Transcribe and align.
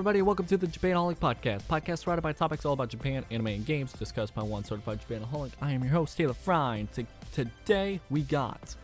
everybody, 0.00 0.20
and 0.20 0.26
welcome 0.26 0.46
to 0.46 0.56
the 0.56 0.66
Japanaholic 0.66 1.18
Podcast. 1.18 1.60
Podcast 1.64 1.98
surrounded 1.98 2.22
by 2.22 2.32
topics 2.32 2.64
all 2.64 2.72
about 2.72 2.88
Japan, 2.88 3.22
anime, 3.30 3.48
and 3.48 3.66
games, 3.66 3.92
discussed 3.92 4.34
by 4.34 4.42
one 4.42 4.64
certified 4.64 4.98
Japanaholic. 5.06 5.50
I 5.60 5.72
am 5.72 5.82
your 5.82 5.92
host, 5.92 6.16
Taylor 6.16 6.32
Frine. 6.32 6.88
T- 6.94 7.04
today, 7.34 8.00
we 8.08 8.22
got 8.22 8.74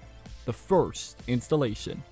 the 0.44 0.52
first 0.52 1.16
installation, 1.26 2.02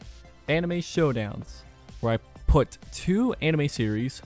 Anime 0.48 0.80
Showdowns, 0.80 1.64
where 2.00 2.14
I 2.14 2.18
put 2.46 2.78
two 2.94 3.34
anime 3.42 3.68
series 3.68 4.22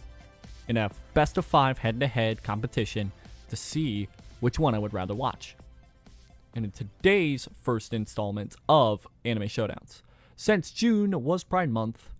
in 0.69 0.77
a 0.77 0.93
best 1.13 1.39
of 1.39 1.45
five 1.45 1.79
head-to-head 1.79 2.45
competition 2.45 3.11
to 3.49 3.57
see 3.57 4.07
which 4.39 4.61
one 4.61 4.77
I 4.77 4.79
would 4.79 4.95
rather 4.95 5.13
watch. 5.13 5.57
And 6.55 6.65
in 6.65 6.71
today's 6.71 7.49
first 7.65 7.93
installment 7.93 8.55
of 8.69 9.09
Anime 9.25 9.49
Showdowns, 9.49 10.03
since 10.37 10.71
June 10.71 11.25
was 11.25 11.43
Pride 11.43 11.71
Month, 11.71 12.11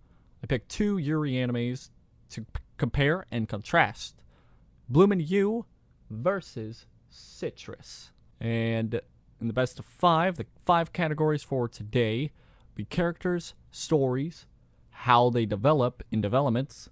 I 0.43 0.47
picked 0.47 0.67
two 0.67 0.97
Yuri 0.97 1.35
animes 1.35 1.87
to 2.29 2.41
p- 2.41 2.61
compare 2.77 3.25
and 3.31 3.47
contrast. 3.47 4.21
Bloomin' 4.87 5.19
You 5.19 5.65
versus 6.09 6.85
Citrus. 7.09 8.11
And 8.39 9.01
in 9.39 9.47
the 9.47 9.53
best 9.53 9.79
of 9.79 9.85
five, 9.85 10.37
the 10.37 10.45
five 10.63 10.93
categories 10.93 11.43
for 11.43 11.67
today 11.67 12.31
be 12.75 12.85
characters, 12.85 13.53
stories, 13.71 14.45
how 14.91 15.29
they 15.29 15.45
develop 15.45 16.03
in 16.11 16.21
developments, 16.21 16.89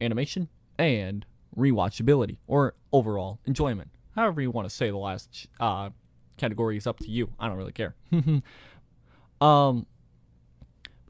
animation, 0.00 0.48
and 0.78 1.24
rewatchability 1.56 2.38
or 2.46 2.74
overall 2.92 3.40
enjoyment. 3.46 3.90
However 4.14 4.40
you 4.40 4.50
want 4.50 4.68
to 4.68 4.74
say 4.74 4.90
the 4.90 4.96
last 4.96 5.46
uh, 5.60 5.90
category 6.36 6.76
is 6.76 6.86
up 6.86 6.98
to 7.00 7.10
you. 7.10 7.32
I 7.38 7.48
don't 7.48 7.56
really 7.56 7.72
care. 7.72 7.94
um, 9.40 9.86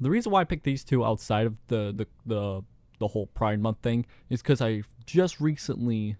the 0.01 0.11
reason 0.11 0.33
why 0.33 0.43
I 0.43 0.45
picked 0.45 0.65
these 0.65 0.85
two 0.85 1.05
outside 1.05 1.47
of 1.47 1.57
the 1.69 1.93
the 1.95 2.07
the, 2.27 2.63
the 2.99 3.09
whole 3.09 3.27
Pride 3.27 3.61
Month 3.61 3.79
thing 3.83 4.07
is 4.29 4.43
because 4.43 4.61
I 4.61 4.83
just 5.07 5.41
recently 5.41 6.17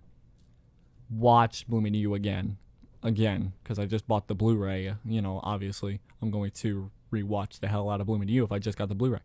watched 1.11 1.69
Blooming 1.69 1.95
You 1.95 2.15
again, 2.15 2.59
again 3.03 3.53
because 3.63 3.79
I 3.79 3.87
just 3.87 4.07
bought 4.07 4.29
the 4.29 4.35
Blu-ray. 4.35 4.95
You 5.05 5.23
know, 5.23 5.41
obviously 5.43 6.01
I'm 6.23 6.31
going 6.31 6.51
to 6.53 6.91
rewatch 7.13 7.61
the 7.61 7.69
hell 7.69 7.91
out 7.91 8.01
of 8.01 8.07
Blooming 8.07 8.29
You 8.29 8.45
if 8.45 8.53
I 8.53 8.59
just 8.59 8.79
got 8.79 8.89
the 8.89 8.95
Blu-ray, 8.95 9.21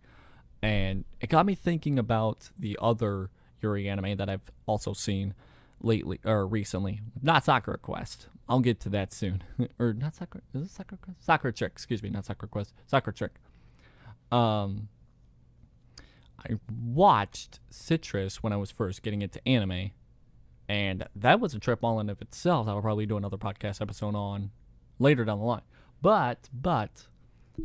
and 0.61 1.05
it 1.19 1.29
got 1.29 1.45
me 1.45 1.55
thinking 1.55 1.99
about 1.99 2.49
the 2.57 2.77
other 2.81 3.29
Yuri 3.61 3.87
anime 3.87 4.17
that 4.17 4.29
I've 4.29 4.51
also 4.65 4.93
seen 4.93 5.33
lately 5.81 6.19
or 6.25 6.47
recently. 6.47 7.01
Not 7.21 7.45
Sakura 7.45 7.77
Quest. 7.77 8.27
I'll 8.47 8.59
get 8.59 8.79
to 8.81 8.89
that 8.89 9.13
soon. 9.13 9.43
or 9.79 9.93
not 9.93 10.15
Soccer. 10.15 10.41
Is 10.53 10.63
it 10.63 10.69
Sakura 10.69 10.99
Quest? 11.01 11.23
Sakura 11.23 11.53
Trick. 11.53 11.71
Excuse 11.73 12.03
me. 12.03 12.09
Not 12.09 12.25
Sakura 12.25 12.49
Quest. 12.49 12.73
Sakura 12.87 13.13
Trick. 13.13 13.31
Um, 14.31 14.89
I 16.49 16.59
watched 16.85 17.59
Citrus 17.69 18.43
when 18.43 18.53
I 18.53 18.57
was 18.57 18.71
first 18.71 19.01
getting 19.01 19.21
into 19.21 19.45
anime, 19.47 19.91
and 20.67 21.07
that 21.15 21.39
was 21.39 21.53
a 21.53 21.59
trip 21.59 21.79
all 21.83 21.99
in 21.99 22.09
of 22.09 22.21
itself. 22.21 22.67
I'll 22.67 22.81
probably 22.81 23.05
do 23.05 23.17
another 23.17 23.37
podcast 23.37 23.81
episode 23.81 24.15
on 24.15 24.51
later 24.99 25.25
down 25.25 25.39
the 25.39 25.45
line. 25.45 25.61
But 26.01 26.49
but 26.53 27.07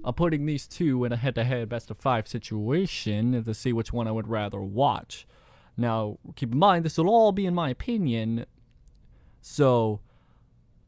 I'm 0.05 0.15
putting 0.15 0.47
these 0.47 0.67
two 0.67 1.05
in 1.05 1.13
a 1.13 1.17
head-to-head 1.17 1.69
best 1.69 1.91
of 1.91 1.99
five 1.99 2.29
situation 2.29 3.43
to 3.43 3.55
see 3.55 3.73
which 3.73 3.93
one 3.93 4.07
I 4.07 4.13
would 4.13 4.29
rather 4.29 4.61
watch. 4.61 5.27
Now, 5.77 6.19
keep 6.37 6.53
in 6.53 6.59
mind 6.59 6.85
this 6.85 6.99
will 6.99 7.09
all 7.09 7.33
be 7.33 7.47
in 7.47 7.55
my 7.55 7.71
opinion, 7.71 8.47
so 9.41 10.01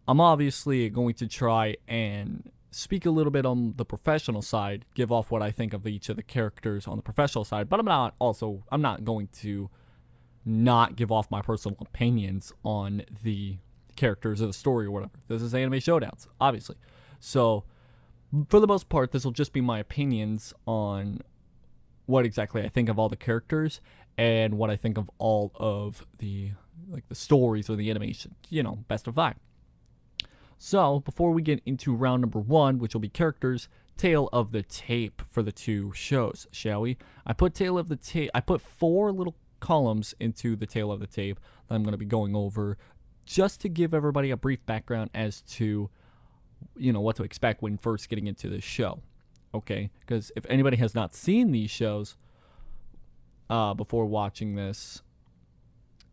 I'm 0.06 0.20
obviously 0.20 0.88
going 0.90 1.14
to 1.14 1.26
try 1.26 1.76
and 1.88 2.50
speak 2.70 3.04
a 3.04 3.10
little 3.10 3.30
bit 3.30 3.44
on 3.44 3.74
the 3.76 3.84
professional 3.84 4.42
side, 4.42 4.84
give 4.94 5.10
off 5.10 5.30
what 5.30 5.42
I 5.42 5.50
think 5.50 5.72
of 5.72 5.86
each 5.86 6.08
of 6.08 6.16
the 6.16 6.22
characters 6.22 6.86
on 6.86 6.96
the 6.96 7.02
professional 7.02 7.44
side, 7.44 7.68
but 7.68 7.80
I'm 7.80 7.86
not 7.86 8.14
also 8.18 8.64
I'm 8.70 8.82
not 8.82 9.04
going 9.04 9.28
to 9.40 9.70
not 10.44 10.96
give 10.96 11.12
off 11.12 11.30
my 11.30 11.42
personal 11.42 11.76
opinions 11.80 12.52
on 12.64 13.02
the 13.22 13.58
characters 13.96 14.40
or 14.40 14.46
the 14.46 14.52
story 14.52 14.86
or 14.86 14.90
whatever. 14.90 15.12
This 15.28 15.42
is 15.42 15.54
anime 15.54 15.74
showdowns, 15.74 16.26
obviously. 16.40 16.76
So 17.18 17.64
for 18.48 18.60
the 18.60 18.66
most 18.66 18.88
part, 18.88 19.12
this 19.12 19.24
will 19.24 19.32
just 19.32 19.52
be 19.52 19.60
my 19.60 19.78
opinions 19.78 20.54
on 20.66 21.20
what 22.06 22.24
exactly 22.24 22.62
I 22.62 22.68
think 22.68 22.88
of 22.88 22.98
all 22.98 23.08
the 23.08 23.16
characters 23.16 23.80
and 24.16 24.54
what 24.54 24.70
I 24.70 24.76
think 24.76 24.98
of 24.98 25.10
all 25.18 25.52
of 25.56 26.06
the 26.18 26.52
like 26.88 27.08
the 27.08 27.14
stories 27.14 27.68
or 27.68 27.76
the 27.76 27.90
animation. 27.90 28.34
You 28.48 28.62
know, 28.62 28.84
best 28.88 29.06
of 29.06 29.14
five. 29.14 29.36
So, 30.62 31.00
before 31.00 31.30
we 31.30 31.40
get 31.40 31.62
into 31.64 31.94
round 31.94 32.20
number 32.20 32.38
one, 32.38 32.78
which 32.78 32.92
will 32.92 33.00
be 33.00 33.08
characters, 33.08 33.70
Tale 33.96 34.28
of 34.30 34.52
the 34.52 34.62
tape 34.62 35.22
for 35.26 35.42
the 35.42 35.52
two 35.52 35.90
shows, 35.94 36.46
shall 36.52 36.82
we? 36.82 36.98
I 37.24 37.32
put 37.32 37.54
tail 37.54 37.78
of 37.78 37.88
the 37.88 37.96
tape. 37.96 38.30
I 38.34 38.40
put 38.40 38.60
four 38.60 39.10
little 39.10 39.36
columns 39.60 40.14
into 40.20 40.56
the 40.56 40.66
Tale 40.66 40.92
of 40.92 41.00
the 41.00 41.06
tape 41.06 41.40
that 41.66 41.74
I'm 41.74 41.82
going 41.82 41.92
to 41.92 41.98
be 41.98 42.04
going 42.04 42.36
over, 42.36 42.76
just 43.24 43.62
to 43.62 43.70
give 43.70 43.94
everybody 43.94 44.30
a 44.30 44.36
brief 44.36 44.64
background 44.66 45.08
as 45.14 45.40
to, 45.52 45.88
you 46.76 46.92
know, 46.92 47.00
what 47.00 47.16
to 47.16 47.22
expect 47.22 47.62
when 47.62 47.78
first 47.78 48.10
getting 48.10 48.26
into 48.26 48.50
the 48.50 48.60
show. 48.60 49.00
Okay, 49.54 49.90
because 50.00 50.30
if 50.36 50.44
anybody 50.50 50.76
has 50.76 50.94
not 50.94 51.14
seen 51.14 51.52
these 51.52 51.70
shows 51.70 52.18
uh, 53.48 53.72
before 53.72 54.04
watching 54.04 54.56
this, 54.56 55.00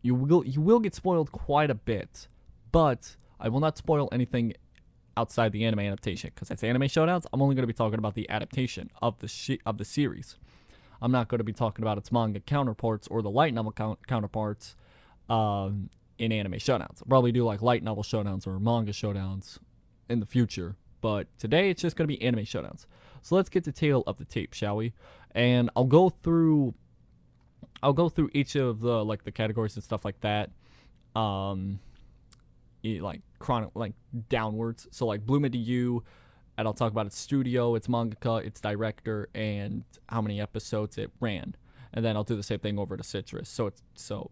you 0.00 0.14
will 0.14 0.46
you 0.46 0.62
will 0.62 0.80
get 0.80 0.94
spoiled 0.94 1.32
quite 1.32 1.70
a 1.70 1.74
bit, 1.74 2.28
but 2.72 3.16
I 3.40 3.48
will 3.48 3.60
not 3.60 3.78
spoil 3.78 4.08
anything 4.12 4.54
outside 5.16 5.52
the 5.52 5.64
anime 5.64 5.80
adaptation 5.80 6.30
because 6.34 6.50
it's 6.50 6.62
anime 6.62 6.82
showdowns. 6.82 7.26
I'm 7.32 7.42
only 7.42 7.54
going 7.54 7.64
to 7.64 7.68
be 7.68 7.72
talking 7.72 7.98
about 7.98 8.14
the 8.14 8.28
adaptation 8.30 8.90
of 9.02 9.18
the 9.18 9.58
of 9.66 9.78
the 9.78 9.84
series. 9.84 10.36
I'm 11.00 11.12
not 11.12 11.28
going 11.28 11.38
to 11.38 11.44
be 11.44 11.52
talking 11.52 11.82
about 11.82 11.98
its 11.98 12.10
manga 12.10 12.40
counterparts 12.40 13.06
or 13.08 13.22
the 13.22 13.30
light 13.30 13.54
novel 13.54 13.72
count- 13.72 14.06
counterparts 14.06 14.74
um, 15.28 15.90
in 16.18 16.32
anime 16.32 16.54
showdowns. 16.54 17.00
I'll 17.00 17.08
probably 17.08 17.32
do 17.32 17.44
like 17.44 17.62
light 17.62 17.82
novel 17.82 18.02
showdowns 18.02 18.46
or 18.46 18.58
manga 18.58 18.92
showdowns 18.92 19.58
in 20.08 20.20
the 20.20 20.26
future, 20.26 20.76
but 21.00 21.26
today 21.38 21.70
it's 21.70 21.82
just 21.82 21.96
going 21.96 22.08
to 22.08 22.16
be 22.16 22.22
anime 22.22 22.44
showdowns. 22.44 22.86
So 23.22 23.36
let's 23.36 23.48
get 23.48 23.64
to 23.64 23.72
tail 23.72 24.02
of 24.06 24.18
the 24.18 24.24
tape, 24.24 24.54
shall 24.54 24.76
we? 24.76 24.92
And 25.32 25.70
I'll 25.76 25.84
go 25.84 26.10
through 26.10 26.74
I'll 27.82 27.92
go 27.92 28.08
through 28.08 28.30
each 28.32 28.56
of 28.56 28.80
the 28.80 29.04
like 29.04 29.24
the 29.24 29.32
categories 29.32 29.74
and 29.76 29.84
stuff 29.84 30.04
like 30.04 30.20
that. 30.20 30.50
Um 31.14 31.80
like 32.82 33.22
chronic 33.38 33.70
like 33.74 33.94
downwards. 34.28 34.86
So 34.90 35.06
like 35.06 35.24
Bloom 35.26 35.44
into 35.44 35.58
You, 35.58 36.04
and 36.56 36.66
I'll 36.66 36.74
talk 36.74 36.92
about 36.92 37.06
its 37.06 37.18
studio, 37.18 37.74
its 37.74 37.86
mangaka, 37.86 38.44
its 38.44 38.60
director, 38.60 39.28
and 39.34 39.84
how 40.08 40.20
many 40.20 40.40
episodes 40.40 40.98
it 40.98 41.10
ran. 41.20 41.54
And 41.94 42.04
then 42.04 42.16
I'll 42.16 42.24
do 42.24 42.36
the 42.36 42.42
same 42.42 42.58
thing 42.58 42.78
over 42.78 42.96
to 42.96 43.04
Citrus. 43.04 43.48
So 43.48 43.66
it's 43.66 43.82
so 43.94 44.30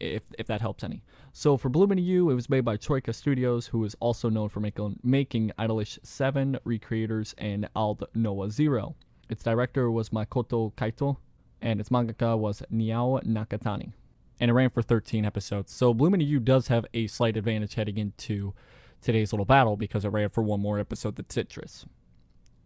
if 0.00 0.22
if 0.38 0.46
that 0.46 0.60
helps 0.60 0.84
any. 0.84 1.02
So 1.32 1.56
for 1.56 1.68
Bloom 1.68 1.92
into 1.92 2.02
You, 2.02 2.30
it 2.30 2.34
was 2.34 2.50
made 2.50 2.64
by 2.64 2.76
Troyca 2.76 3.14
Studios, 3.14 3.68
who 3.68 3.84
is 3.84 3.96
also 4.00 4.28
known 4.28 4.48
for 4.48 4.60
making 4.60 4.98
making 5.02 5.52
Idolish 5.58 5.98
7, 6.02 6.58
Recreators, 6.66 7.34
and 7.38 7.68
Ald 7.74 8.04
Noah 8.14 8.50
Zero. 8.50 8.96
Its 9.28 9.44
director 9.44 9.90
was 9.90 10.08
Makoto 10.08 10.72
Kaito, 10.74 11.18
and 11.60 11.80
its 11.80 11.90
mangaka 11.90 12.38
was 12.38 12.62
Niao 12.72 13.22
Nakatani 13.24 13.92
and 14.40 14.50
it 14.50 14.54
ran 14.54 14.70
for 14.70 14.82
13 14.82 15.24
episodes. 15.24 15.72
So 15.72 15.92
Bloom 15.94 16.14
into 16.14 16.26
You 16.26 16.40
does 16.40 16.68
have 16.68 16.86
a 16.94 17.06
slight 17.06 17.36
advantage 17.36 17.74
heading 17.74 17.98
into 17.98 18.54
today's 19.00 19.32
little 19.32 19.44
battle 19.44 19.76
because 19.76 20.04
it 20.04 20.08
ran 20.08 20.28
for 20.30 20.42
one 20.42 20.60
more 20.60 20.78
episode 20.78 21.16
than 21.16 21.28
Citrus. 21.30 21.86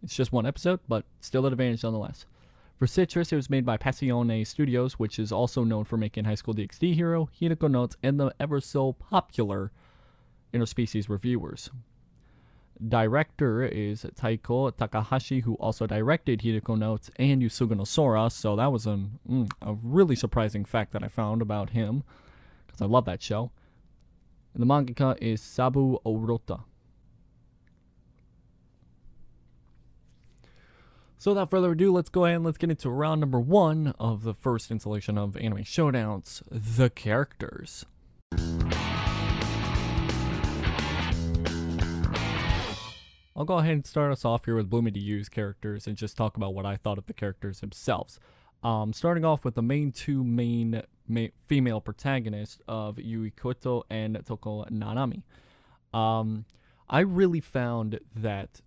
It's 0.03 0.15
just 0.15 0.31
one 0.31 0.45
episode, 0.45 0.79
but 0.87 1.05
still 1.21 1.45
an 1.45 1.53
advantage 1.53 1.83
nonetheless. 1.83 2.25
For 2.77 2.87
Citrus, 2.87 3.31
it 3.31 3.37
was 3.37 3.49
made 3.49 3.65
by 3.65 3.77
Passione 3.77 4.45
Studios, 4.45 4.93
which 4.99 5.17
is 5.17 5.31
also 5.31 5.63
known 5.63 5.85
for 5.85 5.95
making 5.95 6.25
High 6.25 6.35
School 6.35 6.53
DxD 6.53 6.95
Hero, 6.95 7.29
Hinako 7.39 7.71
Notes, 7.71 7.95
and 8.03 8.19
the 8.19 8.33
ever 8.39 8.59
so 8.59 8.93
popular 8.93 9.71
Interspecies 10.53 11.07
Reviewers. 11.07 11.69
Director 12.87 13.63
is 13.63 14.05
Takeo 14.15 14.71
Takahashi, 14.71 15.41
who 15.41 15.55
also 15.55 15.85
directed 15.87 16.41
Hinako 16.41 16.77
Notes 16.77 17.09
and 17.17 17.41
Yosuga 17.41 17.77
no 17.77 17.83
Sora, 17.83 18.29
so 18.29 18.55
that 18.55 18.71
was 18.71 18.85
an, 18.85 19.19
mm, 19.29 19.49
a 19.61 19.73
really 19.73 20.15
surprising 20.15 20.65
fact 20.65 20.91
that 20.93 21.03
I 21.03 21.07
found 21.07 21.41
about 21.41 21.71
him, 21.71 22.03
because 22.65 22.81
I 22.81 22.85
love 22.85 23.05
that 23.05 23.21
show. 23.21 23.51
And 24.53 24.61
the 24.61 24.67
mangaka 24.67 25.17
is 25.21 25.41
Saburouta. 25.41 26.63
So 31.17 31.31
without 31.31 31.49
further 31.49 31.71
ado, 31.71 31.93
let's 31.93 32.09
go 32.09 32.25
ahead 32.25 32.35
and 32.35 32.45
let's 32.45 32.57
get 32.57 32.69
into 32.69 32.89
round 32.89 33.21
number 33.21 33.39
one 33.39 33.93
of 33.97 34.23
the 34.23 34.33
first 34.33 34.69
installation 34.69 35.17
of 35.17 35.37
Anime 35.37 35.63
Showdowns, 35.63 36.41
the 36.51 36.89
characters. 36.89 37.85
I'll 43.35 43.45
go 43.45 43.57
ahead 43.57 43.73
and 43.73 43.85
start 43.85 44.11
us 44.11 44.25
off 44.25 44.45
here 44.45 44.55
with 44.55 44.69
Bloom 44.69 44.85
into 44.85 44.99
You's 44.99 45.27
characters 45.27 45.87
and 45.87 45.97
just 45.97 46.15
talk 46.15 46.37
about 46.37 46.53
what 46.53 46.67
I 46.67 46.75
thought 46.75 46.99
of 46.99 47.07
the 47.07 47.13
characters 47.13 47.61
themselves. 47.61 48.19
Um, 48.63 48.93
starting 48.93 49.25
off 49.25 49.43
with 49.43 49.55
the 49.55 49.63
main 49.63 49.91
two 49.91 50.23
main 50.23 50.83
ma- 51.07 51.27
female 51.47 51.81
protagonists 51.81 52.59
of 52.67 52.99
Yui 52.99 53.31
Koto 53.31 53.83
and 53.89 54.21
Toko 54.25 54.65
Nanami. 54.65 55.23
Um, 55.93 56.45
I 56.87 56.99
really 56.99 57.39
found 57.39 57.99
that, 58.15 58.61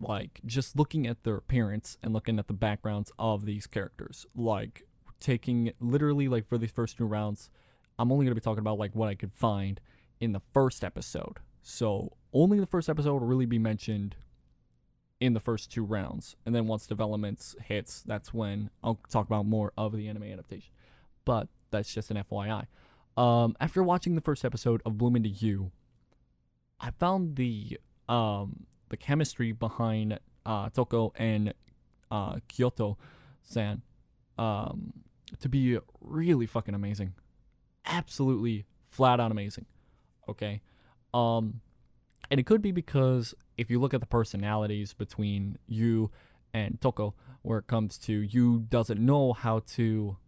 like, 0.00 0.40
just 0.46 0.76
looking 0.76 1.06
at 1.06 1.22
their 1.22 1.36
appearance 1.36 1.98
and 2.02 2.14
looking 2.14 2.38
at 2.38 2.48
the 2.48 2.54
backgrounds 2.54 3.12
of 3.18 3.44
these 3.44 3.66
characters, 3.66 4.24
like 4.34 4.86
taking 5.20 5.72
literally 5.78 6.26
like 6.26 6.48
for 6.48 6.56
these 6.56 6.70
first 6.70 6.96
two 6.96 7.04
rounds, 7.04 7.50
I'm 7.98 8.10
only 8.10 8.24
gonna 8.24 8.34
be 8.34 8.40
talking 8.40 8.60
about 8.60 8.78
like 8.78 8.94
what 8.94 9.10
I 9.10 9.14
could 9.14 9.34
find 9.34 9.78
in 10.20 10.32
the 10.32 10.40
first 10.54 10.82
episode. 10.82 11.38
So 11.68 12.12
only 12.32 12.60
the 12.60 12.66
first 12.66 12.88
episode 12.88 13.14
will 13.14 13.26
really 13.26 13.44
be 13.44 13.58
mentioned 13.58 14.14
in 15.18 15.34
the 15.34 15.40
first 15.40 15.72
two 15.72 15.82
rounds, 15.84 16.36
and 16.46 16.54
then 16.54 16.68
once 16.68 16.86
developments 16.86 17.56
hits, 17.60 18.02
that's 18.02 18.32
when 18.32 18.70
I'll 18.84 19.00
talk 19.10 19.26
about 19.26 19.46
more 19.46 19.72
of 19.76 19.96
the 19.96 20.06
anime 20.06 20.22
adaptation. 20.22 20.70
But 21.24 21.48
that's 21.72 21.92
just 21.92 22.12
an 22.12 22.18
FYI. 22.18 22.66
Um, 23.16 23.56
after 23.58 23.82
watching 23.82 24.14
the 24.14 24.20
first 24.20 24.44
episode 24.44 24.80
of 24.86 24.96
Bloom 24.96 25.16
into 25.16 25.28
You, 25.28 25.72
I 26.78 26.92
found 26.92 27.34
the 27.34 27.80
um 28.08 28.66
the 28.88 28.96
chemistry 28.96 29.50
behind 29.50 30.20
uh, 30.44 30.68
Toko 30.68 31.12
and 31.16 31.52
uh, 32.12 32.36
Kyoto 32.46 32.96
San 33.42 33.82
um, 34.38 34.92
to 35.40 35.48
be 35.48 35.80
really 36.00 36.46
fucking 36.46 36.76
amazing. 36.76 37.14
Absolutely 37.84 38.66
flat 38.84 39.18
out 39.18 39.32
amazing. 39.32 39.66
Okay. 40.28 40.62
Um, 41.16 41.62
and 42.30 42.38
it 42.38 42.44
could 42.44 42.60
be 42.60 42.72
because 42.72 43.34
if 43.56 43.70
you 43.70 43.80
look 43.80 43.94
at 43.94 44.00
the 44.00 44.06
personalities 44.06 44.92
between 44.92 45.56
you 45.66 46.10
and 46.52 46.78
Toko, 46.80 47.14
where 47.40 47.58
it 47.58 47.66
comes 47.66 47.96
to 47.98 48.12
you 48.12 48.66
doesn't 48.68 49.00
know 49.00 49.32
how 49.32 49.60
to 49.74 50.18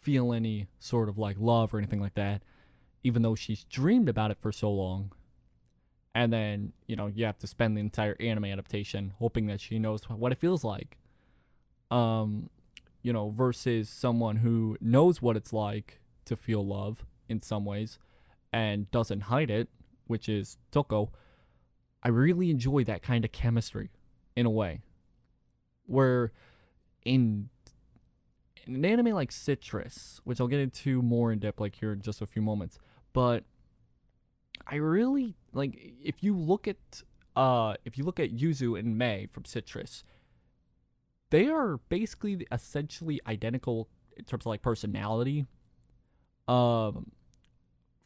feel 0.00 0.32
any 0.32 0.68
sort 0.78 1.10
of 1.10 1.18
like 1.18 1.36
love 1.38 1.74
or 1.74 1.78
anything 1.78 2.00
like 2.00 2.14
that, 2.14 2.42
even 3.04 3.20
though 3.20 3.34
she's 3.34 3.64
dreamed 3.64 4.08
about 4.08 4.30
it 4.30 4.38
for 4.40 4.52
so 4.52 4.70
long. 4.70 5.12
And 6.14 6.32
then, 6.32 6.72
you 6.86 6.96
know, 6.96 7.08
you 7.08 7.26
have 7.26 7.38
to 7.38 7.46
spend 7.46 7.76
the 7.76 7.80
entire 7.80 8.16
anime 8.18 8.46
adaptation 8.46 9.12
hoping 9.18 9.46
that 9.46 9.60
she 9.60 9.78
knows 9.78 10.04
what 10.08 10.32
it 10.32 10.38
feels 10.38 10.64
like. 10.64 10.96
Um, 11.90 12.48
you 13.02 13.12
know, 13.12 13.30
versus 13.30 13.90
someone 13.90 14.36
who 14.36 14.78
knows 14.80 15.20
what 15.20 15.36
it's 15.36 15.52
like 15.52 16.00
to 16.24 16.36
feel 16.36 16.64
love 16.64 17.04
in 17.28 17.42
some 17.42 17.66
ways 17.66 17.98
and 18.50 18.90
doesn't 18.90 19.22
hide 19.22 19.50
it, 19.50 19.68
which 20.12 20.28
is 20.28 20.58
Toko. 20.70 21.10
I 22.02 22.08
really 22.08 22.50
enjoy 22.50 22.84
that 22.84 23.02
kind 23.02 23.24
of 23.24 23.32
chemistry 23.32 23.88
in 24.36 24.44
a 24.44 24.50
way. 24.50 24.82
Where 25.86 26.32
in, 27.02 27.48
in 28.66 28.74
an 28.74 28.84
anime 28.84 29.14
like 29.14 29.32
Citrus, 29.32 30.20
which 30.24 30.38
I'll 30.38 30.48
get 30.48 30.60
into 30.60 31.00
more 31.00 31.32
in 31.32 31.38
depth 31.38 31.60
like 31.60 31.76
here 31.76 31.94
in 31.94 32.02
just 32.02 32.20
a 32.20 32.26
few 32.26 32.42
moments, 32.42 32.78
but 33.14 33.44
I 34.66 34.74
really 34.74 35.34
like 35.54 35.94
if 36.04 36.22
you 36.22 36.36
look 36.36 36.68
at 36.68 37.02
uh 37.34 37.74
if 37.86 37.96
you 37.96 38.04
look 38.04 38.20
at 38.20 38.36
Yuzu 38.36 38.78
and 38.78 38.98
Mei 38.98 39.28
from 39.32 39.46
Citrus, 39.46 40.04
they 41.30 41.48
are 41.48 41.78
basically 41.88 42.46
essentially 42.52 43.18
identical 43.26 43.88
in 44.14 44.24
terms 44.24 44.42
of 44.42 44.50
like 44.50 44.60
personality. 44.60 45.46
Um 46.46 47.12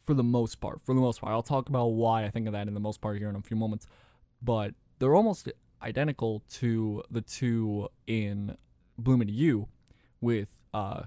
for 0.07 0.13
the 0.13 0.23
most 0.23 0.59
part. 0.61 0.81
For 0.81 0.95
the 0.95 1.01
most 1.01 1.21
part. 1.21 1.33
I'll 1.33 1.43
talk 1.43 1.69
about 1.69 1.87
why 1.87 2.23
I 2.23 2.29
think 2.29 2.47
of 2.47 2.53
that 2.53 2.67
in 2.67 2.73
the 2.73 2.79
most 2.79 3.01
part 3.01 3.19
here 3.19 3.29
in 3.29 3.35
a 3.35 3.41
few 3.41 3.57
moments. 3.57 3.85
But 4.41 4.73
they're 4.97 5.15
almost 5.15 5.51
identical 5.83 6.41
to 6.53 7.03
the 7.11 7.21
two 7.21 7.89
in 8.07 8.57
Bloom 8.97 9.21
into 9.21 9.33
You 9.33 9.67
with 10.21 10.49
uh 10.73 11.03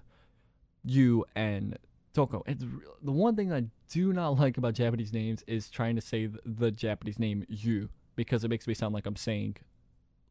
you 0.84 1.24
and 1.34 1.76
Toko. 2.12 2.44
It's 2.46 2.64
the 3.02 3.12
one 3.12 3.34
thing 3.34 3.52
I 3.52 3.64
do 3.90 4.12
not 4.12 4.38
like 4.38 4.58
about 4.58 4.74
Japanese 4.74 5.12
names 5.12 5.42
is 5.46 5.70
trying 5.70 5.96
to 5.96 6.00
say 6.02 6.28
the 6.44 6.70
Japanese 6.70 7.18
name 7.18 7.44
you 7.48 7.88
because 8.14 8.44
it 8.44 8.48
makes 8.48 8.66
me 8.66 8.74
sound 8.74 8.94
like 8.94 9.06
I'm 9.06 9.16
saying 9.16 9.56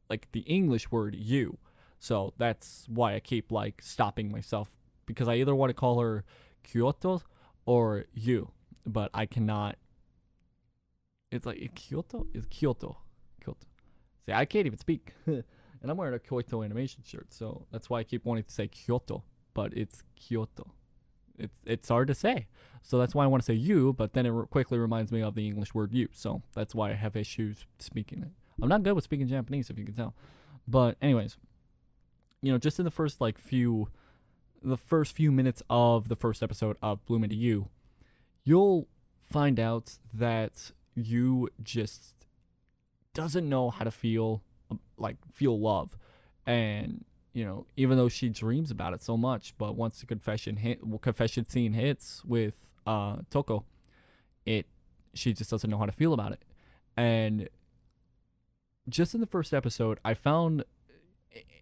like 0.10 0.27
the 0.31 0.42
English 0.42 0.92
word 0.92 1.16
you. 1.16 1.57
So 2.00 2.33
that's 2.38 2.86
why 2.88 3.16
I 3.16 3.19
keep 3.19 3.51
like 3.51 3.81
stopping 3.81 4.31
myself 4.31 4.69
because 5.06 5.27
I 5.27 5.36
either 5.36 5.56
want 5.56 5.69
to 5.69 5.74
call 5.74 6.00
her 6.00 6.24
Kyoto 6.63 7.21
or 7.66 8.06
you, 8.13 8.51
but 8.85 9.09
I 9.13 9.25
cannot. 9.25 9.77
It's 11.31 11.45
like 11.45 11.57
it's 11.59 11.73
Kyoto 11.75 12.27
is 12.33 12.45
Kyoto, 12.47 12.97
Kyoto. 13.43 13.67
See, 14.25 14.33
I 14.33 14.45
can't 14.45 14.65
even 14.65 14.79
speak, 14.79 15.13
and 15.25 15.43
I'm 15.83 15.97
wearing 15.97 16.15
a 16.15 16.19
Kyoto 16.19 16.63
animation 16.63 17.03
shirt, 17.05 17.33
so 17.33 17.67
that's 17.71 17.89
why 17.89 17.99
I 17.99 18.03
keep 18.03 18.25
wanting 18.25 18.45
to 18.45 18.51
say 18.51 18.67
Kyoto, 18.67 19.23
but 19.53 19.73
it's 19.75 20.03
Kyoto. 20.15 20.73
It's 21.37 21.59
it's 21.65 21.89
hard 21.89 22.07
to 22.07 22.15
say, 22.15 22.47
so 22.81 22.97
that's 22.97 23.13
why 23.13 23.23
I 23.23 23.27
want 23.27 23.43
to 23.43 23.45
say 23.45 23.53
you, 23.53 23.93
but 23.93 24.13
then 24.13 24.25
it 24.25 24.31
re- 24.31 24.47
quickly 24.47 24.77
reminds 24.77 25.11
me 25.11 25.21
of 25.21 25.35
the 25.35 25.47
English 25.47 25.73
word 25.73 25.93
you, 25.93 26.09
so 26.11 26.41
that's 26.53 26.73
why 26.73 26.91
I 26.91 26.95
have 26.95 27.15
issues 27.15 27.65
speaking 27.77 28.23
it. 28.23 28.31
I'm 28.61 28.69
not 28.69 28.83
good 28.83 28.93
with 28.93 29.03
speaking 29.03 29.27
Japanese, 29.27 29.69
if 29.69 29.77
you 29.77 29.85
can 29.85 29.93
tell, 29.93 30.15
but 30.67 30.97
anyways 31.01 31.37
you 32.41 32.51
know, 32.51 32.57
just 32.57 32.79
in 32.79 32.85
the 32.85 32.91
first 32.91 33.19
like 33.19 33.37
few 33.37 33.89
the 34.61 34.77
first 34.77 35.15
few 35.15 35.31
minutes 35.31 35.63
of 35.69 36.09
the 36.09 36.15
first 36.15 36.43
episode 36.43 36.77
of 36.81 37.05
Bloom 37.05 37.23
into 37.23 37.35
You, 37.35 37.69
you'll 38.44 38.88
find 39.21 39.59
out 39.59 39.97
that 40.13 40.71
you 40.95 41.50
just 41.62 42.13
doesn't 43.13 43.47
know 43.47 43.69
how 43.69 43.83
to 43.83 43.91
feel 43.91 44.44
like 44.97 45.18
feel 45.33 45.59
love 45.59 45.97
and 46.45 47.06
you 47.33 47.44
know 47.44 47.65
even 47.75 47.97
though 47.97 48.09
she 48.09 48.30
dreams 48.30 48.69
about 48.71 48.94
it 48.94 49.01
so 49.01 49.18
much 49.18 49.53
but 49.57 49.75
once 49.75 50.00
the 50.00 50.06
confession 50.06 50.57
hit 50.57 50.80
confession 51.01 51.47
scene 51.47 51.74
hits 51.74 52.24
with 52.25 52.71
uh 52.86 53.18
Toko 53.30 53.65
it 54.45 54.65
she 55.13 55.33
just 55.33 55.50
doesn't 55.50 55.69
know 55.69 55.77
how 55.77 55.85
to 55.85 55.92
feel 55.92 56.13
about 56.13 56.31
it 56.31 56.44
and 56.95 57.50
just 58.88 59.13
in 59.13 59.21
the 59.21 59.27
first 59.27 59.53
episode 59.53 60.00
I 60.03 60.13
found 60.13 60.63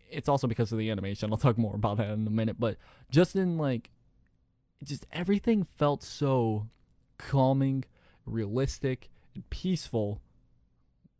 it's 0.10 0.30
also 0.30 0.48
because 0.48 0.72
of 0.72 0.78
the 0.78 0.90
animation. 0.90 1.32
I'll 1.32 1.38
talk 1.38 1.58
more 1.58 1.76
about 1.76 1.98
that 1.98 2.10
in 2.10 2.26
a 2.28 2.32
minute. 2.32 2.60
But 2.60 2.78
just 3.12 3.36
in 3.36 3.58
like, 3.58 3.90
just 4.84 5.06
everything 5.12 5.66
felt 5.78 6.04
so 6.04 6.68
calming, 7.18 7.86
realistic, 8.26 9.10
and 9.36 9.50
peaceful 9.50 10.22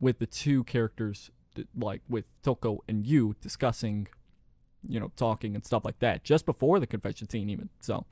with 0.00 0.18
the 0.18 0.26
two 0.26 0.64
characters, 0.64 1.30
like 1.76 2.02
with 2.08 2.24
Toko 2.42 2.82
and 2.88 3.06
you 3.06 3.34
discussing, 3.40 4.08
you 4.88 5.00
know, 5.00 5.10
talking 5.16 5.54
and 5.54 5.64
stuff 5.64 5.84
like 5.84 5.98
that 5.98 6.24
just 6.24 6.46
before 6.46 6.78
the 6.78 6.86
confession 6.86 7.28
scene, 7.28 7.50
even. 7.50 7.68
So, 7.80 8.06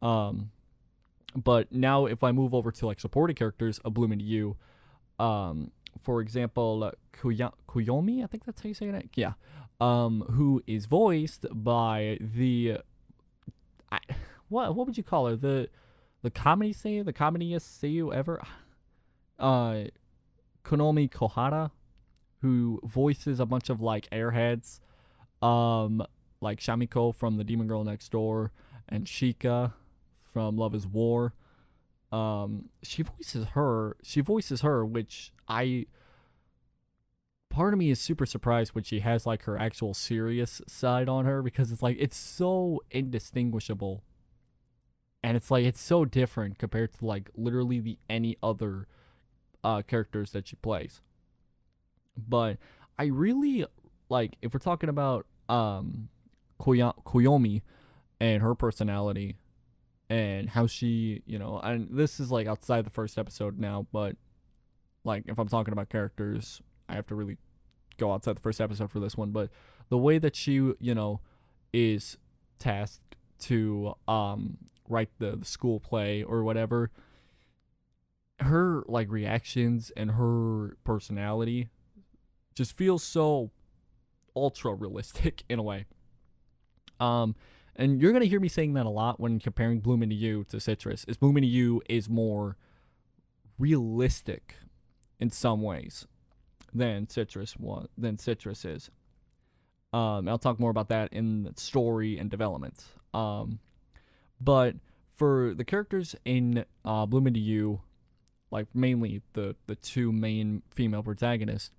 um, 0.00 0.50
but 1.36 1.70
now 1.70 2.06
if 2.06 2.22
I 2.22 2.32
move 2.32 2.54
over 2.54 2.70
to 2.72 2.86
like 2.86 3.00
supporting 3.00 3.36
characters 3.36 3.78
of 3.80 3.94
Bloom 3.94 4.12
into 4.12 4.24
You, 4.24 4.56
um, 5.18 5.70
for 6.02 6.20
example, 6.20 6.92
Koyomi, 7.12 8.24
I 8.24 8.26
think 8.26 8.44
that's 8.44 8.62
how 8.62 8.68
you 8.68 8.74
say 8.74 8.86
it. 8.86 9.10
Yeah, 9.14 9.34
um, 9.80 10.22
who 10.30 10.62
is 10.66 10.86
voiced 10.86 11.46
by 11.52 12.18
the 12.20 12.78
I, 13.90 13.98
what 14.52 14.76
what 14.76 14.86
would 14.86 14.96
you 14.96 15.02
call 15.02 15.26
her 15.26 15.36
the 15.36 15.68
the 16.22 16.30
comedy 16.30 16.72
say 16.72 17.02
the 17.02 17.12
comediest 17.12 17.82
seiyuu 17.82 18.14
ever, 18.14 18.40
uh, 19.38 19.84
Konomi 20.64 21.10
Kohara, 21.10 21.72
who 22.40 22.80
voices 22.84 23.40
a 23.40 23.46
bunch 23.46 23.68
of 23.68 23.80
like 23.80 24.08
airheads, 24.10 24.80
um, 25.42 26.04
like 26.40 26.60
Shamiko 26.60 27.14
from 27.14 27.36
the 27.36 27.44
Demon 27.44 27.66
Girl 27.66 27.82
Next 27.82 28.10
Door 28.12 28.52
and 28.88 29.06
Chika 29.06 29.72
from 30.32 30.56
Love 30.56 30.74
Is 30.74 30.86
War. 30.86 31.34
Um, 32.12 32.68
she 32.82 33.02
voices 33.02 33.46
her. 33.54 33.96
She 34.02 34.20
voices 34.20 34.60
her, 34.60 34.84
which 34.84 35.32
I 35.48 35.86
part 37.48 37.74
of 37.74 37.78
me 37.78 37.90
is 37.90 38.00
super 38.00 38.24
surprised 38.24 38.74
when 38.74 38.84
she 38.84 39.00
has 39.00 39.26
like 39.26 39.42
her 39.42 39.58
actual 39.58 39.92
serious 39.92 40.62
side 40.66 41.06
on 41.08 41.26
her 41.26 41.42
because 41.42 41.70
it's 41.70 41.82
like 41.82 41.96
it's 42.00 42.16
so 42.16 42.80
indistinguishable 42.90 44.02
and 45.22 45.36
it's 45.36 45.50
like 45.50 45.64
it's 45.64 45.80
so 45.80 46.04
different 46.04 46.58
compared 46.58 46.92
to 46.94 47.04
like 47.04 47.30
literally 47.36 47.80
the 47.80 47.98
any 48.08 48.36
other 48.42 48.86
uh 49.64 49.82
characters 49.82 50.32
that 50.32 50.48
she 50.48 50.56
plays. 50.56 51.00
But 52.16 52.58
i 52.98 53.04
really 53.04 53.64
like 54.10 54.36
if 54.42 54.52
we're 54.52 54.60
talking 54.60 54.90
about 54.90 55.26
um 55.48 56.08
koyomi 56.60 57.62
and 58.20 58.42
her 58.42 58.54
personality 58.54 59.36
and 60.10 60.50
how 60.50 60.66
she 60.66 61.22
you 61.24 61.38
know 61.38 61.58
and 61.64 61.88
this 61.90 62.20
is 62.20 62.30
like 62.30 62.46
outside 62.46 62.84
the 62.84 62.90
first 62.90 63.16
episode 63.16 63.58
now 63.58 63.86
but 63.90 64.14
like 65.04 65.24
if 65.26 65.38
i'm 65.38 65.48
talking 65.48 65.72
about 65.72 65.88
characters 65.88 66.60
I 66.92 66.96
have 66.96 67.06
to 67.06 67.14
really 67.14 67.38
go 67.96 68.12
outside 68.12 68.36
the 68.36 68.40
first 68.40 68.60
episode 68.60 68.90
for 68.90 69.00
this 69.00 69.16
one, 69.16 69.30
but 69.30 69.50
the 69.88 69.98
way 69.98 70.18
that 70.18 70.36
she, 70.36 70.52
you 70.52 70.94
know, 70.94 71.20
is 71.72 72.18
tasked 72.58 73.16
to 73.40 73.94
um 74.06 74.58
write 74.92 75.10
the, 75.18 75.36
the 75.36 75.44
school 75.44 75.80
play 75.80 76.22
or 76.22 76.44
whatever, 76.44 76.90
her 78.40 78.82
like 78.86 79.10
reactions 79.10 79.90
and 79.96 80.12
her 80.12 80.76
personality 80.84 81.68
just 82.54 82.76
feels 82.76 83.02
so 83.02 83.50
ultra 84.36 84.74
realistic 84.74 85.44
in 85.48 85.58
a 85.58 85.62
way. 85.62 85.86
Um 87.00 87.34
and 87.74 88.00
you're 88.02 88.12
gonna 88.12 88.26
hear 88.26 88.40
me 88.40 88.48
saying 88.48 88.74
that 88.74 88.86
a 88.86 88.90
lot 88.90 89.18
when 89.18 89.38
comparing 89.38 89.80
Bloom 89.80 90.02
into 90.02 90.14
You 90.14 90.44
to 90.50 90.60
Citrus. 90.60 91.04
Is 91.08 91.16
Bloom 91.16 91.36
into 91.36 91.48
You 91.48 91.82
is 91.88 92.08
more 92.08 92.56
realistic 93.58 94.56
in 95.18 95.30
some 95.30 95.62
ways 95.62 96.06
than 96.74 97.08
citrus 97.08 97.56
one 97.56 97.88
than 97.96 98.18
citrus 98.18 98.64
is. 98.64 98.90
Um, 99.92 100.26
I'll 100.26 100.38
talk 100.38 100.58
more 100.58 100.70
about 100.70 100.88
that 100.88 101.12
in 101.12 101.52
story 101.56 102.18
and 102.18 102.30
development. 102.30 102.82
Um, 103.12 103.58
but 104.42 104.76
for 105.14 105.54
the 105.54 105.64
characters 105.64 106.16
in 106.24 106.64
uh, 106.84 107.06
Bloom 107.06 107.26
into 107.26 107.40
You, 107.40 107.80
like 108.50 108.66
mainly 108.74 109.22
the 109.34 109.56
the 109.66 109.76
two 109.76 110.12
main 110.12 110.62
female 110.70 111.02
protagonists, 111.02 111.70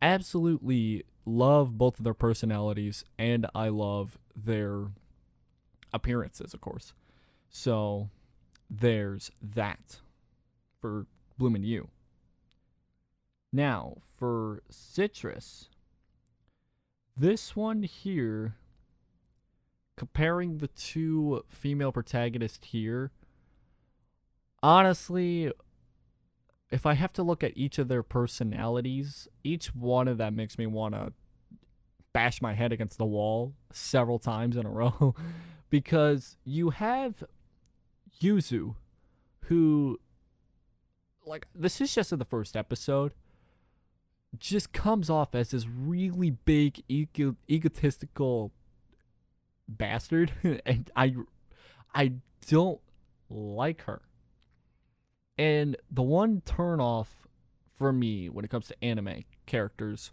absolutely 0.00 1.04
love 1.24 1.76
both 1.78 1.98
of 1.98 2.04
their 2.04 2.14
personalities, 2.14 3.04
and 3.18 3.46
I 3.54 3.68
love 3.68 4.18
their 4.34 4.86
appearances, 5.92 6.54
of 6.54 6.60
course. 6.60 6.92
So 7.48 8.10
there's 8.70 9.30
that 9.40 10.00
for 10.80 11.06
Bloom 11.38 11.56
into 11.56 11.68
You. 11.68 11.88
Now, 13.52 13.98
for 14.16 14.62
Citrus, 14.70 15.68
this 17.14 17.54
one 17.54 17.82
here, 17.82 18.54
comparing 19.96 20.58
the 20.58 20.68
two 20.68 21.44
female 21.48 21.92
protagonists 21.92 22.66
here, 22.68 23.10
honestly, 24.62 25.52
if 26.70 26.86
I 26.86 26.94
have 26.94 27.12
to 27.14 27.22
look 27.22 27.44
at 27.44 27.56
each 27.56 27.78
of 27.78 27.88
their 27.88 28.02
personalities, 28.02 29.28
each 29.44 29.74
one 29.74 30.08
of 30.08 30.18
them 30.18 30.36
makes 30.36 30.58
me 30.58 30.66
want 30.66 30.94
to 30.94 31.12
bash 32.12 32.42
my 32.42 32.54
head 32.54 32.72
against 32.72 32.98
the 32.98 33.06
wall 33.06 33.54
several 33.72 34.18
times 34.18 34.56
in 34.56 34.66
a 34.66 34.70
row. 34.70 35.14
Because 35.70 36.36
you 36.44 36.68
have 36.68 37.24
Yuzu 38.20 38.74
who 39.46 39.98
like 41.24 41.46
this 41.54 41.80
is 41.80 41.94
just 41.94 42.12
in 42.12 42.18
the 42.18 42.24
first 42.24 42.56
episode 42.56 43.12
just 44.38 44.72
comes 44.72 45.10
off 45.10 45.34
as 45.34 45.50
this 45.50 45.66
really 45.66 46.30
big 46.30 46.82
ego- 46.88 47.36
egotistical 47.50 48.52
bastard 49.68 50.32
and 50.66 50.90
I 50.96 51.14
I 51.94 52.12
don't 52.48 52.80
like 53.28 53.82
her. 53.82 54.02
And 55.38 55.76
the 55.90 56.02
one 56.02 56.42
turn 56.44 56.80
off 56.80 57.26
for 57.76 57.92
me 57.92 58.28
when 58.28 58.44
it 58.44 58.50
comes 58.50 58.68
to 58.68 58.84
anime 58.84 59.24
characters 59.46 60.12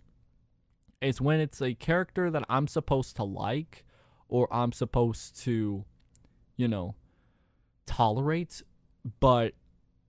is 1.02 1.22
when 1.22 1.40
it's 1.40 1.62
a 1.62 1.74
character 1.74 2.32
that 2.32 2.44
I'm 2.50 2.68
supposed 2.68 3.16
to 3.18 3.24
like 3.24 3.86
or 4.28 4.48
I'm 4.52 4.72
supposed 4.72 5.40
to, 5.44 5.86
you 6.56 6.68
know, 6.68 6.96
tolerate, 7.86 8.62
but 9.20 9.54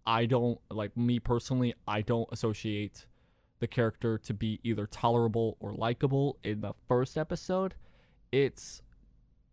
I 0.06 0.26
don't 0.26 0.61
like 0.70 0.97
me 0.97 1.18
personally, 1.18 1.75
I 1.87 2.02
don't 2.02 2.28
associate 2.32 3.06
the 3.61 3.66
character 3.66 4.18
to 4.18 4.35
be 4.35 4.59
either 4.62 4.87
tolerable 4.87 5.56
or 5.61 5.73
likable 5.73 6.38
in 6.42 6.61
the 6.61 6.73
first 6.88 7.16
episode, 7.16 7.75
it's 8.32 8.82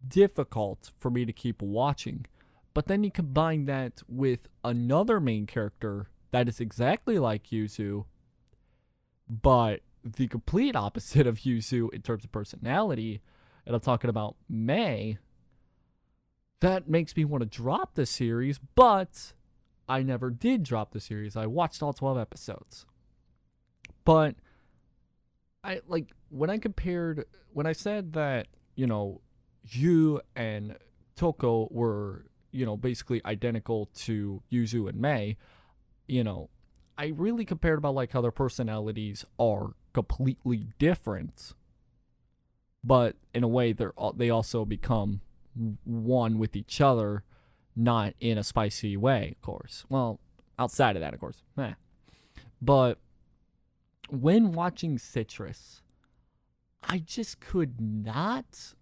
difficult 0.08 0.92
for 0.98 1.10
me 1.10 1.26
to 1.26 1.34
keep 1.34 1.62
watching. 1.62 2.26
But 2.74 2.88
then 2.88 3.04
you 3.04 3.12
combine 3.12 3.66
that 3.66 4.04
with 4.08 4.48
another 4.64 5.20
main 5.20 5.48
character 5.48 6.10
that 6.32 6.48
is 6.48 6.60
exactly 6.60 7.18
like 7.18 7.48
Yuzu, 7.48 8.06
but 9.30 9.82
the 10.04 10.28
complete 10.28 10.76
opposite 10.76 11.28
of 11.28 11.40
Yuzu 11.40 11.94
in 11.94 12.02
terms 12.02 12.24
of 12.24 12.32
personality, 12.32 13.22
and 13.66 13.76
I'm 13.76 13.82
talking 13.82 14.10
about 14.10 14.36
Mei, 14.48 15.18
that 16.60 16.90
makes 16.90 17.16
me 17.16 17.26
want 17.26 17.42
to 17.42 17.50
drop 17.50 17.96
the 17.96 18.06
series, 18.06 18.60
but 18.76 19.34
I 19.88 20.04
never 20.04 20.30
did 20.30 20.64
drop 20.64 20.92
the 20.92 21.00
series. 21.00 21.36
I 21.36 21.46
watched 21.46 21.82
all 21.82 21.94
12 21.94 22.18
episodes. 22.18 22.86
But 24.04 24.36
I 25.64 25.82
like 25.88 26.12
when 26.30 26.50
I 26.50 26.58
compared 26.58 27.26
when 27.52 27.66
I 27.66 27.74
said 27.74 28.14
that, 28.14 28.48
you 28.76 28.88
know, 28.88 29.22
you 29.70 30.22
and 30.36 30.78
Toko 31.16 31.68
were, 31.72 32.26
you 32.52 32.66
know, 32.66 32.78
basically 32.78 33.22
identical 33.26 33.90
to 33.96 34.42
Yuzu 34.52 34.90
and 34.90 35.00
Mei, 35.00 35.38
you 36.08 36.24
know, 36.24 36.50
I 36.98 37.08
really 37.16 37.46
compared 37.46 37.78
about 37.78 37.96
like 37.96 38.12
how 38.12 38.22
their 38.22 38.32
personalities 38.32 39.26
are 39.40 39.74
completely 39.94 40.66
different. 40.80 41.54
But 42.84 43.16
in 43.34 43.44
a 43.44 43.48
way 43.48 43.74
they're 43.74 43.94
they 44.16 44.30
also 44.30 44.66
become 44.66 45.22
one 45.84 46.38
with 46.38 46.56
each 46.56 46.82
other, 46.82 47.24
not 47.76 48.14
in 48.20 48.38
a 48.38 48.44
spicy 48.44 48.96
way, 48.96 49.36
of 49.36 49.42
course. 49.42 49.86
Well, 49.90 50.20
outside 50.58 50.96
of 50.96 51.02
that, 51.02 51.14
of 51.14 51.20
course. 51.20 51.44
Eh. 51.58 51.74
But 52.62 53.00
when 54.10 54.52
watching 54.52 54.98
Citrus, 54.98 55.82
I 56.84 57.00
just 57.00 57.40
could 57.40 57.82
not 57.82 58.74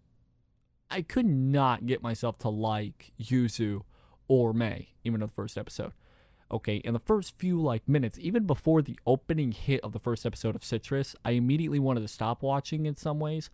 I 0.89 1.01
could 1.01 1.25
not 1.25 1.85
get 1.85 2.01
myself 2.01 2.37
to 2.39 2.49
like 2.49 3.11
Yuzu 3.21 3.81
or 4.27 4.53
Mei, 4.53 4.89
even 5.03 5.21
in 5.21 5.27
the 5.27 5.33
first 5.33 5.57
episode. 5.57 5.93
Okay, 6.51 6.75
in 6.77 6.93
the 6.93 6.99
first 6.99 7.37
few 7.39 7.59
like 7.59 7.87
minutes, 7.89 8.19
even 8.19 8.45
before 8.45 8.81
the 8.81 8.99
opening 9.05 9.51
hit 9.51 9.81
of 9.81 9.93
the 9.93 9.99
first 9.99 10.25
episode 10.25 10.55
of 10.55 10.63
Citrus, 10.63 11.15
I 11.25 11.31
immediately 11.31 11.79
wanted 11.79 12.01
to 12.01 12.07
stop 12.07 12.43
watching 12.43 12.85
in 12.85 12.95
some 12.95 13.19
ways 13.19 13.49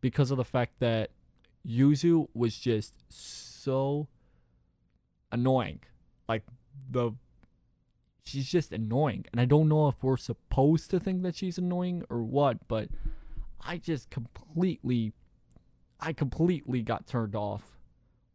because 0.00 0.30
of 0.30 0.36
the 0.36 0.44
fact 0.44 0.80
that 0.80 1.10
Yuzu 1.66 2.28
was 2.34 2.58
just 2.58 2.92
so 3.08 4.08
annoying. 5.32 5.80
Like 6.28 6.44
the 6.90 7.12
she's 8.24 8.50
just 8.50 8.72
annoying. 8.72 9.24
And 9.32 9.40
I 9.40 9.44
don't 9.44 9.68
know 9.68 9.88
if 9.88 10.02
we're 10.02 10.16
supposed 10.16 10.90
to 10.90 11.00
think 11.00 11.22
that 11.22 11.36
she's 11.36 11.58
annoying 11.58 12.04
or 12.10 12.22
what, 12.22 12.68
but 12.68 12.88
I 13.66 13.78
just 13.78 14.10
completely 14.10 15.12
I 16.04 16.12
completely 16.12 16.82
got 16.82 17.06
turned 17.06 17.34
off 17.34 17.78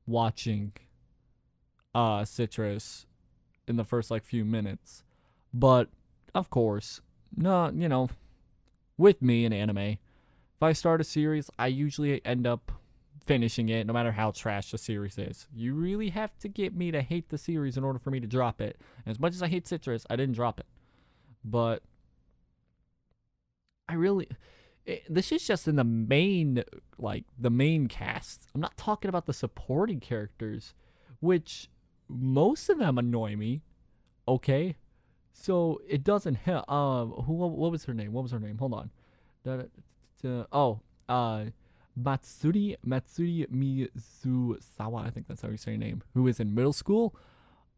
watching 0.07 0.73
uh 1.93 2.25
Citrus 2.25 3.05
in 3.67 3.75
the 3.75 3.83
first 3.83 4.09
like 4.09 4.23
few 4.23 4.43
minutes. 4.43 5.03
But 5.53 5.89
of 6.33 6.49
course, 6.49 7.01
no, 7.35 7.71
you 7.73 7.88
know, 7.88 8.09
with 8.97 9.21
me 9.21 9.45
in 9.45 9.53
anime, 9.53 9.77
if 9.77 10.63
I 10.63 10.73
start 10.73 10.99
a 10.99 11.03
series, 11.03 11.49
I 11.57 11.67
usually 11.67 12.23
end 12.25 12.47
up 12.47 12.71
finishing 13.23 13.69
it 13.69 13.85
no 13.85 13.93
matter 13.93 14.11
how 14.11 14.31
trash 14.31 14.71
the 14.71 14.77
series 14.79 15.17
is. 15.19 15.47
You 15.53 15.75
really 15.75 16.09
have 16.09 16.38
to 16.39 16.47
get 16.47 16.75
me 16.75 16.89
to 16.91 17.01
hate 17.03 17.29
the 17.29 17.38
series 17.38 17.77
in 17.77 17.83
order 17.83 17.99
for 17.99 18.09
me 18.09 18.19
to 18.19 18.27
drop 18.27 18.59
it. 18.59 18.77
And 19.05 19.11
as 19.11 19.19
much 19.19 19.33
as 19.33 19.43
I 19.43 19.47
hate 19.47 19.67
Citrus, 19.67 20.05
I 20.09 20.15
didn't 20.15 20.35
drop 20.35 20.59
it. 20.59 20.65
But 21.45 21.83
I 23.88 23.93
really 23.93 24.27
this 25.10 25.31
is 25.31 25.46
just 25.46 25.67
in 25.67 25.75
the 25.75 25.84
main 25.84 26.63
like 26.98 27.25
the 27.38 27.50
main 27.50 27.88
cast. 27.88 28.48
I'm 28.53 28.62
not 28.62 28.77
talking 28.77 29.10
about 29.10 29.25
the 29.25 29.34
supporting 29.34 30.00
characters, 30.00 30.74
which 31.19 31.69
most 32.08 32.69
of 32.69 32.79
them 32.79 32.98
annoy 32.98 33.36
me. 33.36 33.62
Okay? 34.27 34.75
So 35.34 35.81
it 35.88 36.03
doesn't 36.03 36.36
help. 36.36 36.69
Um, 36.72 37.12
who? 37.12 37.34
What 37.34 37.72
was 37.72 37.86
her 37.86 37.93
name? 37.93 38.13
What 38.13 38.24
was 38.24 38.31
her 38.31 38.39
name? 38.39 38.58
Hold 38.58 38.74
on. 38.74 38.89
Oh, 40.51 40.81
uh, 41.08 41.46
Matsuri 41.96 42.75
Matsuri 42.84 43.46
Mizusawa, 43.51 45.05
I 45.05 45.10
think 45.10 45.27
that's 45.27 45.41
how 45.41 45.50
you 45.50 45.58
say 45.58 45.72
her 45.72 45.77
name, 45.77 46.03
who 46.13 46.27
is 46.27 46.39
in 46.39 46.53
middle 46.53 46.74
school. 46.74 47.15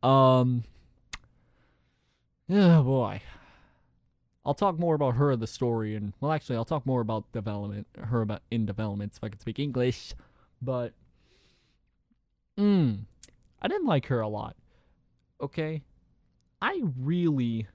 Um 0.03 0.63
Oh 2.49 2.83
boy. 2.83 3.21
I'll 4.45 4.53
talk 4.53 4.79
more 4.79 4.95
about 4.95 5.15
her 5.15 5.35
the 5.35 5.47
story 5.47 5.95
and 5.95 6.13
well 6.19 6.31
actually 6.31 6.55
I'll 6.55 6.65
talk 6.65 6.85
more 6.85 7.01
about 7.01 7.31
development 7.31 7.87
her 7.97 8.21
about 8.21 8.41
in 8.49 8.65
development 8.65 9.13
if 9.15 9.23
I 9.23 9.29
can 9.29 9.39
speak 9.39 9.59
English. 9.59 10.13
But 10.61 10.93
mm, 12.57 13.05
I 13.61 13.67
didn't 13.67 13.87
like 13.87 14.07
her 14.07 14.19
a 14.19 14.27
lot. 14.27 14.55
Okay? 15.41 15.83
I 16.61 16.81
really 16.99 17.67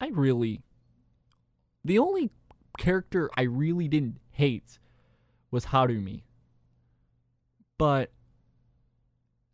I 0.00 0.08
really 0.08 0.62
the 1.84 1.98
only 1.98 2.30
character 2.78 3.30
I 3.36 3.42
really 3.42 3.88
didn't 3.88 4.18
hate 4.30 4.78
was 5.50 5.66
Harumi. 5.66 6.22
But 7.78 8.10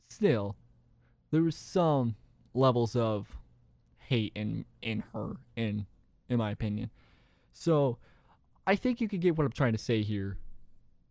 still, 0.09 0.57
there 1.31 1.43
was 1.43 1.57
some 1.57 2.17
levels 2.55 2.97
of 2.97 3.37
hate 4.15 4.33
in 4.35 4.65
in 4.81 5.03
her 5.13 5.37
in 5.57 5.87
in 6.29 6.39
my 6.39 6.51
opinion. 6.51 6.91
So 7.53 7.99
I 8.67 8.77
think 8.77 9.01
you 9.01 9.09
can 9.09 9.21
get 9.21 9.37
what 9.37 9.45
I'm 9.45 9.53
trying 9.53 9.73
to 9.73 9.79
say 9.79 10.03
here 10.03 10.39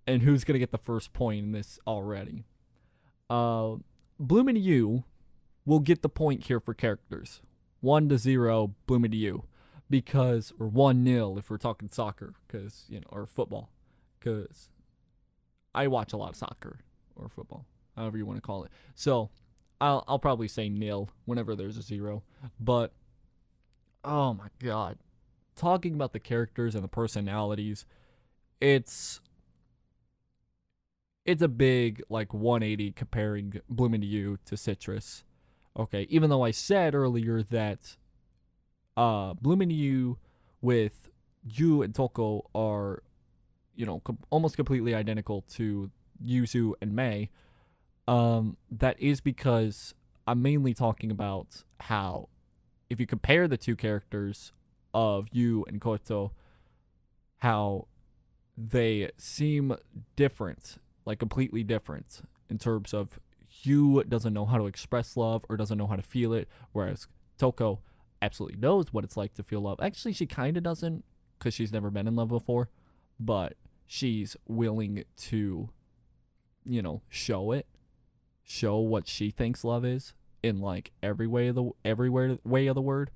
and 0.08 0.22
who's 0.22 0.44
gonna 0.44 0.60
get 0.60 0.72
the 0.72 0.78
first 0.78 1.12
point 1.14 1.46
in 1.46 1.52
this 1.52 1.80
already. 1.86 2.46
Uh 3.30 3.76
Bloom 4.20 4.48
into 4.48 4.62
You 4.62 5.04
will 5.66 5.80
get 5.80 6.02
the 6.02 6.10
point 6.10 6.46
here 6.46 6.60
for 6.60 6.74
characters. 6.74 7.42
One 7.82 8.08
to 8.10 8.18
zero, 8.18 8.74
Bloom 8.86 9.04
into 9.04 9.18
You 9.18 9.44
because 9.90 10.54
or 10.60 10.68
one 10.68 11.04
nil 11.04 11.38
if 11.38 11.50
we're 11.50 11.58
talking 11.58 11.90
soccer 11.90 12.36
because 12.48 12.86
you 12.88 13.00
know 13.00 13.08
or 13.10 13.26
football 13.26 13.70
because 14.20 14.70
I 15.76 15.88
watch 15.88 16.14
a 16.14 16.18
lot 16.18 16.30
of 16.30 16.36
soccer 16.36 16.80
or 17.16 17.28
football 17.28 17.66
however 17.96 18.18
you 18.18 18.26
want 18.26 18.38
to 18.38 18.42
call 18.42 18.64
it 18.64 18.72
so 18.96 19.30
I'll 19.84 20.04
I'll 20.08 20.20
probably 20.20 20.48
say 20.48 20.70
nil 20.70 21.10
whenever 21.26 21.56
there's 21.56 21.78
a 21.78 21.82
zero 21.82 22.24
but 22.60 22.94
oh 24.04 24.34
my 24.34 24.48
god 24.60 24.98
talking 25.56 25.94
about 25.94 26.14
the 26.14 26.20
characters 26.20 26.76
and 26.76 26.84
the 26.84 26.88
personalities 26.88 27.86
it's 28.62 29.20
it's 31.26 31.42
a 31.42 31.48
big 31.48 32.02
like 32.10 32.34
180 32.34 32.92
comparing 32.92 33.62
Bloom 33.70 33.94
into 33.94 34.08
You 34.08 34.38
to 34.46 34.58
Citrus. 34.58 35.24
Okay, 35.78 36.06
even 36.10 36.30
though 36.30 36.44
I 36.44 36.52
said 36.52 36.94
earlier 36.96 37.42
that 37.44 37.98
uh 38.96 39.34
Bloom 39.34 39.62
into 39.62 39.76
You 39.76 40.18
with 40.62 41.10
you 41.44 41.82
and 41.82 41.94
Toko 41.94 42.50
are 42.54 43.04
you 43.76 43.86
know 43.86 44.00
com- 44.02 44.20
almost 44.30 44.56
completely 44.56 44.94
identical 44.94 45.42
to 45.54 45.92
Yuzu 46.24 46.74
and 46.82 46.94
Mei. 46.96 47.30
Um, 48.08 48.58
that 48.70 49.00
is 49.00 49.22
because 49.22 49.94
I'm 50.28 50.42
mainly 50.42 50.74
talking 50.74 51.12
about 51.12 51.64
how 51.80 52.30
if 52.90 53.00
you 53.00 53.06
compare 53.06 53.48
the 53.48 53.58
two 53.58 53.76
characters 53.76 54.52
of 54.94 55.28
you 55.32 55.66
and 55.68 55.80
Koto, 55.82 56.34
how 57.38 57.88
they 58.58 59.10
seem 59.18 59.76
different, 60.16 60.78
like 61.06 61.20
completely 61.20 61.64
different 61.64 62.22
in 62.50 62.58
terms 62.58 62.94
of 62.94 63.20
you 63.62 64.04
doesn't 64.04 64.34
know 64.34 64.46
how 64.46 64.58
to 64.58 64.68
express 64.68 65.16
love 65.16 65.46
or 65.50 65.58
doesn't 65.58 65.78
know 65.78 65.88
how 65.88 65.96
to 65.96 66.02
feel 66.02 66.34
it, 66.34 66.48
whereas 66.72 67.08
Toko 67.38 67.80
absolutely 68.22 68.60
knows 68.60 68.92
what 68.92 69.04
it's 69.04 69.18
like 69.18 69.34
to 69.36 69.44
feel 69.44 69.62
love. 69.62 69.80
Actually, 69.82 70.14
she 70.14 70.26
kind 70.26 70.58
of 70.58 70.64
doesn't 70.64 71.04
because 71.38 71.54
she's 71.54 71.72
never 71.72 71.90
been 71.90 72.08
in 72.08 72.16
love 72.16 72.30
before, 72.30 72.70
but 73.20 73.56
she's 73.86 74.36
willing 74.48 75.04
to, 75.18 75.70
you 76.64 76.82
know, 76.82 77.02
show 77.10 77.52
it, 77.52 77.68
show 78.44 78.78
what 78.78 79.08
she 79.08 79.32
thinks 79.32 79.64
love 79.64 79.86
is 79.86 80.14
in 80.42 80.60
like 80.60 80.92
every 81.02 81.28
way 81.28 81.48
of 81.48 81.56
the 81.56 81.72
every 81.84 82.10
way 82.10 82.68
of 82.68 82.76
the 82.76 82.82
word. 82.82 83.12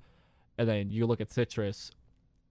And 0.56 0.68
then 0.68 0.90
you 0.90 1.06
look 1.06 1.20
at 1.20 1.30
Citrus, 1.30 1.92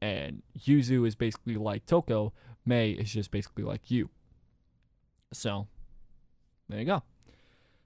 and 0.02 0.42
Yuzu 0.58 1.06
is 1.06 1.16
basically 1.16 1.56
like 1.56 1.86
Toko. 1.86 2.34
Mei 2.66 2.92
is 2.92 3.12
just 3.12 3.32
basically 3.32 3.64
like 3.64 3.92
you. 3.92 4.10
So, 5.34 5.68
there 6.70 6.80
you 6.80 6.86
go. 6.86 7.04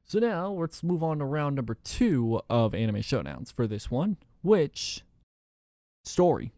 So 0.06 0.20
now 0.20 0.52
let's 0.52 0.84
move 0.84 1.04
on 1.04 1.20
to 1.20 1.26
round 1.26 1.56
number 1.56 1.76
two 1.76 2.42
of 2.50 2.76
anime 2.76 2.98
showdowns 2.98 3.52
for 3.54 3.66
this 3.66 3.90
one, 3.90 4.18
which 4.42 5.04
story. 6.04 6.52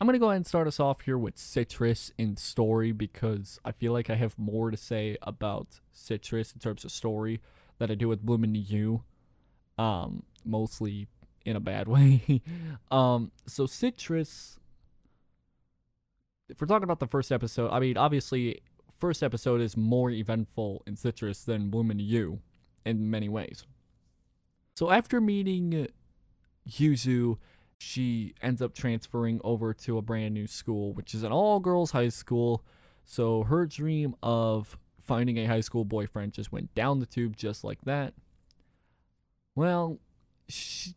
I'm 0.00 0.06
going 0.06 0.14
to 0.14 0.18
go 0.18 0.30
ahead 0.30 0.36
and 0.36 0.46
start 0.46 0.66
us 0.66 0.80
off 0.80 1.02
here 1.02 1.18
with 1.18 1.36
Citrus 1.36 2.10
in 2.16 2.38
story 2.38 2.90
because 2.90 3.60
I 3.66 3.72
feel 3.72 3.92
like 3.92 4.08
I 4.08 4.14
have 4.14 4.38
more 4.38 4.70
to 4.70 4.76
say 4.76 5.18
about 5.20 5.80
Citrus 5.92 6.52
in 6.52 6.58
terms 6.58 6.86
of 6.86 6.90
story 6.90 7.42
than 7.78 7.90
I 7.90 7.96
do 7.96 8.08
with 8.08 8.22
Bloom 8.22 8.42
into 8.42 8.60
You. 8.60 9.02
Um, 9.76 10.22
mostly 10.42 11.06
in 11.44 11.54
a 11.54 11.60
bad 11.60 11.86
way. 11.88 12.40
um, 12.90 13.30
so 13.46 13.66
Citrus, 13.66 14.58
if 16.48 16.58
we're 16.58 16.66
talking 16.66 16.84
about 16.84 17.00
the 17.00 17.06
first 17.06 17.30
episode, 17.30 17.70
I 17.70 17.78
mean, 17.78 17.98
obviously, 17.98 18.62
first 18.98 19.22
episode 19.22 19.60
is 19.60 19.76
more 19.76 20.10
eventful 20.10 20.82
in 20.86 20.96
Citrus 20.96 21.44
than 21.44 21.68
Bloom 21.68 21.90
into 21.90 22.04
You 22.04 22.40
in 22.86 23.10
many 23.10 23.28
ways. 23.28 23.66
So 24.76 24.90
after 24.90 25.20
meeting 25.20 25.88
Yuzu 26.66 27.36
she 27.80 28.34
ends 28.42 28.60
up 28.60 28.74
transferring 28.74 29.40
over 29.42 29.72
to 29.72 29.96
a 29.96 30.02
brand 30.02 30.34
new 30.34 30.46
school, 30.46 30.92
which 30.92 31.14
is 31.14 31.22
an 31.22 31.32
all 31.32 31.58
girls 31.60 31.92
high 31.92 32.10
school. 32.10 32.62
So 33.06 33.42
her 33.44 33.64
dream 33.64 34.14
of 34.22 34.78
finding 35.00 35.38
a 35.38 35.46
high 35.46 35.62
school 35.62 35.86
boyfriend 35.86 36.34
just 36.34 36.52
went 36.52 36.74
down 36.74 37.00
the 37.00 37.06
tube 37.06 37.36
just 37.36 37.64
like 37.64 37.80
that. 37.86 38.12
Well, 39.54 39.98
she, 40.46 40.94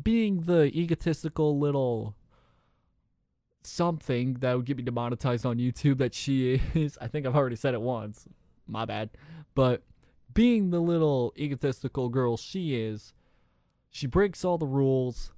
being 0.00 0.42
the 0.42 0.64
egotistical 0.64 1.60
little 1.60 2.16
something 3.62 4.34
that 4.34 4.56
would 4.56 4.66
get 4.66 4.76
me 4.76 4.82
demonetized 4.82 5.46
on 5.46 5.58
YouTube 5.58 5.98
that 5.98 6.12
she 6.12 6.60
is, 6.74 6.98
I 7.00 7.06
think 7.06 7.24
I've 7.24 7.36
already 7.36 7.56
said 7.56 7.72
it 7.72 7.80
once. 7.80 8.26
My 8.66 8.84
bad. 8.84 9.10
But 9.54 9.84
being 10.34 10.70
the 10.70 10.80
little 10.80 11.32
egotistical 11.38 12.08
girl 12.08 12.36
she 12.36 12.74
is, 12.74 13.14
she 13.90 14.08
breaks 14.08 14.44
all 14.44 14.58
the 14.58 14.66
rules 14.66 15.32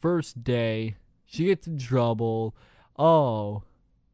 first 0.00 0.44
day, 0.44 0.96
she 1.24 1.46
gets 1.46 1.66
in 1.66 1.78
trouble. 1.78 2.54
Oh, 2.98 3.62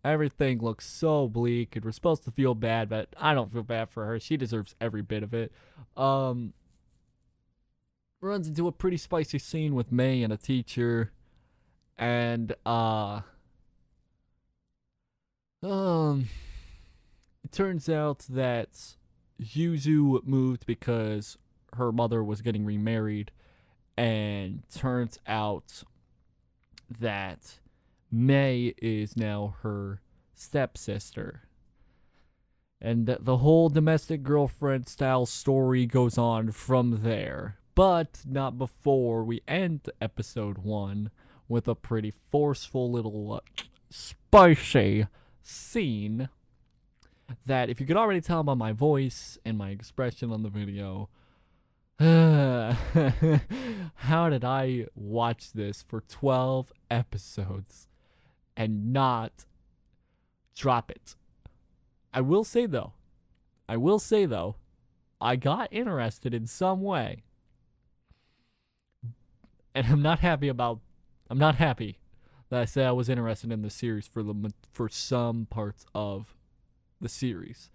everything 0.04 0.60
looks 0.60 0.86
so 0.86 1.28
bleak, 1.28 1.76
and 1.76 1.84
we're 1.84 1.92
supposed 1.92 2.24
to 2.24 2.30
feel 2.30 2.54
bad, 2.54 2.88
but 2.88 3.14
I 3.18 3.34
don't 3.34 3.52
feel 3.52 3.62
bad 3.62 3.90
for 3.90 4.06
her. 4.06 4.18
She 4.18 4.36
deserves 4.36 4.74
every 4.80 5.02
bit 5.02 5.22
of 5.22 5.34
it. 5.34 5.52
Um, 5.96 6.54
runs 8.20 8.48
into 8.48 8.66
a 8.68 8.72
pretty 8.72 8.96
spicy 8.96 9.38
scene 9.38 9.74
with 9.74 9.92
Mei 9.92 10.22
and 10.22 10.32
a 10.32 10.36
teacher, 10.36 11.12
and 11.98 12.54
uh, 12.64 13.20
um, 15.62 16.28
it 17.44 17.52
turns 17.52 17.88
out 17.88 18.20
that 18.30 18.96
Yuzu 19.40 20.24
moved 20.24 20.66
because 20.66 21.36
her 21.74 21.92
mother 21.92 22.24
was 22.24 22.42
getting 22.42 22.64
remarried 22.64 23.30
and 24.00 24.62
turns 24.74 25.18
out 25.26 25.82
that 26.98 27.58
Mei 28.10 28.72
is 28.78 29.14
now 29.14 29.56
her 29.60 30.00
stepsister. 30.34 31.42
And 32.80 33.06
the 33.20 33.36
whole 33.36 33.68
domestic 33.68 34.22
girlfriend 34.22 34.88
style 34.88 35.26
story 35.26 35.84
goes 35.84 36.16
on 36.16 36.50
from 36.52 37.02
there. 37.02 37.58
But 37.74 38.22
not 38.26 38.56
before 38.56 39.22
we 39.22 39.42
end 39.46 39.90
episode 40.00 40.56
one 40.56 41.10
with 41.46 41.68
a 41.68 41.74
pretty 41.74 42.14
forceful 42.30 42.90
little 42.90 43.34
uh, 43.34 43.40
spicy 43.90 45.08
scene 45.42 46.30
that, 47.44 47.68
if 47.68 47.80
you 47.80 47.86
could 47.86 47.98
already 47.98 48.22
tell 48.22 48.42
by 48.44 48.54
my 48.54 48.72
voice 48.72 49.36
and 49.44 49.58
my 49.58 49.68
expression 49.68 50.32
on 50.32 50.42
the 50.42 50.48
video, 50.48 51.10
how 53.94 54.30
did 54.30 54.42
I 54.42 54.86
watch 54.94 55.52
this 55.52 55.82
for 55.82 56.00
12 56.00 56.72
episodes 56.90 57.88
and 58.56 58.90
not 58.90 59.44
drop 60.56 60.90
it? 60.90 61.14
I 62.14 62.22
will 62.22 62.44
say 62.44 62.64
though, 62.64 62.94
I 63.68 63.76
will 63.76 63.98
say 63.98 64.24
though, 64.24 64.56
I 65.20 65.36
got 65.36 65.70
interested 65.70 66.32
in 66.32 66.46
some 66.46 66.80
way. 66.80 67.24
And 69.74 69.86
I'm 69.86 70.00
not 70.00 70.20
happy 70.20 70.48
about 70.48 70.80
I'm 71.28 71.36
not 71.36 71.56
happy 71.56 71.98
that 72.48 72.62
I 72.62 72.64
said 72.64 72.86
I 72.86 72.92
was 72.92 73.10
interested 73.10 73.52
in 73.52 73.60
the 73.60 73.68
series 73.68 74.06
for 74.06 74.22
the 74.22 74.54
for 74.72 74.88
some 74.88 75.48
parts 75.50 75.84
of 75.94 76.34
the 76.98 77.10
series 77.10 77.70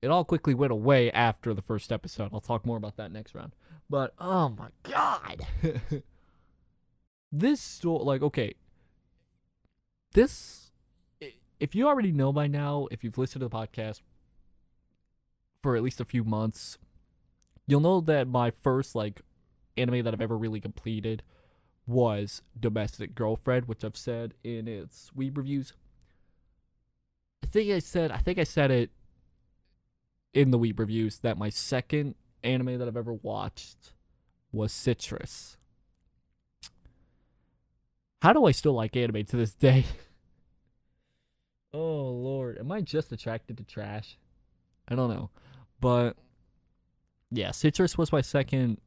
it 0.00 0.08
all 0.08 0.24
quickly 0.24 0.54
went 0.54 0.72
away 0.72 1.10
after 1.10 1.54
the 1.54 1.62
first 1.62 1.90
episode. 1.90 2.30
I'll 2.32 2.40
talk 2.40 2.64
more 2.64 2.76
about 2.76 2.96
that 2.96 3.12
next 3.12 3.34
round. 3.34 3.54
But 3.90 4.14
oh 4.18 4.50
my 4.50 4.68
god. 4.82 5.46
this 7.32 7.60
story 7.60 8.04
like 8.04 8.22
okay. 8.22 8.54
This 10.12 10.70
if 11.60 11.74
you 11.74 11.88
already 11.88 12.12
know 12.12 12.32
by 12.32 12.46
now, 12.46 12.86
if 12.90 13.02
you've 13.02 13.18
listened 13.18 13.40
to 13.40 13.48
the 13.48 13.56
podcast 13.56 14.00
for 15.62 15.76
at 15.76 15.82
least 15.82 16.00
a 16.00 16.04
few 16.04 16.22
months, 16.22 16.78
you'll 17.66 17.80
know 17.80 18.00
that 18.00 18.28
my 18.28 18.50
first 18.50 18.94
like 18.94 19.22
anime 19.76 20.04
that 20.04 20.14
I've 20.14 20.20
ever 20.20 20.38
really 20.38 20.60
completed 20.60 21.22
was 21.86 22.42
Domestic 22.58 23.14
Girlfriend, 23.14 23.66
which 23.66 23.82
I've 23.82 23.96
said 23.96 24.34
in 24.44 24.68
its 24.68 25.10
weeb 25.16 25.36
reviews. 25.36 25.72
I 27.42 27.46
think 27.46 27.70
I 27.72 27.78
said 27.78 28.12
I 28.12 28.18
think 28.18 28.38
I 28.38 28.44
said 28.44 28.70
it 28.70 28.90
in 30.32 30.50
the 30.50 30.58
weeb 30.58 30.78
reviews 30.78 31.18
that 31.18 31.38
my 31.38 31.48
second 31.48 32.14
anime 32.42 32.78
that 32.78 32.88
I've 32.88 32.96
ever 32.96 33.14
watched 33.14 33.92
was 34.52 34.72
Citrus. 34.72 35.56
How 38.22 38.32
do 38.32 38.44
I 38.46 38.52
still 38.52 38.72
like 38.72 38.96
anime 38.96 39.24
to 39.26 39.36
this 39.36 39.52
day? 39.52 39.84
oh 41.72 42.10
lord, 42.10 42.58
am 42.58 42.72
I 42.72 42.80
just 42.80 43.12
attracted 43.12 43.58
to 43.58 43.64
trash? 43.64 44.18
I 44.88 44.94
don't 44.94 45.10
know. 45.10 45.30
But 45.80 46.16
yeah, 47.30 47.52
Citrus 47.52 47.96
was 47.96 48.12
my 48.12 48.20
second 48.20 48.80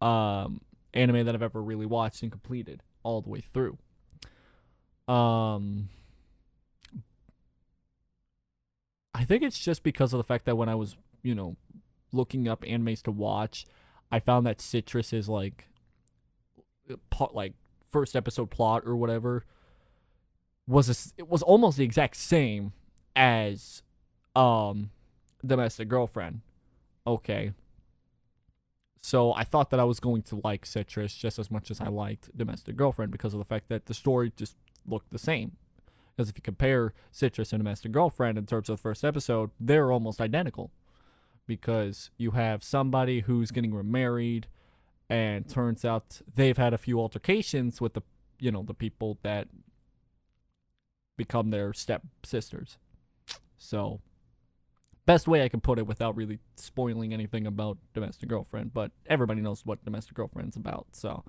um 0.00 0.60
anime 0.94 1.26
that 1.26 1.34
I've 1.34 1.42
ever 1.42 1.62
really 1.62 1.86
watched 1.86 2.22
and 2.22 2.30
completed 2.30 2.82
all 3.02 3.20
the 3.20 3.30
way 3.30 3.40
through. 3.40 3.78
Um 5.08 5.88
I 9.16 9.24
think 9.24 9.42
it's 9.42 9.58
just 9.58 9.82
because 9.82 10.12
of 10.12 10.18
the 10.18 10.24
fact 10.24 10.44
that 10.44 10.56
when 10.56 10.68
I 10.68 10.74
was, 10.74 10.94
you 11.22 11.34
know, 11.34 11.56
looking 12.12 12.46
up 12.48 12.62
animes 12.62 13.02
to 13.04 13.10
watch, 13.10 13.64
I 14.12 14.20
found 14.20 14.46
that 14.46 14.60
Citrus 14.60 15.12
is 15.14 15.26
like, 15.26 15.68
pot 17.08 17.34
like 17.34 17.54
first 17.90 18.14
episode 18.14 18.50
plot 18.50 18.82
or 18.84 18.94
whatever 18.94 19.44
was 20.68 20.90
a, 20.90 21.20
it 21.20 21.28
was 21.28 21.42
almost 21.42 21.78
the 21.78 21.84
exact 21.84 22.16
same 22.16 22.72
as 23.14 23.82
um 24.34 24.90
domestic 25.44 25.88
girlfriend. 25.88 26.42
Okay. 27.06 27.52
So 29.00 29.32
I 29.32 29.44
thought 29.44 29.70
that 29.70 29.80
I 29.80 29.84
was 29.84 29.98
going 29.98 30.22
to 30.24 30.40
like 30.44 30.66
Citrus 30.66 31.14
just 31.14 31.38
as 31.38 31.50
much 31.50 31.70
as 31.70 31.80
I 31.80 31.86
liked 31.86 32.36
Domestic 32.36 32.74
Girlfriend 32.76 33.12
because 33.12 33.32
of 33.32 33.38
the 33.38 33.44
fact 33.44 33.68
that 33.68 33.86
the 33.86 33.94
story 33.94 34.32
just 34.36 34.56
looked 34.84 35.10
the 35.10 35.18
same. 35.18 35.52
Because 36.16 36.30
if 36.30 36.36
you 36.36 36.42
compare 36.42 36.94
Citrus 37.12 37.52
and 37.52 37.60
Domestic 37.60 37.92
Girlfriend 37.92 38.38
in 38.38 38.46
terms 38.46 38.70
of 38.70 38.78
the 38.78 38.82
first 38.82 39.04
episode, 39.04 39.50
they're 39.60 39.92
almost 39.92 40.20
identical. 40.20 40.70
Because 41.46 42.10
you 42.16 42.32
have 42.32 42.64
somebody 42.64 43.20
who's 43.20 43.50
getting 43.50 43.74
remarried, 43.74 44.46
and 45.08 45.48
turns 45.48 45.84
out 45.84 46.20
they've 46.34 46.56
had 46.56 46.74
a 46.74 46.78
few 46.78 47.00
altercations 47.00 47.80
with 47.80 47.94
the, 47.94 48.02
you 48.40 48.50
know, 48.50 48.62
the 48.62 48.74
people 48.74 49.18
that 49.22 49.48
become 51.16 51.50
their 51.50 51.72
step 51.72 52.02
sisters. 52.24 52.78
So, 53.56 54.00
best 55.06 55.28
way 55.28 55.44
I 55.44 55.48
can 55.48 55.60
put 55.60 55.78
it 55.78 55.86
without 55.86 56.16
really 56.16 56.40
spoiling 56.56 57.12
anything 57.12 57.46
about 57.46 57.78
Domestic 57.94 58.28
Girlfriend, 58.28 58.74
but 58.74 58.90
everybody 59.06 59.40
knows 59.40 59.64
what 59.64 59.84
Domestic 59.84 60.14
Girlfriend's 60.14 60.56
about, 60.56 60.88
so 60.92 61.24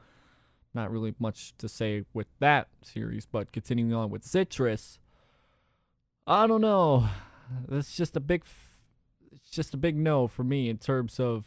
not 0.78 0.92
really 0.92 1.14
much 1.20 1.54
to 1.58 1.68
say 1.68 2.06
with 2.14 2.28
that 2.40 2.70
series. 2.82 3.26
But 3.26 3.52
continuing 3.52 3.94
on 3.94 4.10
with 4.10 4.24
Citrus, 4.24 5.00
I 6.26 6.48
don't 6.48 6.62
know. 6.62 7.10
It's 7.70 7.96
just 7.96 8.16
a 8.16 8.22
big, 8.22 8.44
it's 9.32 9.50
just 9.50 9.74
a 9.74 9.78
big 9.78 9.98
no 9.98 10.28
for 10.28 10.44
me 10.44 10.70
in 10.70 10.78
terms 10.78 11.20
of 11.20 11.46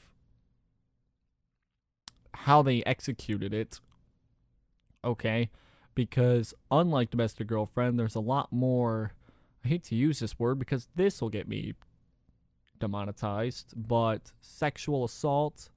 how 2.35 2.63
they 2.63 2.83
executed 2.85 3.55
it. 3.55 3.81
Okay, 5.03 5.49
because 5.95 6.53
unlike 6.71 7.11
Domestic 7.11 7.47
Girlfriend, 7.47 7.99
there's 7.99 8.15
a 8.15 8.21
lot 8.21 8.53
more. 8.53 9.13
I 9.65 9.69
hate 9.69 9.85
to 9.85 9.95
use 9.95 10.19
this 10.19 10.39
word 10.39 10.59
because 10.59 10.89
this 10.95 11.21
will 11.21 11.31
get 11.31 11.49
me 11.49 11.75
demonetized, 12.79 13.75
but 13.77 14.33
sexual 14.41 15.05
assault 15.05 15.71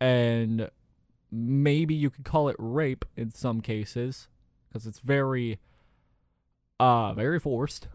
and 0.00 0.70
maybe 1.30 1.94
you 1.94 2.10
could 2.10 2.24
call 2.24 2.48
it 2.48 2.56
rape 2.58 3.04
in 3.16 3.30
some 3.30 3.60
cases 3.60 4.28
because 4.68 4.86
it's 4.86 4.98
very 4.98 5.58
uh 6.78 7.12
very 7.14 7.40
forced. 7.40 7.88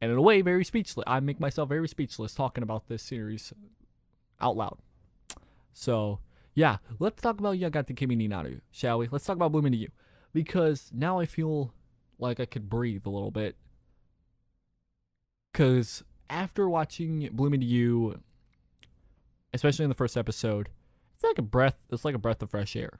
And 0.00 0.10
in 0.10 0.18
a 0.18 0.22
way 0.22 0.42
very 0.42 0.64
speechless 0.64 1.04
i 1.06 1.20
make 1.20 1.40
myself 1.40 1.68
very 1.68 1.88
speechless 1.88 2.34
talking 2.34 2.62
about 2.62 2.88
this 2.88 3.02
series 3.02 3.52
out 4.40 4.56
loud. 4.56 4.78
So 5.72 6.20
yeah 6.54 6.78
let's 6.98 7.22
talk 7.22 7.38
about 7.38 7.56
yagate 7.56 7.96
kimi 7.96 8.16
ni 8.16 8.28
naru 8.28 8.60
shall 8.70 8.98
we? 8.98 9.08
Let's 9.10 9.24
talk 9.24 9.36
about 9.36 9.52
blooming 9.52 9.72
into 9.72 9.82
you. 9.82 9.90
Because 10.32 10.90
now 10.92 11.18
i 11.18 11.26
feel 11.26 11.72
like 12.18 12.40
i 12.40 12.44
could 12.44 12.68
breathe 12.68 13.06
a 13.06 13.10
little 13.10 13.30
bit. 13.30 13.56
Because 15.52 16.02
after 16.28 16.68
watching 16.68 17.28
blooming 17.32 17.62
into 17.62 17.72
you 17.72 18.20
especially 19.54 19.84
in 19.84 19.90
the 19.90 19.94
first 19.94 20.16
episode 20.16 20.70
it's 21.22 21.28
like 21.28 21.38
a 21.38 21.42
breath 21.42 21.76
it's 21.90 22.04
like 22.04 22.16
a 22.16 22.18
breath 22.18 22.42
of 22.42 22.50
fresh 22.50 22.74
air. 22.74 22.98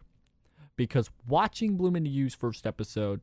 Because 0.76 1.11
watching 1.26 1.76
bloom 1.76 1.96
into 1.96 2.08
you's 2.08 2.35
first 2.35 2.66
episode 2.66 3.20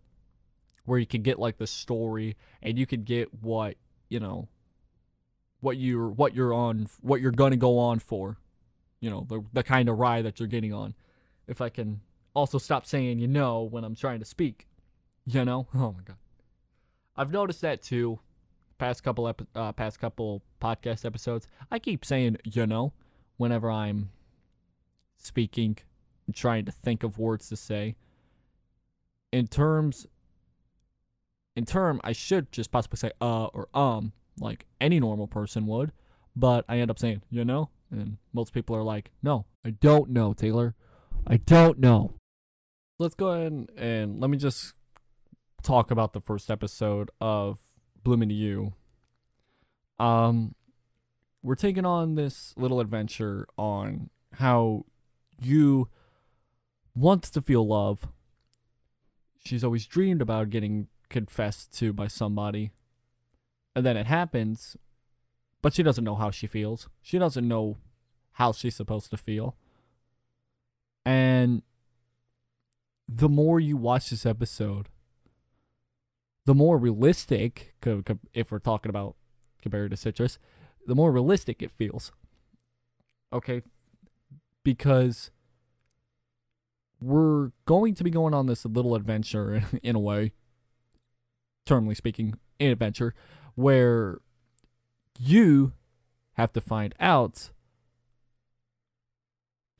where 0.83 0.99
you 0.99 1.05
could 1.05 1.23
get 1.23 1.39
like 1.39 1.57
the 1.57 1.67
story 1.67 2.35
and 2.61 2.77
you 2.77 2.85
could 2.85 3.05
get 3.05 3.33
what 3.41 3.75
you 4.09 4.19
know 4.19 4.49
what 5.61 5.77
you're 5.77 6.09
what 6.09 6.35
you're 6.35 6.53
on 6.53 6.87
what 7.01 7.21
you're 7.21 7.31
gonna 7.31 7.55
go 7.55 7.77
on 7.79 7.99
for 7.99 8.37
you 8.99 9.09
know 9.09 9.25
the, 9.29 9.41
the 9.53 9.63
kind 9.63 9.87
of 9.87 9.97
ride 9.97 10.25
that 10.25 10.39
you're 10.39 10.47
getting 10.47 10.73
on. 10.73 10.93
If 11.47 11.61
i 11.61 11.69
can 11.69 12.01
also 12.35 12.57
stop 12.57 12.85
saying 12.85 13.19
you 13.19 13.27
know 13.27 13.63
when 13.63 13.83
i'm 13.83 13.95
trying 13.95 14.19
to 14.19 14.25
speak 14.25 14.67
you 15.25 15.45
know? 15.45 15.67
Oh 15.75 15.93
my 15.95 16.03
god. 16.03 16.17
I've 17.15 17.31
noticed 17.31 17.61
that 17.61 17.81
too 17.81 18.19
past 18.77 19.03
couple 19.03 19.27
epi- 19.27 19.47
uh, 19.55 19.71
past 19.71 19.99
couple 19.99 20.41
podcast 20.61 21.05
episodes. 21.05 21.47
I 21.71 21.79
keep 21.79 22.03
saying 22.03 22.37
you 22.43 22.67
know 22.67 22.93
whenever 23.37 23.71
i'm 23.71 24.09
speaking 25.19 25.77
and 26.25 26.35
trying 26.35 26.65
to 26.65 26.71
think 26.71 27.03
of 27.03 27.19
words 27.19 27.49
to 27.49 27.55
say. 27.55 27.95
In 29.31 29.47
terms 29.47 30.07
in 31.55 31.65
term 31.65 31.99
I 32.03 32.13
should 32.13 32.51
just 32.51 32.71
possibly 32.71 32.97
say 32.97 33.11
uh 33.21 33.45
or 33.45 33.67
um 33.73 34.13
like 34.39 34.65
any 34.79 34.99
normal 34.99 35.27
person 35.27 35.67
would, 35.67 35.91
but 36.35 36.65
I 36.69 36.79
end 36.79 36.89
up 36.89 36.99
saying, 36.99 37.21
you 37.29 37.43
know? 37.43 37.69
And 37.91 38.17
most 38.33 38.53
people 38.53 38.75
are 38.75 38.83
like, 38.83 39.11
"No, 39.21 39.45
I 39.65 39.71
don't 39.71 40.11
know, 40.11 40.33
Taylor. 40.33 40.75
I 41.27 41.37
don't 41.37 41.79
know." 41.79 42.13
Let's 42.99 43.15
go 43.15 43.29
ahead 43.29 43.69
and 43.77 44.19
let 44.19 44.29
me 44.29 44.37
just 44.37 44.73
talk 45.63 45.91
about 45.91 46.13
the 46.13 46.21
first 46.21 46.51
episode 46.51 47.09
of 47.19 47.59
Bloom 48.03 48.21
into 48.21 48.35
You. 48.35 48.73
Um 49.99 50.55
we're 51.41 51.55
taking 51.55 51.85
on 51.85 52.15
this 52.15 52.53
little 52.57 52.79
adventure 52.79 53.47
on 53.57 54.09
how 54.33 54.85
you 55.41 55.89
wants 56.95 57.29
to 57.31 57.41
feel 57.41 57.67
love. 57.67 58.07
She's 59.45 59.63
always 59.63 59.85
dreamed 59.85 60.21
about 60.21 60.49
getting 60.49 60.87
confessed 61.09 61.77
to 61.79 61.93
by 61.93 62.07
somebody. 62.07 62.71
And 63.75 63.85
then 63.85 63.97
it 63.97 64.07
happens, 64.07 64.75
but 65.61 65.73
she 65.73 65.83
doesn't 65.83 66.03
know 66.03 66.15
how 66.15 66.31
she 66.31 66.47
feels. 66.47 66.89
She 67.01 67.17
doesn't 67.17 67.47
know 67.47 67.77
how 68.33 68.51
she's 68.51 68.75
supposed 68.75 69.09
to 69.11 69.17
feel. 69.17 69.55
And 71.05 71.61
the 73.07 73.29
more 73.29 73.59
you 73.59 73.77
watch 73.77 74.09
this 74.09 74.25
episode, 74.25 74.89
the 76.45 76.53
more 76.55 76.77
realistic, 76.77 77.75
if 78.33 78.51
we're 78.51 78.59
talking 78.59 78.89
about 78.89 79.15
compared 79.61 79.91
to 79.91 79.97
Citrus, 79.97 80.39
the 80.85 80.95
more 80.95 81.11
realistic 81.11 81.61
it 81.61 81.71
feels. 81.71 82.11
Okay, 83.31 83.61
because 84.73 85.31
we're 87.01 87.49
going 87.65 87.95
to 87.95 88.03
be 88.03 88.11
going 88.11 88.35
on 88.35 88.45
this 88.45 88.65
little 88.65 88.93
adventure 88.93 89.63
in 89.83 89.95
a 89.95 89.99
way, 89.99 90.31
termly 91.65 91.97
speaking, 91.97 92.35
an 92.59 92.69
adventure 92.69 93.15
where 93.55 94.19
you 95.17 95.73
have 96.33 96.53
to 96.53 96.61
find 96.61 96.93
out 96.99 97.49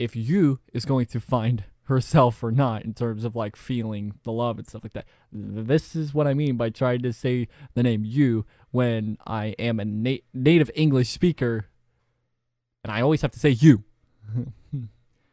if 0.00 0.16
you 0.16 0.58
is 0.72 0.84
going 0.84 1.06
to 1.06 1.20
find 1.20 1.62
herself 1.84 2.42
or 2.42 2.50
not 2.50 2.84
in 2.84 2.92
terms 2.92 3.24
of 3.24 3.36
like 3.36 3.54
feeling 3.54 4.14
the 4.24 4.32
love 4.32 4.58
and 4.58 4.66
stuff 4.66 4.82
like 4.82 4.92
that. 4.92 5.06
This 5.30 5.94
is 5.94 6.12
what 6.12 6.26
I 6.26 6.34
mean 6.34 6.56
by 6.56 6.70
trying 6.70 7.02
to 7.02 7.12
say 7.12 7.46
the 7.74 7.84
name 7.84 8.04
you 8.04 8.44
when 8.72 9.18
I 9.24 9.54
am 9.56 9.78
a 9.78 9.84
na- 9.84 10.24
native 10.34 10.70
English 10.74 11.10
speaker 11.10 11.66
and 12.82 12.92
I 12.92 13.02
always 13.02 13.22
have 13.22 13.32
to 13.32 13.38
say 13.38 13.50
you. 13.50 13.84
In 14.72 14.88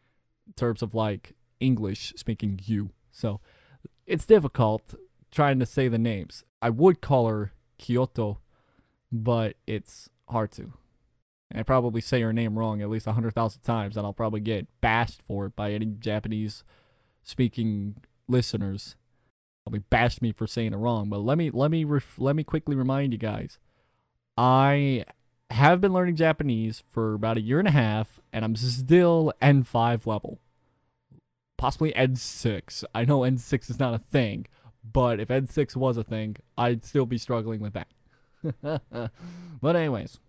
terms 0.55 0.81
of 0.81 0.93
like 0.93 1.33
English 1.59 2.13
speaking 2.15 2.59
you. 2.63 2.91
So 3.11 3.39
it's 4.05 4.25
difficult 4.25 4.95
trying 5.31 5.59
to 5.59 5.65
say 5.65 5.87
the 5.87 5.97
names. 5.97 6.43
I 6.61 6.69
would 6.69 7.01
call 7.01 7.27
her 7.27 7.51
Kyoto, 7.77 8.39
but 9.11 9.55
it's 9.65 10.09
hard 10.29 10.51
to. 10.53 10.73
And 11.49 11.59
I 11.59 11.63
probably 11.63 12.01
say 12.01 12.21
her 12.21 12.33
name 12.33 12.57
wrong 12.57 12.81
at 12.81 12.89
least 12.89 13.07
a 13.07 13.13
hundred 13.13 13.33
thousand 13.33 13.61
times, 13.61 13.95
and 13.95 14.05
I'll 14.05 14.13
probably 14.13 14.41
get 14.41 14.67
bashed 14.81 15.21
for 15.27 15.45
it 15.47 15.55
by 15.55 15.71
any 15.71 15.85
Japanese 15.85 16.63
speaking 17.23 17.95
listeners. 18.27 18.95
Probably 19.63 19.79
bashed 19.79 20.21
me 20.21 20.31
for 20.31 20.47
saying 20.47 20.73
it 20.73 20.77
wrong. 20.77 21.09
But 21.09 21.19
let 21.19 21.37
me 21.37 21.49
let 21.49 21.71
me 21.71 21.83
ref, 21.83 22.15
let 22.17 22.35
me 22.35 22.43
quickly 22.43 22.75
remind 22.75 23.13
you 23.13 23.19
guys. 23.19 23.59
I 24.37 25.05
have 25.49 25.81
been 25.81 25.93
learning 25.93 26.15
Japanese 26.15 26.83
for 26.89 27.13
about 27.13 27.37
a 27.37 27.41
year 27.41 27.59
and 27.59 27.67
a 27.67 27.71
half, 27.71 28.19
and 28.33 28.43
I'm 28.43 28.55
still 28.55 29.33
N5 29.41 30.05
level. 30.05 30.39
Possibly 31.57 31.91
N6. 31.93 32.83
I 32.93 33.05
know 33.05 33.21
N6 33.21 33.69
is 33.69 33.79
not 33.79 33.93
a 33.93 33.99
thing, 33.99 34.45
but 34.83 35.19
if 35.19 35.29
N6 35.29 35.75
was 35.75 35.97
a 35.97 36.03
thing, 36.03 36.37
I'd 36.57 36.85
still 36.85 37.05
be 37.05 37.17
struggling 37.17 37.59
with 37.59 37.73
that. 37.73 37.87
but 39.61 39.75
anyways, 39.75 40.19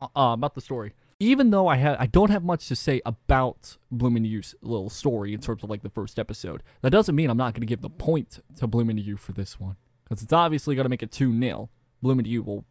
uh, 0.00 0.06
uh, 0.16 0.32
about 0.32 0.54
the 0.54 0.60
story. 0.60 0.94
Even 1.20 1.50
though 1.50 1.68
I 1.68 1.76
have, 1.76 1.96
I 2.00 2.06
don't 2.06 2.30
have 2.30 2.42
much 2.42 2.66
to 2.68 2.74
say 2.74 3.00
about 3.06 3.76
Bloom 3.92 4.16
You's 4.24 4.56
little 4.60 4.90
story 4.90 5.34
in 5.34 5.40
terms 5.40 5.62
of 5.62 5.70
like 5.70 5.82
the 5.82 5.90
first 5.90 6.18
episode. 6.18 6.62
That 6.80 6.90
doesn't 6.90 7.14
mean 7.14 7.30
I'm 7.30 7.36
not 7.36 7.54
going 7.54 7.60
to 7.60 7.66
give 7.66 7.80
the 7.80 7.90
point 7.90 8.40
to 8.56 8.66
Bloom 8.66 8.90
You 8.90 9.16
for 9.16 9.32
this 9.32 9.60
one, 9.60 9.76
because 10.02 10.22
it's 10.22 10.32
obviously 10.32 10.74
going 10.74 10.84
to 10.84 10.88
make 10.88 11.02
it 11.02 11.12
two 11.12 11.38
0 11.38 11.68
Bloom 12.02 12.20
You 12.24 12.42
will 12.42 12.64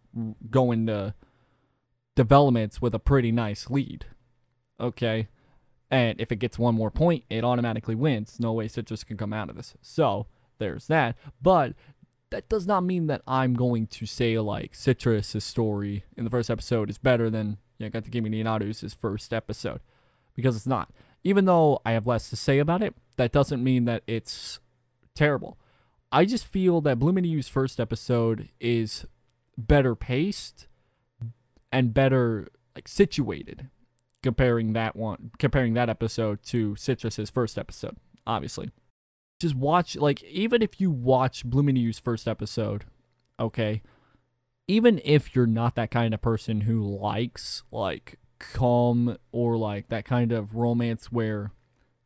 go 0.49 0.71
into 0.71 1.13
developments 2.15 2.82
with 2.82 2.93
a 2.93 3.00
pretty 3.00 3.32
nice 3.32 3.69
lead. 3.69 4.06
Okay. 4.80 5.28
And 5.89 6.19
if 6.21 6.32
it 6.32 6.38
gets 6.38 6.58
one 6.58 6.76
more 6.76 6.91
point, 6.91 7.26
it 7.30 7.43
automatically 7.43 7.95
wins. 7.95 8.39
No 8.39 8.54
way 8.54 8.67
Citrus 8.67 9.04
can 9.04 9.17
come 9.17 9.34
out 9.34 9.50
of 9.50 9.56
this. 9.56 9.76
So 9.82 10.28
there's 10.58 10.88
that. 10.88 11.17
But 11.41 11.74
that 12.30 12.47
does 12.47 12.65
not 12.65 12.86
mean 12.86 13.08
that 13.08 13.21
I'm 13.28 13.54
going 13.54 13.88
to 13.88 14.06
say 14.06 14.39
like 14.39 14.74
Citrus's 14.74 15.43
story 15.43 16.06
in 16.15 16.24
the 16.24 16.30
first 16.30 16.50
episode 16.50 16.89
is 16.89 16.97
better 16.97 17.30
than 17.30 17.58
to 17.80 17.89
give 17.89 18.24
me 18.24 18.30
Leonardo's 18.30 18.95
first 19.00 19.34
episode. 19.34 19.82
Because 20.34 20.56
it's 20.56 20.67
not. 20.67 20.91
Even 21.24 21.45
though 21.45 21.82
I 21.86 21.91
have 21.91 22.08
less 22.08 22.30
to 22.30 22.36
say 22.36 22.60
about 22.60 22.82
it, 22.82 22.95
that 23.17 23.32
doesn't 23.32 23.63
mean 23.63 23.86
that 23.86 24.04
it's 24.08 24.60
terrible. 25.13 25.58
I 26.12 26.26
just 26.26 26.47
feel 26.47 26.82
that 26.82 27.00
Bloom 27.00 27.17
into 27.17 27.30
You's 27.30 27.47
first 27.47 27.80
episode 27.80 28.50
is 28.60 29.06
better 29.58 29.93
paced 29.93 30.67
and 31.71 31.93
better 31.93 32.47
like 32.75 32.88
situated 32.88 33.69
comparing 34.23 34.73
that 34.73 34.95
one 34.95 35.31
comparing 35.39 35.73
that 35.73 35.89
episode 35.89 36.43
to 36.43 36.75
Citrus's 36.75 37.29
first 37.29 37.57
episode, 37.57 37.97
obviously. 38.25 38.71
just 39.39 39.55
watch 39.55 39.95
like 39.95 40.23
even 40.23 40.62
if 40.62 40.79
you 40.79 40.91
watch 40.91 41.43
You's 41.45 41.99
first 41.99 42.27
episode, 42.27 42.86
okay, 43.39 43.81
even 44.67 45.01
if 45.03 45.36
you're 45.36 45.47
not 45.47 45.75
that 45.75 45.91
kind 45.91 46.13
of 46.13 46.21
person 46.21 46.62
who 46.62 46.81
likes 46.84 47.63
like 47.71 48.19
calm 48.39 49.17
or 49.31 49.57
like 49.57 49.89
that 49.89 50.05
kind 50.05 50.31
of 50.31 50.55
romance 50.55 51.12
where 51.12 51.51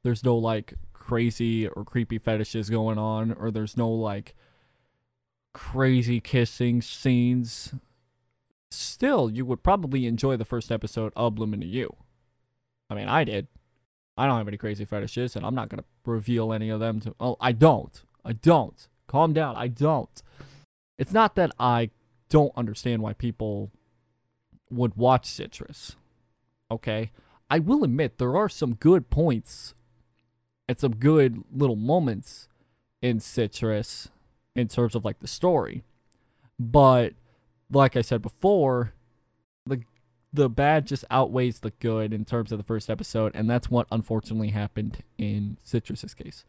there's 0.03 0.23
no 0.23 0.35
like 0.35 0.75
crazy 0.93 1.67
or 1.67 1.83
creepy 1.83 2.17
fetishes 2.17 2.69
going 2.69 2.97
on 2.97 3.31
or 3.33 3.51
there's 3.51 3.77
no 3.77 3.89
like 3.89 4.35
crazy 5.53 6.19
kissing 6.19 6.81
scenes 6.81 7.73
still 8.75 9.29
you 9.29 9.45
would 9.45 9.63
probably 9.63 10.05
enjoy 10.05 10.37
the 10.37 10.45
first 10.45 10.71
episode 10.71 11.13
of 11.15 11.37
to 11.37 11.65
You. 11.65 11.95
I 12.89 12.95
mean, 12.95 13.07
I 13.07 13.23
did. 13.23 13.47
I 14.17 14.27
don't 14.27 14.37
have 14.37 14.47
any 14.47 14.57
crazy 14.57 14.85
fetishes, 14.85 15.35
and 15.35 15.45
I'm 15.45 15.55
not 15.55 15.69
gonna 15.69 15.83
reveal 16.05 16.53
any 16.53 16.69
of 16.69 16.79
them 16.79 16.99
to. 17.01 17.15
Oh, 17.19 17.37
I 17.41 17.51
don't. 17.51 18.01
I 18.23 18.33
don't. 18.33 18.87
Calm 19.07 19.33
down. 19.33 19.55
I 19.55 19.67
don't. 19.67 20.21
It's 20.97 21.11
not 21.11 21.35
that 21.35 21.51
I 21.59 21.89
don't 22.29 22.53
understand 22.55 23.01
why 23.01 23.13
people 23.13 23.71
would 24.69 24.95
watch 24.95 25.25
Citrus. 25.25 25.95
Okay, 26.71 27.11
I 27.49 27.59
will 27.59 27.83
admit 27.83 28.17
there 28.17 28.35
are 28.35 28.49
some 28.49 28.75
good 28.75 29.09
points 29.09 29.73
and 30.67 30.79
some 30.79 30.95
good 30.95 31.43
little 31.53 31.75
moments 31.75 32.47
in 33.01 33.19
Citrus 33.19 34.09
in 34.55 34.67
terms 34.67 34.95
of 34.95 35.05
like 35.05 35.19
the 35.19 35.27
story, 35.27 35.83
but 36.57 37.13
like 37.71 37.95
I 37.95 38.01
said 38.01 38.21
before, 38.21 38.93
the 39.65 39.81
the 40.31 40.49
bad 40.49 40.85
just 40.85 41.05
outweighs 41.09 41.59
the 41.61 41.71
good 41.79 42.13
in 42.13 42.25
terms 42.25 42.51
of 42.51 42.57
the 42.57 42.63
first 42.63 42.89
episode, 42.89 43.31
and 43.35 43.49
that's 43.49 43.69
what 43.69 43.87
unfortunately 43.91 44.49
happened 44.49 45.03
in 45.17 45.57
Citrus's 45.65 46.13
case. 46.13 46.43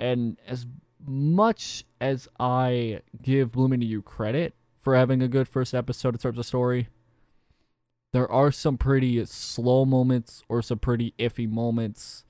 And 0.00 0.38
as 0.46 0.66
much 1.06 1.84
as 2.00 2.28
I 2.38 3.00
give 3.22 3.52
Blooming 3.52 3.80
to 3.80 3.86
You 3.86 4.02
credit 4.02 4.54
for 4.80 4.96
having 4.96 5.22
a 5.22 5.28
good 5.28 5.46
first 5.48 5.74
episode 5.74 6.14
in 6.14 6.18
terms 6.18 6.38
of 6.38 6.46
story, 6.46 6.88
there 8.12 8.30
are 8.30 8.50
some 8.50 8.76
pretty 8.76 9.24
slow 9.26 9.84
moments 9.84 10.42
or 10.48 10.62
some 10.62 10.78
pretty 10.78 11.14
iffy 11.18 11.48
moments 11.48 12.24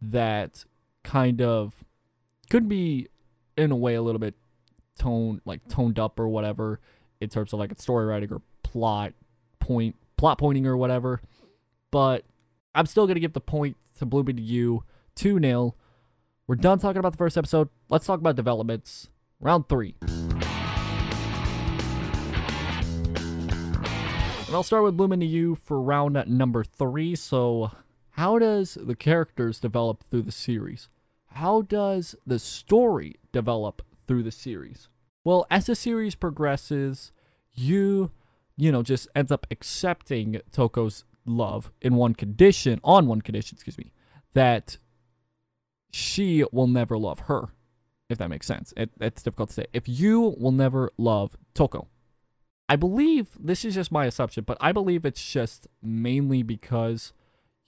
that 0.00 0.64
kind 1.04 1.42
of 1.42 1.84
could 2.48 2.68
be 2.68 3.08
in 3.56 3.70
a 3.70 3.76
way 3.76 3.94
a 3.94 4.02
little 4.02 4.18
bit 4.18 4.34
toned 4.98 5.40
like 5.44 5.66
toned 5.68 5.98
up 5.98 6.18
or 6.18 6.26
whatever 6.28 6.80
in 7.20 7.28
terms 7.28 7.52
of 7.52 7.58
like 7.58 7.72
a 7.72 7.80
story 7.80 8.06
writing 8.06 8.32
or 8.32 8.42
plot 8.62 9.12
point 9.58 9.96
plot 10.16 10.38
pointing 10.38 10.66
or 10.66 10.76
whatever. 10.76 11.20
But 11.90 12.24
I'm 12.74 12.86
still 12.86 13.06
gonna 13.06 13.20
give 13.20 13.32
the 13.32 13.40
point 13.40 13.76
to 13.98 14.06
Blooming 14.06 14.36
to 14.36 14.42
You 14.42 14.84
2 15.14 15.40
0. 15.40 15.74
We're 16.46 16.54
done 16.54 16.78
talking 16.78 16.98
about 16.98 17.12
the 17.12 17.18
first 17.18 17.36
episode. 17.36 17.68
Let's 17.88 18.06
talk 18.06 18.20
about 18.20 18.36
developments. 18.36 19.08
Round 19.40 19.68
three. 19.68 19.96
And 24.46 24.54
I'll 24.54 24.62
start 24.62 24.84
with 24.84 24.96
Blooming 24.96 25.20
to 25.20 25.26
You 25.26 25.56
for 25.56 25.80
round 25.80 26.22
number 26.28 26.62
three. 26.62 27.16
So, 27.16 27.72
how 28.10 28.38
does 28.38 28.78
the 28.80 28.94
characters 28.94 29.58
develop 29.58 30.04
through 30.04 30.22
the 30.22 30.32
series? 30.32 30.88
How 31.32 31.62
does 31.62 32.14
the 32.24 32.38
story 32.38 33.16
develop 33.32 33.82
through 34.06 34.22
the 34.22 34.30
series? 34.30 34.88
Well, 35.26 35.44
as 35.50 35.66
the 35.66 35.74
series 35.74 36.14
progresses, 36.14 37.10
you, 37.52 38.12
you 38.56 38.70
know, 38.70 38.84
just 38.84 39.08
ends 39.12 39.32
up 39.32 39.44
accepting 39.50 40.40
Toko's 40.52 41.04
love 41.24 41.72
in 41.82 41.96
one 41.96 42.14
condition, 42.14 42.78
on 42.84 43.08
one 43.08 43.20
condition, 43.20 43.56
excuse 43.56 43.76
me, 43.76 43.90
that 44.34 44.78
she 45.90 46.44
will 46.52 46.68
never 46.68 46.96
love 46.96 47.18
her, 47.26 47.48
if 48.08 48.18
that 48.18 48.30
makes 48.30 48.46
sense. 48.46 48.72
It, 48.76 48.90
it's 49.00 49.24
difficult 49.24 49.48
to 49.48 49.54
say. 49.56 49.66
If 49.72 49.88
you 49.88 50.36
will 50.38 50.52
never 50.52 50.92
love 50.96 51.36
Toko, 51.54 51.88
I 52.68 52.76
believe 52.76 53.30
this 53.36 53.64
is 53.64 53.74
just 53.74 53.90
my 53.90 54.06
assumption, 54.06 54.44
but 54.44 54.58
I 54.60 54.70
believe 54.70 55.04
it's 55.04 55.28
just 55.28 55.66
mainly 55.82 56.44
because 56.44 57.12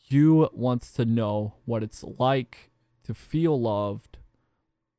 you 0.06 0.48
wants 0.52 0.92
to 0.92 1.04
know 1.04 1.54
what 1.64 1.82
it's 1.82 2.04
like 2.04 2.70
to 3.02 3.14
feel 3.14 3.60
loved 3.60 4.18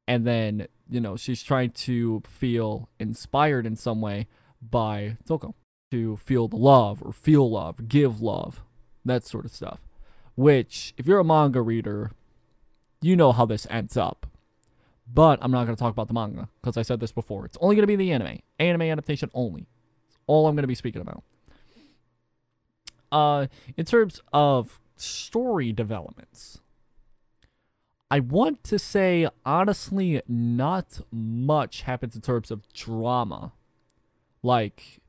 and 0.09 0.27
then 0.27 0.67
you 0.89 0.99
know 0.99 1.15
she's 1.15 1.43
trying 1.43 1.71
to 1.71 2.21
feel 2.27 2.89
inspired 2.99 3.65
in 3.65 3.75
some 3.75 4.01
way 4.01 4.27
by 4.61 5.17
Toko 5.25 5.55
to 5.91 6.17
feel 6.17 6.47
the 6.47 6.57
love 6.57 7.01
or 7.01 7.11
feel 7.11 7.49
love, 7.49 7.87
give 7.87 8.21
love, 8.21 8.61
that 9.05 9.25
sort 9.25 9.45
of 9.45 9.51
stuff. 9.51 9.79
Which, 10.35 10.93
if 10.97 11.05
you're 11.05 11.19
a 11.19 11.23
manga 11.23 11.61
reader, 11.61 12.11
you 13.01 13.15
know 13.15 13.31
how 13.31 13.45
this 13.45 13.67
ends 13.69 13.97
up. 13.97 14.27
But 15.11 15.39
I'm 15.41 15.51
not 15.51 15.65
going 15.65 15.75
to 15.75 15.79
talk 15.79 15.91
about 15.91 16.07
the 16.07 16.13
manga 16.13 16.49
because 16.61 16.77
I 16.77 16.83
said 16.83 16.99
this 16.99 17.11
before. 17.11 17.45
It's 17.45 17.57
only 17.59 17.75
going 17.75 17.83
to 17.83 17.87
be 17.87 17.95
the 17.95 18.11
anime, 18.11 18.39
anime 18.59 18.83
adaptation 18.83 19.31
only. 19.33 19.67
It's 20.07 20.17
all 20.27 20.47
I'm 20.47 20.55
going 20.55 20.63
to 20.63 20.67
be 20.67 20.75
speaking 20.75 21.01
about. 21.01 21.23
Uh, 23.11 23.47
in 23.75 23.85
terms 23.85 24.21
of 24.31 24.79
story 24.95 25.71
developments, 25.71 26.61
I 28.11 28.19
want 28.19 28.63
to 28.65 28.79
say, 28.79 29.27
honestly, 29.45 30.21
not 30.27 31.01
much 31.11 31.83
happens 31.83 32.15
in 32.15 32.21
terms 32.21 32.49
of 32.49 32.71
drama. 32.73 33.53
Like, 34.41 34.99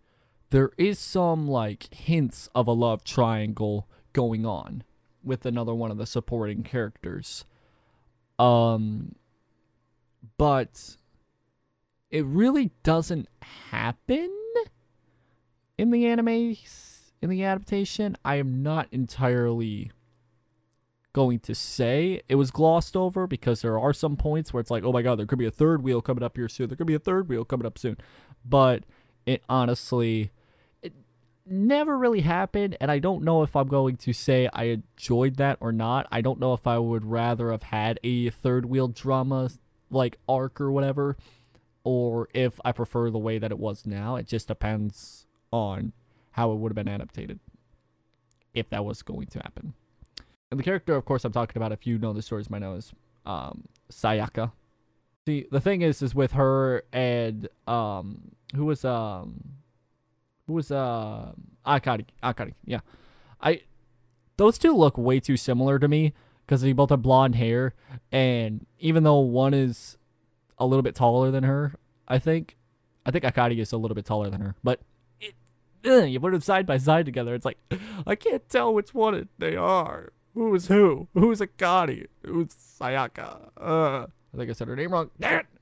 there 0.51 0.71
is 0.77 0.99
some, 0.99 1.49
like, 1.49 1.93
hints 1.95 2.51
of 2.55 2.67
a 2.67 2.73
love 2.73 3.03
triangle 3.05 3.89
going 4.13 4.45
on 4.45 4.85
with 5.23 5.47
another 5.47 5.75
one 5.75 5.91
of 5.91 5.97
the 5.97 6.07
supporting 6.07 6.63
characters. 6.63 7.45
Um, 8.39 9.15
but 10.37 10.97
it 12.11 12.25
really 12.25 12.73
doesn't 12.83 13.29
happen 13.71 14.31
in 15.79 15.91
the 15.91 16.07
anime, 16.07 16.57
in 17.23 17.31
the 17.31 17.45
adaptation. 17.45 18.17
I 18.25 18.37
am 18.37 18.63
not 18.63 18.89
entirely 18.93 19.91
going 21.13 21.41
to 21.41 21.55
say 21.55 22.23
it 22.29 22.37
was 22.37 22.51
glossed 22.51 22.97
over 22.97 23.27
because 23.27 23.63
there 23.63 23.79
are 23.79 23.93
some 23.93 24.17
points 24.17 24.53
where 24.53 24.61
it's 24.61 24.71
like, 24.71 24.85
oh 24.85 24.93
my 24.93 25.03
god, 25.03 25.19
there 25.19 25.27
could 25.27 25.39
be 25.39 25.47
a 25.47 25.51
third 25.51 25.83
wheel 25.83 26.01
coming 26.01 26.23
up 26.23 26.37
here 26.37 26.49
soon. 26.49 26.69
There 26.69 26.77
could 26.77 26.87
be 26.87 26.95
a 26.95 27.01
third 27.01 27.29
wheel 27.29 27.45
coming 27.45 27.67
up 27.67 27.79
soon. 27.79 27.97
But 28.45 28.85
it 29.27 29.43
honestly 29.49 30.31
it 30.83 30.95
never 31.45 31.99
really 31.99 32.21
happened 32.21 32.77
and 32.81 32.91
I 32.91 32.99
don't 32.99 33.23
know 33.23 33.43
if 33.43 33.55
I'm 33.55 33.69
going 33.69 33.97
to 33.99 34.13
say 34.13 34.49
I 34.53 34.65
enjoyed 34.65 35.37
that 35.37 35.59
or 35.61 35.73
not. 35.73 36.07
I 36.11 36.21
don't 36.21 36.41
know 36.41 36.55
if 36.55 36.67
I 36.67 36.79
would 36.79 37.05
rather 37.05 37.51
have 37.51 37.65
had 37.65 38.01
a 38.03 38.31
third 38.31 38.67
wheel 38.67 38.89
drama 38.89 39.51
like 39.91 40.19
arc 40.29 40.61
or 40.61 40.71
whatever 40.71 41.17
or 41.83 42.29
if 42.35 42.61
I 42.65 42.73
prefer 42.73 43.11
the 43.11 43.19
way 43.19 43.39
that 43.39 43.51
it 43.51 43.59
was 43.59 43.87
now. 43.87 44.17
It 44.17 44.27
just 44.27 44.49
depends 44.49 45.27
on 45.53 45.93
how 46.33 46.53
it 46.53 46.57
would 46.57 46.71
have 46.71 46.85
been 46.85 46.93
adapted 46.93 47.41
if 48.55 48.71
that 48.71 48.85
was 48.85 49.03
going 49.03 49.27
to 49.29 49.39
happen. 49.41 49.75
And 50.51 50.59
the 50.59 50.65
character, 50.65 50.97
of 50.97 51.05
course, 51.05 51.25
I'm 51.25 51.33
talking 51.33 51.57
about, 51.57 51.73
if 51.73 51.87
you 51.87 51.99
know 51.99 52.13
the 52.13 52.23
stories, 52.23 52.51
might 52.51 52.59
know 52.59 52.75
is 52.75 52.93
um, 53.25 53.65
Sayaka. 53.91 54.53
See, 55.27 55.47
the 55.51 55.61
thing 55.61 55.83
is, 55.83 56.03
is 56.03 56.15
with 56.15 56.33
her 56.33 56.83
and 56.93 57.49
um, 57.69 58.33
who 58.55 58.65
was 58.65 58.85
um, 58.85 59.45
who 60.47 60.55
was 60.55 60.73
uh, 60.73 61.33
Akari, 61.65 62.07
Akari, 62.23 62.55
yeah, 62.65 62.81
I, 63.41 63.61
those 64.39 64.59
two 64.59 64.75
look 64.75 64.99
way 64.99 65.21
too 65.21 65.37
similar 65.37 65.79
to 65.79 65.87
me 65.87 66.15
because 66.45 66.63
they 66.63 66.73
both 66.73 66.91
have 66.91 67.03
blonde 67.03 67.37
hair, 67.37 67.75
and 68.11 68.67
even 68.79 69.05
though 69.05 69.19
one 69.19 69.55
is 69.55 69.99
a 70.59 70.67
little 70.67 70.83
bit 70.83 70.95
taller 70.97 71.31
than 71.31 71.45
her, 71.45 71.75
I 72.09 72.19
think, 72.19 72.57
I 73.07 73.13
think 73.13 73.23
Akari 73.23 73.59
is 73.59 73.73
a 73.73 73.77
little 73.77 73.95
bit 73.95 74.07
taller 74.07 74.31
than 74.31 74.41
her, 74.41 74.57
but 74.65 74.81
it, 75.21 75.35
ugh, 75.85 76.09
you 76.09 76.19
put 76.19 76.33
them 76.33 76.41
side 76.41 76.67
by 76.67 76.79
side 76.79 77.05
together, 77.07 77.35
it's 77.35 77.45
like 77.45 77.59
I 78.07 78.17
can't 78.17 78.49
tell 78.49 78.75
which 78.75 78.93
one 78.95 79.29
they 79.39 79.55
are. 79.55 80.13
Who 80.35 80.55
is 80.55 80.69
who? 80.69 81.09
Who's 81.15 81.41
Akari? 81.41 82.07
Who's 82.25 82.49
Sayaka? 82.49 83.51
Uh, 83.61 84.07
I 84.33 84.37
think 84.37 84.51
I 84.51 84.53
said 84.53 84.69
her 84.69 84.77
name 84.77 84.93
wrong. 84.93 85.11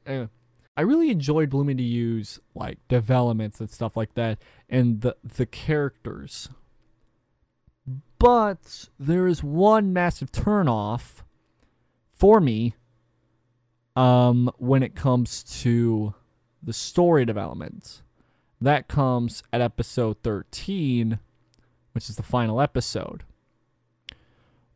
Anyway, 0.07 0.29
I 0.77 0.83
really 0.83 1.11
enjoyed 1.11 1.51
Blooming 1.51 1.79
to 1.79 1.83
use 1.83 2.39
like 2.55 2.79
developments 2.89 3.61
and 3.61 3.71
stuff 3.71 3.97
like 3.97 4.15
that, 4.15 4.39
and 4.69 5.01
the 5.01 5.17
the 5.23 5.47
characters. 5.47 6.49
But 8.19 8.89
there 8.99 9.27
is 9.27 9.43
one 9.43 9.93
massive 9.93 10.33
turnoff 10.33 11.23
for 12.13 12.41
me 12.41 12.75
um, 13.97 14.51
when 14.59 14.83
it 14.83 14.95
comes 14.95 15.45
to 15.63 16.15
the 16.63 16.73
story 16.73 17.25
development. 17.25 18.03
That 18.61 18.89
comes 18.89 19.45
at 19.53 19.61
episode 19.61 20.17
13, 20.25 21.21
which 21.93 22.11
is 22.11 22.17
the 22.17 22.25
final 22.25 22.61
episode 22.61 23.23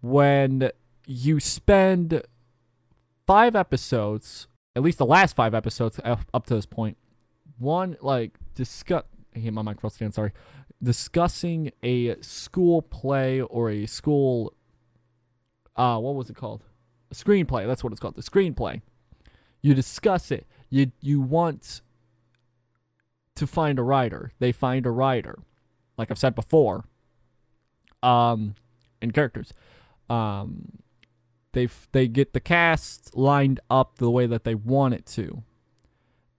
when 0.03 0.71
you 1.07 1.41
spend 1.41 2.23
five 3.27 3.57
episodes, 3.57 4.49
at 4.77 4.83
least 4.83 4.99
the 4.99 5.07
last 5.07 5.35
five 5.35 5.55
episodes 5.55 5.99
up 6.05 6.47
to 6.47 6.55
this 6.55 6.67
point, 6.67 6.99
one 7.59 7.97
like 8.03 8.33
discuss. 8.55 9.05
I 9.35 9.39
hate 9.39 9.53
my 9.53 9.63
microphone 9.63 9.91
stand. 9.91 10.15
Sorry, 10.15 10.33
discussing 10.83 11.73
a 11.83 12.21
school 12.21 12.83
play 12.83 13.41
or 13.41 13.71
a 13.71 13.87
school. 13.87 14.53
Uh, 15.75 15.99
what 15.99 16.15
was 16.15 16.29
it 16.29 16.37
called? 16.37 16.65
A 17.11 17.15
screenplay. 17.15 17.67
That's 17.67 17.83
what 17.83 17.93
it's 17.93 18.01
called. 18.01 18.17
The 18.17 18.23
screenplay. 18.23 18.83
You 19.63 19.75
discuss 19.75 20.31
it. 20.31 20.47
You 20.69 20.91
you 21.01 21.21
want 21.21 21.81
to 23.37 23.47
find 23.47 23.79
a 23.79 23.83
writer. 23.83 24.33
They 24.41 24.53
find 24.53 24.85
a 24.85 24.91
writer. 24.91 25.39
Like 25.97 26.11
I've 26.11 26.19
said 26.19 26.35
before. 26.35 26.85
Um 28.03 28.57
in 29.01 29.13
characters. 29.13 29.53
Um 30.09 30.79
they 31.53 31.69
they 31.93 32.09
get 32.09 32.33
the 32.33 32.41
cast 32.41 33.17
lined 33.17 33.61
up 33.71 33.99
the 33.99 34.11
way 34.11 34.27
that 34.27 34.45
they 34.45 34.55
want 34.55 34.95
it 34.95 35.07
to. 35.07 35.43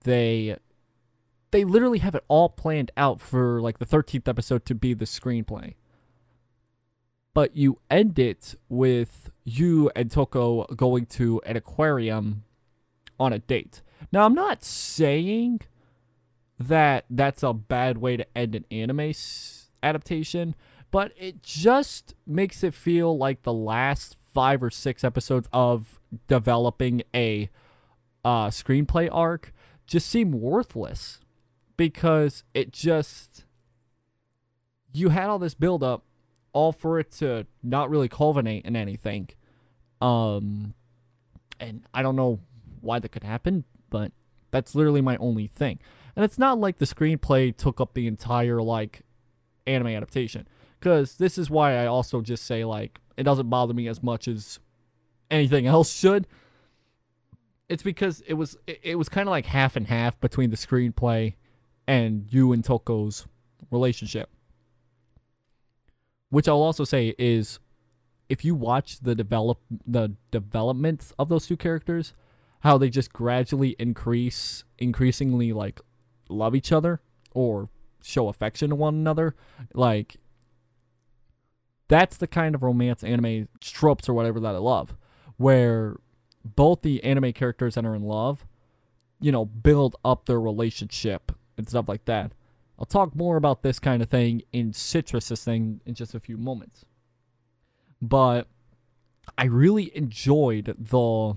They 0.02 0.56
they 1.50 1.64
literally 1.64 1.98
have 1.98 2.16
it 2.16 2.24
all 2.26 2.48
planned 2.48 2.90
out 2.96 3.20
for 3.20 3.60
like 3.60 3.78
the 3.78 3.86
13th 3.86 4.26
episode 4.26 4.64
to 4.66 4.74
be 4.74 4.92
the 4.92 5.04
screenplay. 5.04 5.74
But 7.32 7.56
Yuu 7.56 7.76
end 7.90 8.18
it 8.18 8.56
with 8.68 9.30
you 9.44 9.90
and 9.94 10.10
Toko 10.10 10.64
going 10.66 11.06
to 11.06 11.40
an 11.46 11.56
aquarium 11.56 12.44
on 13.18 13.32
a 13.32 13.38
date. 13.38 13.82
Now, 14.12 14.24
I'm 14.24 14.34
not 14.34 14.64
saying 14.64 15.60
that 16.58 17.04
that's 17.10 17.42
a 17.42 17.52
bad 17.52 17.98
way 17.98 18.16
to 18.16 18.26
end 18.36 18.54
an 18.54 18.64
anime 18.70 19.12
adaptation, 19.82 20.54
but 20.94 21.10
it 21.16 21.42
just 21.42 22.14
makes 22.24 22.62
it 22.62 22.72
feel 22.72 23.18
like 23.18 23.42
the 23.42 23.52
last 23.52 24.16
five 24.32 24.62
or 24.62 24.70
six 24.70 25.02
episodes 25.02 25.48
of 25.52 25.98
developing 26.28 27.02
a 27.12 27.50
uh, 28.24 28.46
screenplay 28.46 29.08
arc 29.10 29.52
just 29.88 30.08
seem 30.08 30.30
worthless 30.30 31.18
because 31.76 32.44
it 32.54 32.72
just 32.72 33.44
you 34.92 35.08
had 35.08 35.28
all 35.28 35.40
this 35.40 35.54
build 35.54 35.82
up 35.82 36.04
all 36.52 36.70
for 36.70 37.00
it 37.00 37.10
to 37.10 37.44
not 37.60 37.90
really 37.90 38.08
culminate 38.08 38.64
in 38.64 38.76
anything. 38.76 39.28
Um 40.00 40.74
and 41.58 41.82
i 41.92 42.02
don't 42.02 42.16
know 42.16 42.38
why 42.80 43.00
that 43.00 43.08
could 43.08 43.22
happen 43.24 43.64
but 43.90 44.12
that's 44.52 44.76
literally 44.76 45.00
my 45.00 45.16
only 45.16 45.48
thing. 45.48 45.80
And 46.14 46.24
it's 46.24 46.38
not 46.38 46.60
like 46.60 46.78
the 46.78 46.84
screenplay 46.84 47.56
took 47.56 47.80
up 47.80 47.94
the 47.94 48.06
entire 48.06 48.62
like 48.62 49.02
anime 49.66 49.88
adaptation 49.88 50.46
because 50.84 51.16
this 51.16 51.38
is 51.38 51.50
why 51.50 51.76
i 51.78 51.86
also 51.86 52.20
just 52.20 52.44
say 52.44 52.64
like 52.64 53.00
it 53.16 53.24
doesn't 53.24 53.50
bother 53.50 53.74
me 53.74 53.88
as 53.88 54.02
much 54.02 54.28
as 54.28 54.60
anything 55.30 55.66
else 55.74 55.92
should 55.92 56.26
it's 57.68 57.82
because 57.82 58.22
it 58.26 58.34
was 58.34 58.56
it, 58.66 58.96
was 58.96 59.08
kind 59.08 59.28
of 59.28 59.30
like 59.30 59.46
half 59.46 59.76
and 59.76 59.86
half 59.88 60.20
between 60.20 60.50
the 60.50 60.56
screenplay 60.56 61.34
and 61.86 62.26
Yuu 62.26 62.52
and 62.54 62.64
Toko's 62.64 63.26
relationship. 63.70 64.30
Which 66.30 66.48
I'll 66.48 66.62
also 66.62 66.84
say 66.84 67.14
is 67.18 67.58
if 68.28 68.44
you 68.44 68.54
watch 68.54 69.00
the 69.00 69.14
develop 69.14 69.60
the 69.86 70.14
developments 70.30 71.12
of 71.18 71.28
those 71.28 71.46
two 71.46 71.56
characters, 71.56 72.14
how 72.60 72.78
they 72.78 72.90
just 72.90 73.12
gradually 73.12 73.76
increase 73.78 74.64
increasingly 74.78 75.52
like 75.52 75.80
love 76.28 76.54
each 76.54 76.72
other 76.72 77.00
or 77.32 77.68
show 78.02 78.28
affection 78.28 78.70
to 78.70 78.76
one 78.76 78.94
another, 78.94 79.34
like 79.72 80.16
that's 81.88 82.16
the 82.16 82.26
kind 82.26 82.54
of 82.54 82.62
romance 82.62 83.04
anime 83.04 83.48
tropes 83.60 84.08
or 84.08 84.14
whatever 84.14 84.40
that 84.40 84.54
I 84.54 84.58
love, 84.58 84.96
where 85.36 85.96
both 86.44 86.82
the 86.82 87.02
anime 87.04 87.32
characters 87.32 87.74
that 87.74 87.84
are 87.84 87.94
in 87.94 88.02
love, 88.02 88.46
Yuu 89.22 89.32
know, 89.32 89.44
build 89.44 89.96
up 90.04 90.26
their 90.26 90.40
relationship 90.40 91.32
and 91.56 91.68
stuff 91.68 91.88
like 91.88 92.04
that. 92.06 92.32
I'll 92.78 92.84
talk 92.84 93.14
more 93.14 93.36
about 93.36 93.62
this 93.62 93.78
kind 93.78 94.02
of 94.02 94.08
thing 94.08 94.42
in 94.52 94.72
Citrus's 94.72 95.44
thing 95.44 95.80
in 95.86 95.94
just 95.94 96.14
a 96.14 96.20
few 96.20 96.36
moments. 96.36 96.84
But 98.02 98.48
I 99.38 99.44
really 99.44 99.96
enjoyed 99.96 100.74
the 100.78 101.36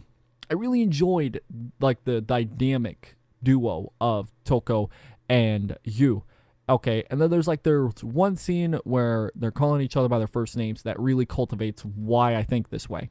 I 0.49 0.53
really 0.53 0.81
enjoyed 0.81 1.41
like 1.79 2.03
the 2.05 2.21
dynamic 2.21 3.17
duo 3.43 3.91
of 3.99 4.31
Toko 4.45 4.89
and 5.29 5.77
you. 5.83 6.23
Okay, 6.69 7.03
and 7.09 7.21
then 7.21 7.29
there's 7.29 7.47
like 7.47 7.63
there's 7.63 8.03
one 8.03 8.35
scene 8.35 8.73
where 8.83 9.31
they're 9.35 9.51
calling 9.51 9.81
each 9.81 9.95
other 9.95 10.09
by 10.09 10.17
their 10.17 10.27
first 10.27 10.57
names 10.57 10.83
that 10.83 10.99
really 10.99 11.25
cultivates 11.25 11.85
why 11.85 12.35
I 12.35 12.43
think 12.43 12.69
this 12.69 12.89
way. 12.89 13.09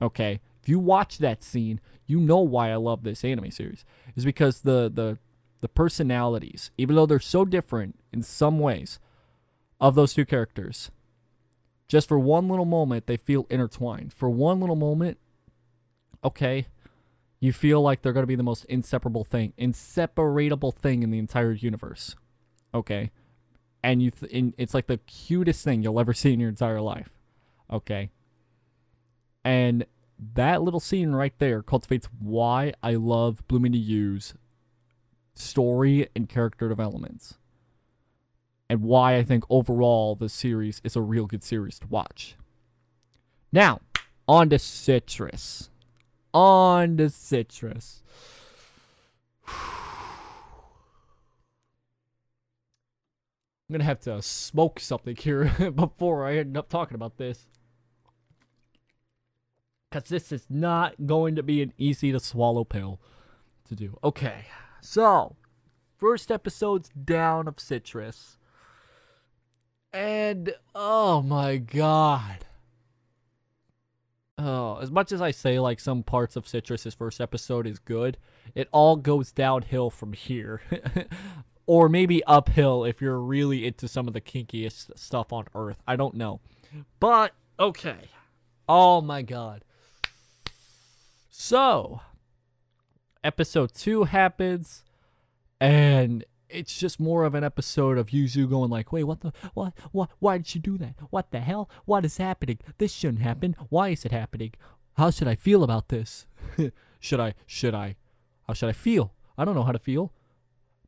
Okay, 0.00 0.40
if 0.62 0.68
you 0.68 0.78
watch 0.78 1.18
that 1.18 1.42
scene, 1.42 1.80
you 2.06 2.18
know 2.18 2.38
why 2.38 2.70
I 2.70 2.76
love 2.76 3.02
this 3.02 3.24
anime 3.24 3.50
series. 3.50 3.84
Is 4.16 4.24
because 4.24 4.62
the 4.62 4.90
the 4.92 5.18
the 5.60 5.68
personalities, 5.68 6.70
even 6.78 6.96
though 6.96 7.04
they're 7.04 7.20
so 7.20 7.44
different 7.44 7.98
in 8.12 8.22
some 8.22 8.58
ways, 8.58 8.98
of 9.80 9.94
those 9.94 10.14
two 10.14 10.24
characters, 10.24 10.90
just 11.88 12.08
for 12.08 12.18
one 12.18 12.48
little 12.48 12.64
moment, 12.64 13.06
they 13.06 13.16
feel 13.16 13.46
intertwined. 13.50 14.12
For 14.12 14.30
one 14.30 14.60
little 14.60 14.76
moment, 14.76 15.18
okay, 16.22 16.68
you 17.40 17.52
feel 17.52 17.80
like 17.82 18.02
they're 18.02 18.12
going 18.12 18.22
to 18.22 18.28
be 18.28 18.36
the 18.36 18.42
most 18.42 18.64
inseparable 18.66 19.24
thing, 19.24 19.52
inseparable 19.56 20.72
thing 20.72 21.02
in 21.02 21.10
the 21.10 21.18
entire 21.18 21.52
universe. 21.52 22.16
Okay. 22.74 23.10
And 23.82 24.02
you 24.02 24.10
th- 24.10 24.32
and 24.32 24.54
it's 24.58 24.74
like 24.74 24.86
the 24.86 24.98
cutest 24.98 25.64
thing 25.64 25.82
you'll 25.82 26.00
ever 26.00 26.12
see 26.12 26.32
in 26.32 26.40
your 26.40 26.48
entire 26.48 26.80
life. 26.80 27.10
Okay. 27.70 28.10
And 29.44 29.86
that 30.34 30.62
little 30.62 30.80
scene 30.80 31.12
right 31.12 31.32
there 31.38 31.62
cultivates 31.62 32.08
why 32.20 32.72
I 32.82 32.94
love 32.94 33.46
Bloom 33.48 33.64
into 33.64 33.78
You's 33.78 34.34
story 35.34 36.08
and 36.14 36.28
character 36.28 36.68
developments. 36.68 37.38
And 38.68 38.82
why 38.82 39.16
I 39.16 39.22
think 39.22 39.44
overall 39.48 40.14
the 40.14 40.28
series 40.28 40.80
is 40.84 40.96
a 40.96 41.00
real 41.00 41.26
good 41.26 41.42
series 41.42 41.78
to 41.78 41.86
watch. 41.86 42.36
Now, 43.50 43.80
on 44.26 44.50
to 44.50 44.58
Citrus. 44.58 45.70
On 46.34 46.98
to 46.98 47.08
Citrus. 47.08 48.02
I'm 53.68 53.74
gonna 53.74 53.84
have 53.84 54.00
to 54.00 54.22
smoke 54.22 54.80
something 54.80 55.14
here 55.14 55.72
before 55.74 56.26
I 56.26 56.38
end 56.38 56.56
up 56.56 56.70
talking 56.70 56.94
about 56.94 57.18
this. 57.18 57.48
Because 59.90 60.08
this 60.08 60.32
is 60.32 60.46
not 60.48 61.06
going 61.06 61.34
to 61.36 61.42
be 61.42 61.60
an 61.62 61.72
easy 61.76 62.12
to 62.12 62.20
swallow 62.20 62.64
pill 62.64 63.00
to 63.68 63.74
do. 63.74 63.98
Okay, 64.02 64.46
so 64.80 65.36
first 65.98 66.30
episode's 66.30 66.88
down 66.90 67.46
of 67.46 67.60
Citrus. 67.60 68.38
And 69.92 70.54
oh 70.74 71.20
my 71.22 71.58
god. 71.58 72.46
Oh, 74.38 74.78
as 74.80 74.90
much 74.90 75.12
as 75.12 75.20
I 75.20 75.30
say 75.30 75.58
like 75.58 75.80
some 75.80 76.02
parts 76.02 76.36
of 76.36 76.46
Citrus's 76.46 76.94
first 76.94 77.20
episode 77.20 77.66
is 77.66 77.78
good, 77.78 78.16
it 78.54 78.68
all 78.72 78.96
goes 78.96 79.32
downhill 79.32 79.90
from 79.90 80.14
here. 80.14 80.62
or 81.68 81.86
maybe 81.90 82.24
uphill 82.24 82.82
if 82.82 83.02
you're 83.02 83.20
really 83.20 83.66
into 83.66 83.86
some 83.86 84.08
of 84.08 84.14
the 84.14 84.22
kinkiest 84.22 84.98
stuff 84.98 85.34
on 85.34 85.44
earth. 85.54 85.76
I 85.86 85.96
don't 85.96 86.14
know. 86.14 86.40
But 86.98 87.34
okay. 87.60 88.08
Oh 88.66 89.02
my 89.02 89.20
god. 89.20 89.62
So, 91.28 92.00
episode 93.22 93.74
2 93.74 94.04
happens 94.04 94.82
and 95.60 96.24
it's 96.48 96.78
just 96.78 96.98
more 96.98 97.24
of 97.24 97.34
an 97.34 97.44
episode 97.44 97.98
of 97.98 98.08
Yuzu 98.08 98.48
going 98.48 98.70
like, 98.70 98.90
"Wait, 98.90 99.04
what 99.04 99.20
the 99.20 99.34
what 99.52 99.74
what 99.92 100.08
why 100.20 100.38
did 100.38 100.46
she 100.46 100.58
do 100.58 100.78
that? 100.78 100.94
What 101.10 101.32
the 101.32 101.40
hell? 101.40 101.68
What 101.84 102.06
is 102.06 102.16
happening? 102.16 102.60
This 102.78 102.94
shouldn't 102.94 103.20
happen. 103.20 103.54
Why 103.68 103.90
is 103.90 104.06
it 104.06 104.12
happening? 104.12 104.54
How 104.96 105.10
should 105.10 105.28
I 105.28 105.34
feel 105.34 105.62
about 105.62 105.90
this? 105.90 106.26
should 107.00 107.20
I 107.20 107.34
should 107.44 107.74
I 107.74 107.96
how 108.46 108.54
should 108.54 108.70
I 108.70 108.72
feel? 108.72 109.12
I 109.36 109.44
don't 109.44 109.54
know 109.54 109.64
how 109.64 109.72
to 109.72 109.78
feel. 109.78 110.14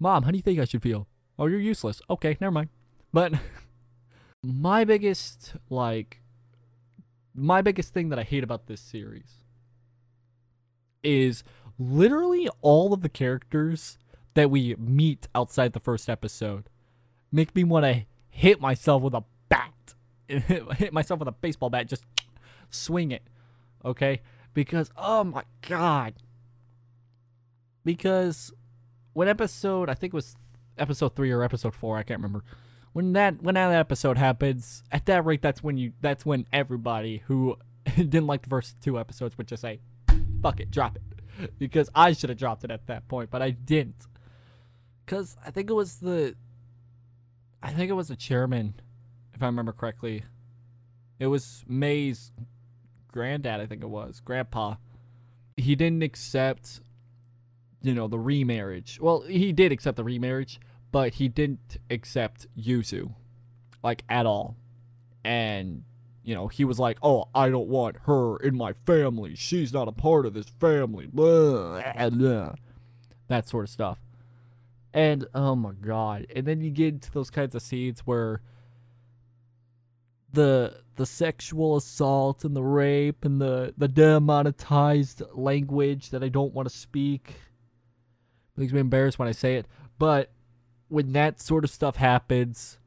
Mom, 0.01 0.23
how 0.23 0.31
do 0.31 0.37
you 0.39 0.43
think 0.43 0.59
I 0.59 0.65
should 0.65 0.83
feel? 0.83 1.07
Oh, 1.39 1.47
you're 1.47 1.61
useless. 1.61 2.01
Okay, 2.09 2.37
never 2.41 2.51
mind. 2.51 2.71
But 3.13 3.35
my 4.43 4.85
biggest 4.85 5.55
like 5.69 6.23
my 7.35 7.63
biggest 7.63 7.93
thing 7.93 8.09
that 8.09 8.19
I 8.19 8.23
hate 8.23 8.43
about 8.43 8.67
this 8.67 8.81
series 8.81 9.45
is 11.03 11.45
literally 11.79 12.49
all 12.63 12.93
of 12.93 13.03
the 13.03 13.09
characters 13.09 13.99
that 14.35 14.51
we 14.51 14.75
meet 14.77 15.29
outside 15.35 15.73
the 15.73 15.81
first 15.81 16.09
episode 16.09 16.69
make 17.31 17.55
me 17.55 17.65
want 17.65 17.85
to 17.85 18.05
hit 18.29 18.61
myself 18.61 19.03
with 19.03 19.15
a 19.15 19.25
bat. 19.49 19.95
hit 20.29 20.93
myself 20.93 21.21
with 21.21 21.29
a 21.29 21.33
baseball 21.33 21.71
bat, 21.71 21.89
just 21.89 22.05
swing 22.71 23.11
it. 23.11 23.23
Okay? 23.85 24.21
Because, 24.55 24.91
oh 24.97 25.25
my 25.25 25.43
god. 25.63 26.15
Because 27.85 28.53
when 29.21 29.29
episode, 29.29 29.91
I 29.91 29.93
think 29.93 30.15
it 30.15 30.17
was 30.17 30.35
episode 30.79 31.15
three 31.15 31.31
or 31.31 31.43
episode 31.43 31.75
four, 31.75 31.99
I 31.99 32.03
can't 32.03 32.21
remember. 32.21 32.43
When 32.95 33.13
that 33.13 33.43
when 33.43 33.55
that 33.55 33.71
episode 33.71 34.17
happens, 34.17 34.83
at 34.91 35.05
that 35.05 35.27
rate, 35.27 35.43
that's 35.43 35.63
when 35.63 35.77
you 35.77 35.93
that's 36.01 36.25
when 36.25 36.47
everybody 36.55 37.23
who 37.27 37.59
didn't 37.97 38.27
like 38.27 38.41
the 38.41 38.49
first 38.49 38.81
two 38.81 38.99
episodes 38.99 39.37
would 39.37 39.47
just 39.47 39.61
say, 39.61 39.81
"Fuck 40.41 40.59
it, 40.61 40.71
drop 40.71 40.97
it," 40.97 41.03
because 41.59 41.91
I 41.95 42.13
should 42.13 42.31
have 42.31 42.39
dropped 42.39 42.65
it 42.65 42.71
at 42.71 42.87
that 42.87 43.09
point, 43.09 43.29
but 43.29 43.43
I 43.43 43.51
didn't. 43.51 44.07
Cause 45.05 45.37
I 45.45 45.51
think 45.51 45.69
it 45.69 45.75
was 45.75 45.97
the, 45.97 46.35
I 47.63 47.73
think 47.73 47.91
it 47.91 47.95
was 47.95 48.09
the 48.09 48.17
chairman, 48.17 48.73
if 49.35 49.43
I 49.43 49.47
remember 49.47 49.73
correctly. 49.75 50.25
It 51.19 51.27
was 51.27 51.63
Mei's 51.69 52.33
granddad, 53.13 53.61
I 53.61 53.67
think 53.67 53.83
it 53.83 53.91
was 53.91 54.19
grandpa. 54.21 54.77
He 55.59 55.75
didn't 55.75 56.03
accept 56.03 56.81
you 57.83 57.95
know, 57.95 58.09
the 58.09 58.19
remarriage. 58.19 58.99
Well, 59.01 59.23
he 59.23 59.53
did 59.53 59.73
accept 59.73 59.97
the 59.97 60.05
remarriage, 60.05 60.61
but 60.93 61.15
he 61.15 61.29
didn't 61.29 61.79
accept 61.91 62.47
Yuzu, 62.59 63.15
like 63.83 64.05
at 64.09 64.27
all. 64.27 64.57
And 65.25 65.85
you 66.23 66.35
know, 66.35 66.49
he 66.49 66.65
was 66.65 66.79
like, 66.79 66.99
"Oh, 67.03 67.29
I 67.35 67.49
don't 67.49 67.69
want 67.69 67.97
her 68.07 68.37
in 68.37 68.57
my 68.57 68.75
family. 68.87 69.35
She's 69.35 69.73
not 69.73 69.89
a 69.89 69.93
part 69.93 70.27
of 70.27 70.35
this 70.35 70.49
family." 70.61 71.07
Blah, 71.07 71.83
blah. 72.11 72.55
That 73.29 73.49
sort 73.49 73.65
of 73.65 73.71
stuff. 73.71 73.99
And 74.93 75.27
oh 75.35 75.55
my 75.55 75.73
god. 75.73 76.27
And 76.35 76.47
then 76.47 76.61
you 76.61 76.71
get 76.71 76.95
into 76.95 77.11
those 77.13 77.31
kinds 77.31 77.55
of 77.55 77.63
scenes 77.63 78.01
where 78.01 78.43
the 80.33 80.83
the 80.97 81.07
sexual 81.07 81.77
assault 81.77 82.45
and 82.45 82.55
the 82.55 82.63
rape 82.63 83.25
and 83.25 83.41
the 83.41 83.73
the 83.79 83.89
demonetized 83.89 85.23
language 85.33 86.11
that 86.11 86.23
I 86.23 86.29
don't 86.29 86.53
want 86.53 86.69
to 86.69 86.77
speak 86.77 87.35
makes 88.57 88.73
me 88.73 88.81
embarrassed 88.81 89.19
when 89.19 89.29
I 89.29 89.33
say 89.33 89.57
it. 89.57 89.67
But 89.99 90.31
when 90.89 91.13
that 91.13 91.41
sort 91.41 91.65
of 91.65 91.71
stuff 91.71 91.97
happens, 91.97 92.79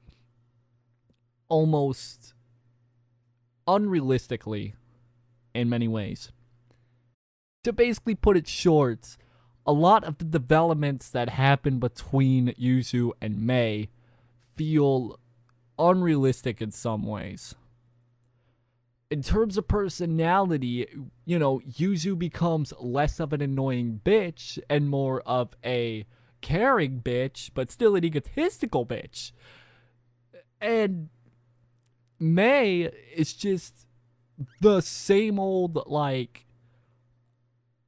almost 1.48 2.34
unrealistically, 3.68 4.74
in 5.54 5.70
many 5.70 5.88
ways, 5.88 6.32
to 7.64 7.72
basically 7.72 8.16
put 8.16 8.38
it 8.38 8.48
short, 8.48 9.18
a 9.66 9.72
lot 9.72 10.04
of 10.04 10.18
the 10.18 10.26
developments 10.26 11.10
that 11.10 11.30
happen 11.30 11.80
between 11.80 12.54
Yuzu 12.60 13.12
and 13.22 13.42
Mei 13.42 13.90
feel 14.56 15.20
unrealistic 15.80 16.62
in 16.62 16.72
some 16.72 17.04
ways. 17.04 17.56
In 19.14 19.22
terms 19.22 19.60
of 19.60 19.68
personality, 19.68 20.88
you 21.24 21.38
know, 21.38 21.60
Yuzu 21.60 22.18
becomes 22.18 22.74
less 22.80 23.20
of 23.20 23.32
an 23.32 23.44
annoying 23.44 24.02
bitch 24.04 24.58
and 24.68 24.90
more 24.90 25.22
of 25.22 25.56
a 25.64 26.08
caring 26.42 27.00
bitch, 27.00 27.52
but 27.54 27.70
still 27.70 27.96
an 27.96 28.04
egotistical 28.04 28.88
bitch. 28.88 29.32
And 30.60 31.10
Mei 32.20 32.90
is 33.16 33.34
just 33.34 33.86
the 34.62 34.82
same 34.82 35.38
old 35.38 35.84
like 35.86 36.48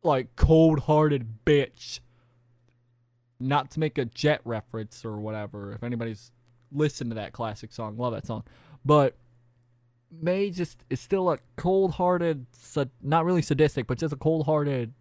like 0.03 0.35
cold-hearted 0.35 1.43
bitch. 1.43 2.01
Not 3.39 3.71
to 3.71 3.79
make 3.79 3.97
a 3.97 4.05
jet 4.05 4.41
reference 4.45 5.03
or 5.03 5.17
whatever. 5.17 5.73
If 5.73 5.81
anybody's 5.81 6.31
listened 6.71 7.09
to 7.09 7.15
that 7.15 7.33
classic 7.33 7.73
song, 7.73 7.97
love 7.97 8.13
that 8.13 8.27
song. 8.27 8.43
But 8.85 9.17
Mei 10.21 10.49
just 10.49 10.83
is 10.89 10.99
still 10.99 11.29
a 11.29 11.37
cold-hearted, 11.55 12.45
not 13.01 13.25
really 13.25 13.41
sadistic, 13.41 13.87
but 13.87 13.97
just 13.97 14.13
a 14.13 14.17
cold-hearted 14.17 14.93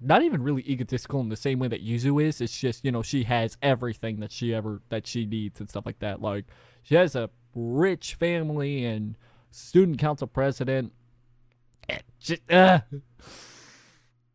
not 0.00 0.22
even 0.22 0.42
really 0.42 0.62
egotistical 0.62 1.20
in 1.20 1.28
the 1.28 1.36
same 1.36 1.58
way 1.58 1.68
that 1.68 1.84
Yuzu 1.84 2.22
is. 2.22 2.40
It's 2.40 2.58
just 2.58 2.84
you 2.84 2.92
know 2.92 3.02
she 3.02 3.24
has 3.24 3.56
everything 3.62 4.20
that 4.20 4.32
she 4.32 4.54
ever 4.54 4.80
that 4.88 5.06
she 5.06 5.26
needs 5.26 5.60
and 5.60 5.68
stuff 5.68 5.86
like 5.86 5.98
that. 6.00 6.20
Like 6.20 6.46
she 6.82 6.94
has 6.94 7.14
a 7.14 7.30
rich 7.54 8.14
family 8.14 8.84
and 8.84 9.16
student 9.50 9.98
council 9.98 10.26
president. 10.26 10.92
Just, 12.20 12.42
uh, 12.50 12.80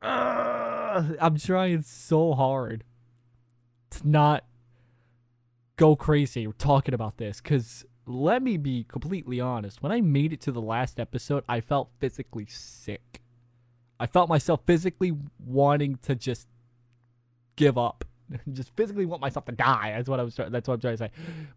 uh, 0.01 1.03
I'm 1.19 1.37
trying 1.37 1.81
so 1.83 2.33
hard 2.33 2.83
to 3.91 4.07
not 4.07 4.45
go 5.75 5.95
crazy 5.95 6.47
talking 6.57 6.93
about 6.93 7.17
this 7.17 7.41
because 7.41 7.85
let 8.05 8.41
me 8.41 8.57
be 8.57 8.83
completely 8.83 9.39
honest. 9.39 9.81
When 9.81 9.91
I 9.91 10.01
made 10.01 10.33
it 10.33 10.41
to 10.41 10.51
the 10.51 10.61
last 10.61 10.99
episode, 10.99 11.43
I 11.47 11.61
felt 11.61 11.89
physically 11.99 12.45
sick. 12.47 13.21
I 13.99 14.07
felt 14.07 14.29
myself 14.29 14.61
physically 14.65 15.13
wanting 15.43 15.97
to 16.03 16.15
just 16.15 16.47
give 17.55 17.77
up, 17.77 18.05
just 18.51 18.75
physically 18.75 19.05
want 19.05 19.21
myself 19.21 19.45
to 19.45 19.51
die. 19.51 19.93
That's 19.95 20.09
what 20.09 20.19
I 20.19 20.23
was. 20.23 20.35
That's 20.35 20.67
what 20.67 20.75
I'm 20.75 20.79
trying 20.81 20.97
to 20.97 20.97
say. 20.97 21.11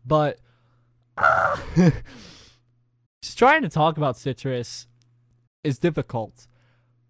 But 0.04 0.38
just 3.22 3.38
trying 3.38 3.62
to 3.62 3.68
talk 3.68 3.96
about 3.96 4.16
citrus 4.16 4.86
is 5.64 5.78
difficult 5.78 6.46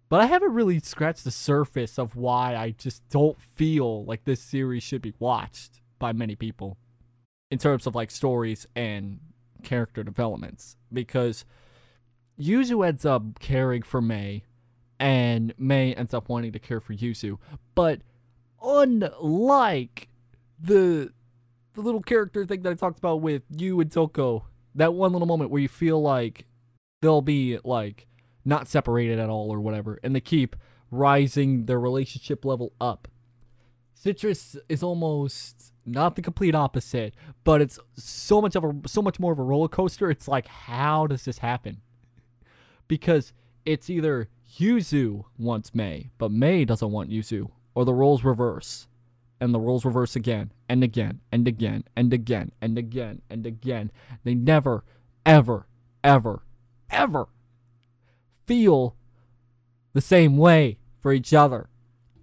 but 0.09 0.21
I 0.21 0.25
haven't 0.27 0.53
really 0.53 0.79
scratched 0.79 1.23
the 1.23 1.31
surface 1.31 1.99
of 1.99 2.15
why 2.15 2.55
I 2.55 2.71
just 2.71 3.07
don't 3.09 3.39
feel 3.41 4.05
like 4.05 4.23
this 4.23 4.41
series 4.41 4.83
should 4.83 5.01
be 5.01 5.13
watched 5.19 5.81
by 5.99 6.13
many 6.13 6.35
people 6.35 6.77
in 7.51 7.57
terms 7.57 7.85
of 7.87 7.95
like 7.95 8.11
stories 8.11 8.67
and 8.75 9.19
character 9.63 10.03
developments. 10.03 10.77
Because 10.91 11.45
Yuzu 12.39 12.87
ends 12.87 13.05
up 13.05 13.39
caring 13.39 13.81
for 13.81 14.01
Mei, 14.01 14.43
and 14.99 15.53
Mei 15.57 15.93
ends 15.93 16.13
up 16.13 16.29
wanting 16.29 16.51
to 16.51 16.59
care 16.59 16.79
for 16.79 16.93
Yuzu. 16.93 17.37
But 17.75 18.01
unlike 18.61 20.09
the 20.59 21.11
the 21.73 21.81
little 21.81 22.01
character 22.01 22.43
thing 22.43 22.63
that 22.63 22.71
I 22.71 22.73
talked 22.73 22.97
about 22.97 23.21
with 23.21 23.43
you 23.55 23.79
and 23.79 23.91
Toko, 23.91 24.45
that 24.73 24.95
one 24.95 25.11
little 25.11 25.27
moment 25.27 25.51
where 25.51 25.61
you 25.61 25.67
feel 25.67 26.01
like 26.01 26.45
they'll 27.01 27.21
be 27.21 27.59
like 27.63 28.07
not 28.43 28.67
separated 28.67 29.19
at 29.19 29.29
all 29.29 29.51
or 29.51 29.59
whatever, 29.59 29.99
and 30.03 30.15
they 30.15 30.21
keep 30.21 30.55
rising 30.89 31.65
their 31.65 31.79
relationship 31.79 32.45
level 32.45 32.73
up. 32.79 33.07
Citrus 33.93 34.55
is 34.69 34.81
almost 34.81 35.73
not 35.87 36.15
the 36.15 36.21
complete 36.21 36.53
opposite, 36.53 37.15
but 37.43 37.61
it's 37.61 37.79
so 37.95 38.41
much 38.41 38.55
of 38.55 38.63
a 38.63 38.73
so 38.87 39.01
much 39.01 39.19
more 39.19 39.31
of 39.31 39.39
a 39.39 39.43
roller 39.43 39.67
coaster. 39.67 40.11
It's 40.11 40.27
like, 40.27 40.47
how 40.47 41.07
does 41.07 41.25
this 41.25 41.39
happen? 41.39 41.81
Because 42.87 43.33
it's 43.65 43.89
either 43.89 44.29
Yuzu 44.57 45.25
wants 45.37 45.73
Mei, 45.73 46.11
but 46.17 46.31
Mei 46.31 46.65
doesn't 46.65 46.91
want 46.91 47.09
Yuzu, 47.09 47.49
or 47.73 47.85
the 47.85 47.93
roles 47.93 48.23
reverse. 48.23 48.87
And 49.39 49.53
the 49.53 49.59
roles 49.59 49.85
reverse 49.85 50.15
again 50.15 50.51
and 50.67 50.83
again 50.83 51.21
and 51.31 51.47
again 51.47 51.83
and 51.95 52.11
again 52.11 52.51
and 52.59 52.75
again 52.75 53.21
and 53.29 53.45
again. 53.45 53.91
They 54.23 54.33
never, 54.33 54.83
ever, 55.27 55.67
ever, 56.03 56.41
ever 56.89 57.27
feel 58.47 58.95
the 59.93 60.01
same 60.01 60.37
way 60.37 60.79
for 60.99 61.13
each 61.13 61.35
other 61.35 61.69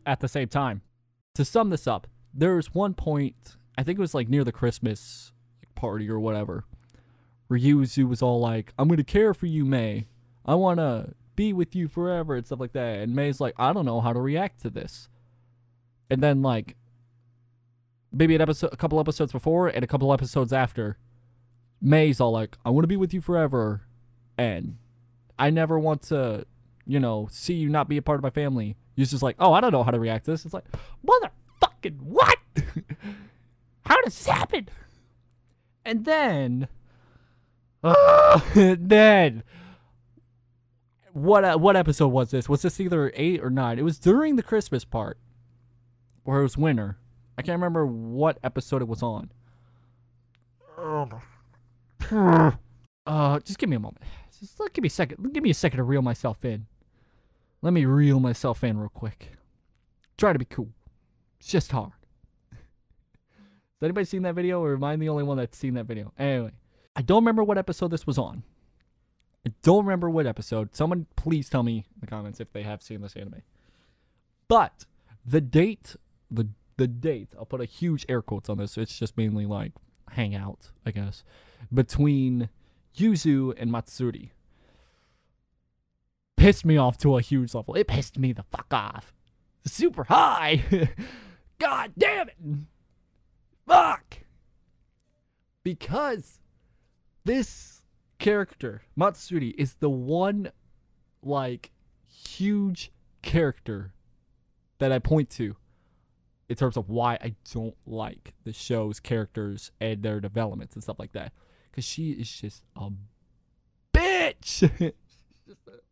at 0.04 0.18
the 0.18 0.28
same 0.28 0.48
time. 0.48 0.82
To 1.34 1.44
sum 1.44 1.70
this 1.70 1.86
up, 1.86 2.08
there's 2.35 2.74
one 2.74 2.95
point, 2.95 3.57
I 3.78 3.82
think 3.82 3.99
it 3.99 4.03
was 4.03 4.14
like 4.14 4.28
near 4.28 4.45
the 4.45 4.53
Christmas 4.53 5.32
party 5.74 6.11
or 6.11 6.18
whatever, 6.18 6.64
where 7.47 7.61
Yuzu 7.61 8.09
was 8.09 8.22
all 8.22 8.41
like, 8.41 8.72
I'm 8.78 8.89
going 8.89 8.99
to 8.99 9.05
care 9.05 9.35
for 9.35 9.47
you, 9.47 9.64
Mei. 9.64 10.09
I 10.45 10.55
want 10.55 10.78
to 10.78 11.14
be 11.37 11.53
with 11.53 11.74
you 11.74 11.89
forever 11.89 12.35
and 12.35 12.47
stuff 12.47 12.61
like 12.61 12.72
that. 12.72 12.99
And 12.99 13.14
Mei's 13.14 13.41
like, 13.41 13.55
I 13.59 13.72
don't 13.72 13.87
know 13.87 14.01
how 14.01 14.12
to 14.12 14.20
react 14.20 14.62
to 14.62 14.70
this. 14.70 15.09
And 16.11 16.22
then, 16.22 16.43
like, 16.43 16.76
maybe 18.12 18.35
an 18.35 18.41
episode, 18.41 18.72
a 18.72 18.76
couple 18.76 19.01
episodes 19.01 19.32
before 19.32 19.68
and 19.68 19.82
a 19.82 19.87
couple 19.87 20.12
episodes 20.12 20.53
after, 20.53 20.99
Mei's 21.80 22.20
all 22.20 22.32
like, 22.32 22.57
I 22.64 22.70
want 22.70 22.85
to 22.85 22.89
be 22.89 22.97
with 22.97 23.14
you 23.14 23.20
forever. 23.20 23.82
And 24.37 24.78
I 25.39 25.51
never 25.51 25.78
want 25.78 26.03
to, 26.03 26.47
you 26.87 27.01
know, 27.01 27.28
see 27.30 27.55
you 27.55 27.68
not 27.68 27.89
be 27.89 27.97
a 27.97 28.03
part 28.03 28.18
of 28.18 28.22
my 28.22 28.30
family. 28.30 28.76
You're 28.97 29.07
just 29.07 29.22
like, 29.22 29.37
oh, 29.39 29.53
I 29.53 29.61
don't 29.61 29.72
know 29.72 29.82
how 29.82 29.91
to 29.91 29.99
react 29.99 30.26
to 30.26 30.32
this. 30.32 30.45
It's 30.45 30.55
like, 30.55 30.64
motherfucking 31.85 32.01
what? 32.01 32.39
how 33.87 34.01
does 34.03 34.16
this 34.16 34.26
happen? 34.26 34.68
And 35.85 36.05
then, 36.05 36.68
uh, 37.85 38.41
then, 38.55 39.43
what 41.12 41.45
uh, 41.45 41.59
what 41.59 41.76
episode 41.76 42.09
was 42.09 42.30
this? 42.30 42.49
Was 42.49 42.62
this 42.62 42.80
either 42.80 43.12
eight 43.14 43.43
or 43.43 43.51
nine? 43.51 43.78
It 43.78 43.82
was 43.82 43.99
during 43.99 44.37
the 44.37 44.43
Christmas 44.43 44.85
part, 44.85 45.18
or 46.24 46.41
it 46.41 46.43
was 46.43 46.57
winter. 46.57 46.97
I 47.37 47.43
can't 47.43 47.57
remember 47.57 47.85
what 47.85 48.39
episode 48.43 48.82
it 48.82 48.89
was 48.89 49.03
on. 49.03 49.30
Uh, 53.07 53.39
just 53.41 53.59
give 53.59 53.68
me 53.68 53.76
a 53.76 53.78
moment. 53.78 54.03
Just 54.41 54.59
give 54.72 54.80
me 54.80 54.87
a 54.87 54.91
second. 54.91 55.30
Give 55.35 55.43
me 55.43 55.51
a 55.51 55.55
second 55.55 55.76
to 55.76 55.82
reel 55.82 56.01
myself 56.01 56.43
in. 56.43 56.64
Let 57.61 57.74
me 57.74 57.85
reel 57.85 58.18
myself 58.18 58.64
in 58.64 58.78
real 58.78 58.89
quick. 58.89 59.32
Try 60.16 60.32
to 60.32 60.39
be 60.39 60.47
cool. 60.47 60.70
It's 61.45 61.53
just 61.53 61.72
hard. 61.72 61.92
Has 62.51 63.82
anybody 63.82 64.07
seen 64.07 64.22
that 64.22 64.34
video, 64.34 64.62
or 64.62 64.72
am 64.72 64.82
I 64.82 64.97
the 64.97 65.11
only 65.11 65.24
one 65.24 65.36
that's 65.36 65.59
seen 65.59 65.74
that 65.74 65.84
video? 65.84 66.11
Anyway, 66.18 66.53
I 66.97 67.03
don't 67.03 67.22
remember 67.22 67.45
what 67.45 67.59
episode 67.59 67.90
this 67.90 68.07
was 68.07 68.16
on. 68.16 68.45
I 69.47 69.53
don't 69.62 69.84
remember 69.84 70.09
what 70.09 70.26
episode. 70.26 70.74
Someone 70.74 71.07
please 71.16 71.51
tell 71.51 71.62
me 71.62 71.84
in 71.95 72.01
the 72.01 72.07
comments 72.07 72.40
if 72.40 72.51
they 72.55 72.62
have 72.62 72.82
seen 72.82 73.03
this 73.03 73.14
anime. 73.14 73.42
But 74.49 74.86
the 75.26 75.42
date, 75.42 75.97
the 76.30 76.49
the 76.78 76.88
date, 76.88 77.34
I'll 77.38 77.45
put 77.45 77.61
a 77.61 77.66
huge 77.66 78.07
air 78.09 78.22
quotes 78.22 78.49
on 78.49 78.57
this. 78.57 78.78
It's 78.78 78.99
just 78.99 79.14
mainly 79.18 79.45
like 79.45 79.72
hangout, 80.12 80.70
I 80.86 80.92
guess, 80.92 81.24
between 81.70 82.49
Yuzu 82.97 83.53
and 83.59 83.70
Matsuri 83.70 84.32
pissed 86.38 86.64
me 86.64 86.78
off 86.78 86.97
to 86.99 87.18
a 87.18 87.20
huge 87.20 87.53
level. 87.53 87.74
It 87.74 87.86
pissed 87.86 88.18
me 88.18 88.32
the 88.32 88.45
fuck 88.45 88.72
off. 88.72 89.12
Super 89.66 90.05
high. 90.05 90.62
God 91.64 91.92
damn 91.96 92.28
it. 92.28 92.36
Fuck. 93.66 94.18
Because 95.62 96.40
this 97.24 97.84
character, 98.18 98.82
Matsuri, 98.94 99.54
is 99.56 99.76
the 99.76 99.88
one, 99.88 100.52
like, 101.22 101.72
huge 102.06 102.92
character 103.22 103.94
that 104.78 104.92
I 104.92 104.98
point 104.98 105.30
to 105.30 105.56
in 106.50 106.56
terms 106.56 106.76
of 106.76 106.90
why 106.90 107.14
I 107.14 107.34
don't 107.50 107.76
like 107.86 108.34
the 108.44 108.52
show's 108.52 109.00
characters 109.00 109.72
and 109.80 110.02
their 110.02 110.20
developments 110.20 110.74
and 110.74 110.82
stuff 110.82 110.98
like 110.98 111.12
that. 111.12 111.32
Because 111.70 111.86
she 111.86 112.10
is 112.10 112.30
just 112.30 112.62
a 112.76 112.90
bitch. 113.94 114.68
Fuck. 115.64 115.84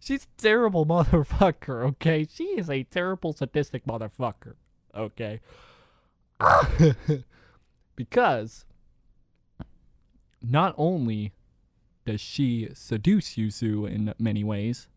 She's 0.00 0.24
a 0.24 0.40
terrible 0.40 0.86
motherfucker, 0.86 1.84
okay? 1.90 2.26
She 2.30 2.44
is 2.44 2.70
a 2.70 2.84
terrible 2.84 3.32
sadistic 3.32 3.84
motherfucker, 3.84 4.54
okay? 4.94 5.40
because 7.96 8.64
not 10.42 10.74
only 10.78 11.32
does 12.04 12.20
she 12.20 12.68
seduce 12.72 13.34
Yuzu 13.36 13.90
in 13.90 14.14
many 14.18 14.44
ways, 14.44 14.88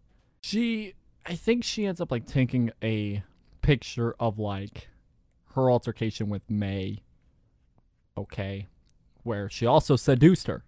she 0.42 0.94
I 1.26 1.36
think 1.36 1.64
she 1.64 1.86
ends 1.86 2.02
up 2.02 2.12
like 2.12 2.26
taking 2.26 2.72
a 2.84 3.24
picture 3.62 4.16
of 4.20 4.40
like 4.40 4.90
her 5.56 5.70
altercation 5.70 6.30
with 6.30 6.50
May, 6.50 7.04
okay, 8.18 8.70
where 9.24 9.50
she 9.50 9.66
also 9.66 9.96
seduced 9.96 10.48
her 10.48 10.64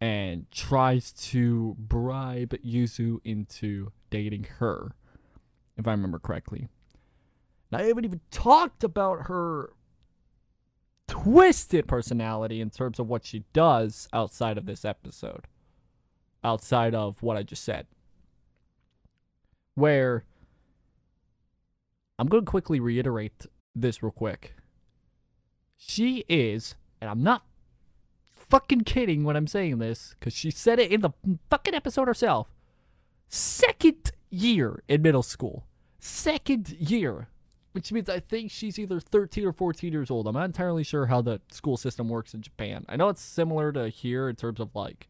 and 0.00 0.50
tries 0.50 1.12
to 1.12 1.74
bribe 1.78 2.54
Yuzu 2.64 3.18
into 3.24 3.92
dating 4.10 4.46
her, 4.58 4.94
if 5.76 5.86
I 5.86 5.92
remember 5.92 6.18
correctly. 6.18 6.68
Now, 7.70 7.78
I 7.78 7.84
haven't 7.84 8.04
even 8.04 8.20
talked 8.30 8.84
about 8.84 9.26
her 9.26 9.72
twisted 11.08 11.88
personality 11.88 12.60
in 12.60 12.70
terms 12.70 12.98
of 12.98 13.08
what 13.08 13.24
she 13.24 13.44
does 13.52 14.08
outside 14.12 14.58
of 14.58 14.66
this 14.66 14.84
episode, 14.84 15.46
outside 16.44 16.94
of 16.94 17.22
what 17.22 17.36
I 17.36 17.42
just 17.42 17.64
said. 17.64 17.86
Where 19.74 20.24
I'm 22.18 22.28
going 22.28 22.44
to 22.44 22.50
quickly 22.50 22.80
reiterate 22.80 23.46
this 23.74 24.02
real 24.02 24.12
quick. 24.12 24.54
She 25.76 26.24
is, 26.28 26.76
and 27.00 27.10
I'm 27.10 27.22
not 27.22 27.44
fucking 28.48 28.82
kidding 28.82 29.24
when 29.24 29.36
I'm 29.36 29.46
saying 29.46 29.78
this, 29.78 30.14
because 30.18 30.34
she 30.34 30.50
said 30.50 30.78
it 30.78 30.90
in 30.90 31.00
the 31.00 31.10
fucking 31.50 31.74
episode 31.74 32.08
herself. 32.08 32.48
Second 33.28 34.12
year 34.30 34.82
in 34.88 35.02
middle 35.02 35.22
school. 35.22 35.66
Second 35.98 36.70
year. 36.70 37.28
Which 37.72 37.92
means 37.92 38.08
I 38.08 38.20
think 38.20 38.50
she's 38.50 38.78
either 38.78 39.00
13 39.00 39.44
or 39.44 39.52
14 39.52 39.92
years 39.92 40.10
old. 40.10 40.26
I'm 40.26 40.34
not 40.34 40.44
entirely 40.44 40.82
sure 40.82 41.06
how 41.06 41.20
the 41.20 41.40
school 41.50 41.76
system 41.76 42.08
works 42.08 42.32
in 42.32 42.40
Japan. 42.40 42.86
I 42.88 42.96
know 42.96 43.10
it's 43.10 43.20
similar 43.20 43.70
to 43.72 43.88
here 43.88 44.28
in 44.30 44.36
terms 44.36 44.60
of 44.60 44.74
like 44.74 45.08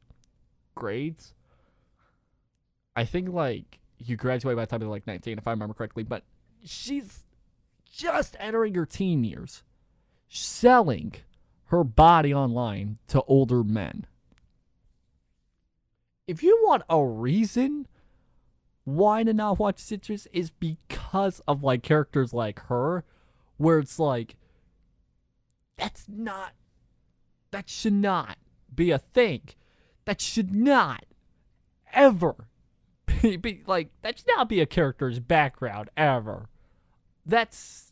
grades. 0.74 1.32
I 2.96 3.04
think 3.04 3.28
like 3.28 3.78
you 3.98 4.16
graduate 4.16 4.56
by 4.56 4.62
the 4.62 4.66
time 4.66 4.80
you're 4.80 4.90
like 4.90 5.06
19, 5.06 5.38
if 5.38 5.46
I 5.46 5.52
remember 5.52 5.74
correctly, 5.74 6.02
but 6.02 6.24
she's 6.64 7.20
just 7.90 8.36
entering 8.40 8.74
her 8.74 8.86
teen 8.86 9.22
years, 9.22 9.62
selling 10.28 11.14
her 11.66 11.84
body 11.84 12.32
online 12.32 12.98
to 13.08 13.22
older 13.22 13.64
men. 13.64 14.06
If 16.26 16.42
you 16.42 16.60
want 16.64 16.82
a 16.88 17.04
reason 17.04 17.86
why 18.84 19.24
to 19.24 19.32
not 19.32 19.58
watch 19.58 19.78
Citrus 19.78 20.26
is 20.32 20.50
because 20.50 21.40
of 21.48 21.62
like 21.62 21.82
characters 21.82 22.32
like 22.32 22.60
her, 22.66 23.04
where 23.56 23.78
it's 23.78 23.98
like 23.98 24.36
that's 25.76 26.06
not 26.08 26.52
that 27.50 27.68
should 27.68 27.92
not 27.92 28.38
be 28.74 28.90
a 28.90 28.98
thing. 28.98 29.42
That 30.04 30.20
should 30.20 30.54
not 30.54 31.04
ever 31.92 32.48
be, 33.22 33.36
be 33.36 33.62
like 33.66 33.90
that 34.02 34.18
should 34.18 34.28
not 34.28 34.48
be 34.48 34.60
a 34.60 34.66
character's 34.66 35.18
background 35.18 35.90
ever. 35.96 36.48
That's 37.24 37.85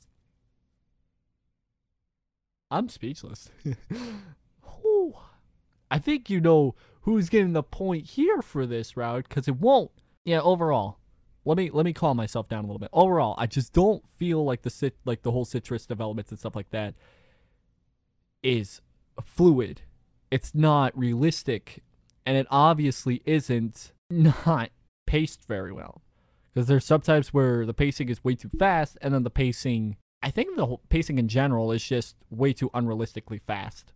I'm 2.74 2.88
speechless. 2.88 3.50
I 5.90 5.98
think 6.00 6.28
you 6.28 6.40
know 6.40 6.74
who's 7.02 7.28
getting 7.28 7.52
the 7.52 7.62
point 7.62 8.04
here 8.04 8.42
for 8.42 8.66
this 8.66 8.96
route 8.96 9.28
because 9.28 9.46
it 9.46 9.60
won't. 9.60 9.92
Yeah, 10.24 10.40
overall, 10.40 10.98
let 11.44 11.56
me 11.56 11.70
let 11.70 11.84
me 11.84 11.92
calm 11.92 12.16
myself 12.16 12.48
down 12.48 12.64
a 12.64 12.66
little 12.66 12.80
bit. 12.80 12.90
Overall, 12.92 13.36
I 13.38 13.46
just 13.46 13.72
don't 13.72 14.04
feel 14.08 14.44
like 14.44 14.62
the 14.62 14.70
sit 14.70 14.96
like 15.04 15.22
the 15.22 15.30
whole 15.30 15.44
citrus 15.44 15.86
developments 15.86 16.32
and 16.32 16.40
stuff 16.40 16.56
like 16.56 16.70
that 16.70 16.94
is 18.42 18.80
fluid. 19.22 19.82
It's 20.32 20.52
not 20.52 20.98
realistic, 20.98 21.84
and 22.26 22.36
it 22.36 22.48
obviously 22.50 23.22
isn't 23.24 23.92
not 24.10 24.70
paced 25.06 25.44
very 25.46 25.72
well. 25.72 26.02
Because 26.52 26.66
there's 26.66 26.84
sometimes 26.84 27.32
where 27.32 27.64
the 27.66 27.74
pacing 27.74 28.08
is 28.08 28.24
way 28.24 28.34
too 28.34 28.50
fast, 28.58 28.98
and 29.00 29.14
then 29.14 29.22
the 29.22 29.30
pacing 29.30 29.96
I 30.24 30.30
think 30.30 30.56
the 30.56 30.78
pacing 30.88 31.18
in 31.18 31.28
general 31.28 31.70
is 31.70 31.84
just 31.84 32.16
way 32.30 32.54
too 32.54 32.70
unrealistically 32.70 33.42
fast 33.42 33.92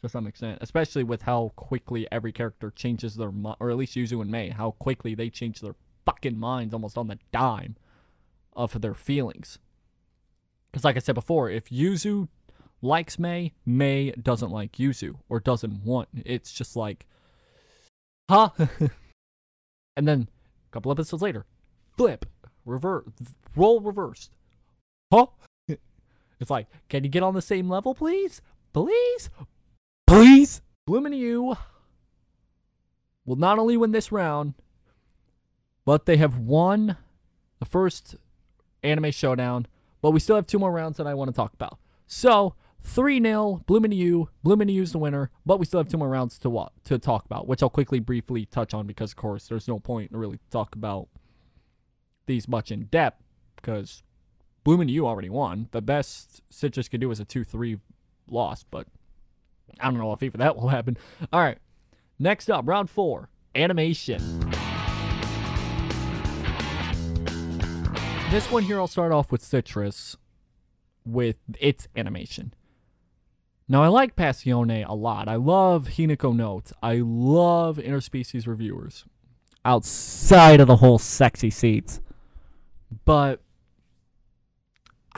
to 0.00 0.08
some 0.08 0.26
extent, 0.26 0.56
especially 0.62 1.04
with 1.04 1.20
how 1.20 1.52
quickly 1.54 2.08
every 2.10 2.32
character 2.32 2.72
changes 2.74 3.14
their 3.14 3.30
mind, 3.30 3.58
or 3.60 3.70
at 3.70 3.76
least 3.76 3.94
Yuzu 3.94 4.22
and 4.22 4.30
Mei, 4.30 4.48
how 4.48 4.70
quickly 4.70 5.14
they 5.14 5.28
change 5.28 5.60
their 5.60 5.74
fucking 6.06 6.38
minds 6.38 6.72
almost 6.72 6.96
on 6.96 7.08
the 7.08 7.18
dime 7.30 7.76
of 8.54 8.80
their 8.80 8.94
feelings. 8.94 9.58
Because, 10.72 10.82
like 10.82 10.96
I 10.96 11.00
said 11.00 11.14
before, 11.14 11.50
if 11.50 11.68
Yuzu 11.68 12.28
likes 12.80 13.18
Mei, 13.18 13.52
Mei 13.66 14.12
doesn't 14.12 14.50
like 14.50 14.78
Yuzu 14.78 15.16
or 15.28 15.40
doesn't 15.40 15.84
want. 15.84 16.08
It's 16.24 16.54
just 16.54 16.74
like, 16.74 17.04
huh? 18.30 18.48
and 19.98 20.08
then 20.08 20.26
a 20.70 20.72
couple 20.72 20.90
episodes 20.90 21.22
later, 21.22 21.44
flip, 21.98 22.24
reverse, 22.64 23.04
role 23.54 23.82
reversed. 23.82 24.30
Huh? 25.12 25.26
It's 26.40 26.50
like, 26.50 26.66
can 26.88 27.04
you 27.04 27.10
get 27.10 27.22
on 27.22 27.34
the 27.34 27.42
same 27.42 27.68
level, 27.68 27.94
please? 27.94 28.40
Please? 28.72 29.30
Please? 30.06 30.62
Bloom 30.86 31.06
into 31.06 31.18
You 31.18 31.56
will 33.24 33.36
not 33.36 33.58
only 33.58 33.76
win 33.76 33.92
this 33.92 34.10
round, 34.10 34.54
but 35.84 36.06
they 36.06 36.16
have 36.16 36.38
won 36.38 36.96
the 37.58 37.66
first 37.66 38.16
anime 38.82 39.10
showdown, 39.10 39.66
but 40.00 40.10
we 40.10 40.20
still 40.20 40.36
have 40.36 40.46
two 40.46 40.58
more 40.58 40.72
rounds 40.72 40.96
that 40.96 41.06
I 41.06 41.14
want 41.14 41.28
to 41.28 41.36
talk 41.36 41.52
about. 41.52 41.78
So, 42.06 42.54
3 42.82 43.22
0, 43.22 43.62
Bloom 43.66 43.84
into 43.84 43.96
You. 43.96 44.30
Blooming 44.42 44.68
You's 44.68 44.92
the 44.92 44.98
winner, 44.98 45.30
but 45.44 45.58
we 45.58 45.66
still 45.66 45.80
have 45.80 45.88
two 45.88 45.98
more 45.98 46.08
rounds 46.08 46.38
to 46.38 46.50
wa- 46.50 46.70
to 46.84 46.98
talk 46.98 47.24
about, 47.24 47.46
which 47.46 47.62
I'll 47.62 47.70
quickly, 47.70 48.00
briefly 48.00 48.46
touch 48.46 48.74
on 48.74 48.86
because, 48.86 49.12
of 49.12 49.16
course, 49.16 49.48
there's 49.48 49.68
no 49.68 49.78
point 49.78 50.12
to 50.12 50.18
really 50.18 50.40
talk 50.50 50.74
about 50.74 51.08
these 52.26 52.48
much 52.48 52.70
in 52.72 52.84
depth 52.84 53.22
because 53.56 54.02
Bloom 54.70 54.82
into 54.82 54.92
You 54.92 55.08
already 55.08 55.28
won. 55.28 55.66
The 55.72 55.82
best 55.82 56.42
Citrus 56.48 56.86
could 56.86 57.00
do 57.00 57.10
is 57.10 57.18
a 57.18 57.24
2 57.24 57.42
3 57.42 57.80
loss, 58.30 58.62
but 58.62 58.86
I 59.80 59.86
don't 59.86 59.98
know 59.98 60.12
if 60.12 60.22
even 60.22 60.38
that 60.38 60.54
will 60.54 60.68
happen. 60.68 60.96
All 61.32 61.40
right. 61.40 61.58
Next 62.20 62.48
up, 62.48 62.68
round 62.68 62.88
four 62.88 63.30
animation. 63.56 64.20
This 68.30 68.48
one 68.48 68.62
here, 68.62 68.78
I'll 68.78 68.86
start 68.86 69.10
off 69.10 69.32
with 69.32 69.42
Citrus 69.42 70.16
with 71.04 71.38
its 71.58 71.88
animation. 71.96 72.54
Now, 73.66 73.82
I 73.82 73.88
like 73.88 74.14
Passione 74.14 74.88
a 74.88 74.94
lot. 74.94 75.26
I 75.26 75.34
love 75.34 75.88
Hinako 75.96 76.36
Notes. 76.36 76.72
I 76.80 77.00
love 77.02 77.78
interspecies 77.78 78.46
reviewers 78.46 79.04
outside 79.64 80.60
of 80.60 80.68
the 80.68 80.76
whole 80.76 81.00
sexy 81.00 81.50
seats. 81.50 82.00
But 83.04 83.40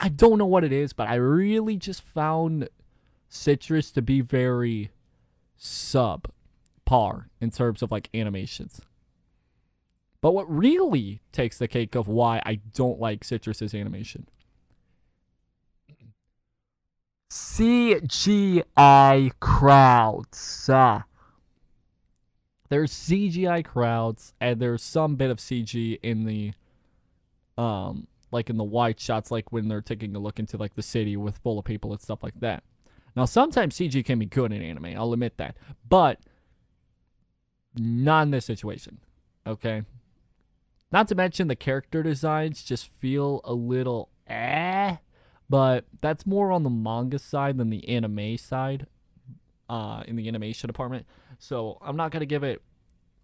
I 0.03 0.09
don't 0.09 0.37
know 0.37 0.45
what 0.45 0.65
it 0.65 0.73
is, 0.73 0.91
but 0.91 1.07
I 1.07 1.15
really 1.15 1.77
just 1.77 2.01
found 2.01 2.67
Citrus 3.29 3.89
to 3.91 4.01
be 4.01 4.19
very 4.19 4.91
sub 5.55 6.29
par 6.83 7.29
in 7.39 7.51
terms 7.51 7.81
of 7.81 7.89
like 7.89 8.09
animations. 8.13 8.81
But 10.19 10.33
what 10.33 10.53
really 10.53 11.21
takes 11.31 11.57
the 11.57 11.69
cake 11.69 11.95
of 11.95 12.09
why 12.09 12.41
I 12.45 12.59
don't 12.73 12.99
like 12.99 13.23
Citrus's 13.23 13.73
animation 13.73 14.27
CGI 17.31 19.31
crowds. 19.39 20.69
Uh, 20.69 21.03
there's 22.67 22.91
CGI 22.91 23.63
crowds, 23.63 24.33
and 24.41 24.59
there's 24.59 24.83
some 24.83 25.15
bit 25.15 25.31
of 25.31 25.37
CG 25.37 25.97
in 26.03 26.25
the 26.25 26.51
um 27.57 28.07
like 28.33 28.49
in 28.49 28.57
the 28.57 28.63
wide 28.63 28.99
shots, 28.99 29.31
like 29.31 29.51
when 29.51 29.67
they're 29.67 29.81
taking 29.81 30.15
a 30.15 30.19
look 30.19 30.39
into 30.39 30.57
like 30.57 30.75
the 30.75 30.81
city 30.81 31.15
with 31.15 31.37
full 31.37 31.59
of 31.59 31.65
people 31.65 31.91
and 31.91 32.01
stuff 32.01 32.23
like 32.23 32.39
that. 32.39 32.63
Now, 33.15 33.25
sometimes 33.25 33.75
CG 33.75 34.03
can 34.03 34.19
be 34.19 34.25
good 34.25 34.51
in 34.51 34.61
anime. 34.61 34.97
I'll 34.97 35.13
admit 35.13 35.37
that, 35.37 35.55
but 35.87 36.19
not 37.77 38.23
in 38.23 38.31
this 38.31 38.45
situation. 38.45 38.99
Okay. 39.45 39.83
Not 40.91 41.07
to 41.09 41.15
mention 41.15 41.47
the 41.47 41.55
character 41.55 42.03
designs 42.03 42.63
just 42.63 42.87
feel 42.87 43.41
a 43.43 43.53
little 43.53 44.09
eh, 44.27 44.97
but 45.49 45.85
that's 46.01 46.25
more 46.25 46.51
on 46.51 46.63
the 46.63 46.69
manga 46.69 47.19
side 47.19 47.57
than 47.57 47.69
the 47.69 47.87
anime 47.87 48.37
side. 48.37 48.87
Uh, 49.69 50.03
in 50.07 50.17
the 50.17 50.27
animation 50.27 50.67
department, 50.67 51.05
so 51.39 51.77
I'm 51.81 51.95
not 51.95 52.11
gonna 52.11 52.25
give 52.25 52.43
it 52.43 52.61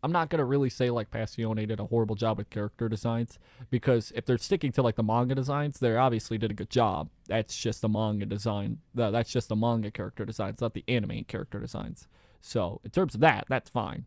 I'm 0.02 0.12
not 0.12 0.30
gonna 0.30 0.46
really 0.46 0.70
say 0.70 0.90
like 0.90 1.12
Passione 1.12 1.68
did 1.68 1.80
a 1.80 1.86
horrible 1.86 2.16
job 2.16 2.38
with 2.38 2.50
character 2.50 2.88
designs 2.88 3.38
because 3.70 4.14
if 4.16 4.26
they're 4.26 4.38
sticking 4.38 4.72
to 4.74 4.82
like 4.82 4.96
the 4.96 5.04
manga 5.04 5.36
designs, 5.36 5.80
they 5.80 5.96
obviously 5.96 6.38
did 6.38 6.52
a 6.52 6.54
good 6.54 6.70
job. 6.70 7.10
That's 7.28 7.58
just 7.58 7.82
the 7.82 7.90
manga 7.90 8.26
design. 8.26 8.78
That's 8.96 9.30
just 9.30 9.50
the 9.50 9.58
manga 9.58 9.92
character 9.92 10.24
designs, 10.24 10.62
not 10.62 10.74
the 10.74 10.86
anime 10.88 11.26
character 11.26 11.60
designs. 11.60 12.08
So 12.40 12.80
in 12.86 12.92
terms 12.92 13.14
of 13.16 13.22
that, 13.22 13.46
that's 13.50 13.70
fine. 13.70 14.06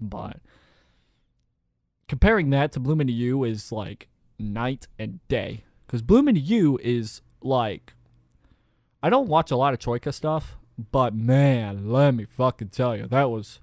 But 0.00 0.38
comparing 2.08 2.48
that 2.50 2.72
to 2.72 2.80
Bloom 2.80 3.02
into 3.02 3.12
You 3.12 3.44
is 3.44 3.70
like 3.70 4.08
night 4.38 4.88
and 4.98 5.20
day. 5.28 5.64
Because 5.86 6.00
Bloom 6.00 6.28
into 6.28 6.40
You 6.40 6.78
is 6.82 7.20
like 7.42 7.92
I 9.02 9.10
don't 9.10 9.28
watch 9.28 9.50
a 9.50 9.56
lot 9.56 9.74
of 9.74 9.80
Troyca 9.80 10.14
stuff, 10.14 10.56
but 10.90 11.14
man, 11.14 11.90
let 11.90 12.14
me 12.14 12.24
fucking 12.24 12.68
tell 12.68 12.96
you, 12.96 13.06
that 13.06 13.28
was 13.28 13.60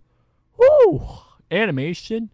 whoo 0.55 1.01
animation. 1.51 2.29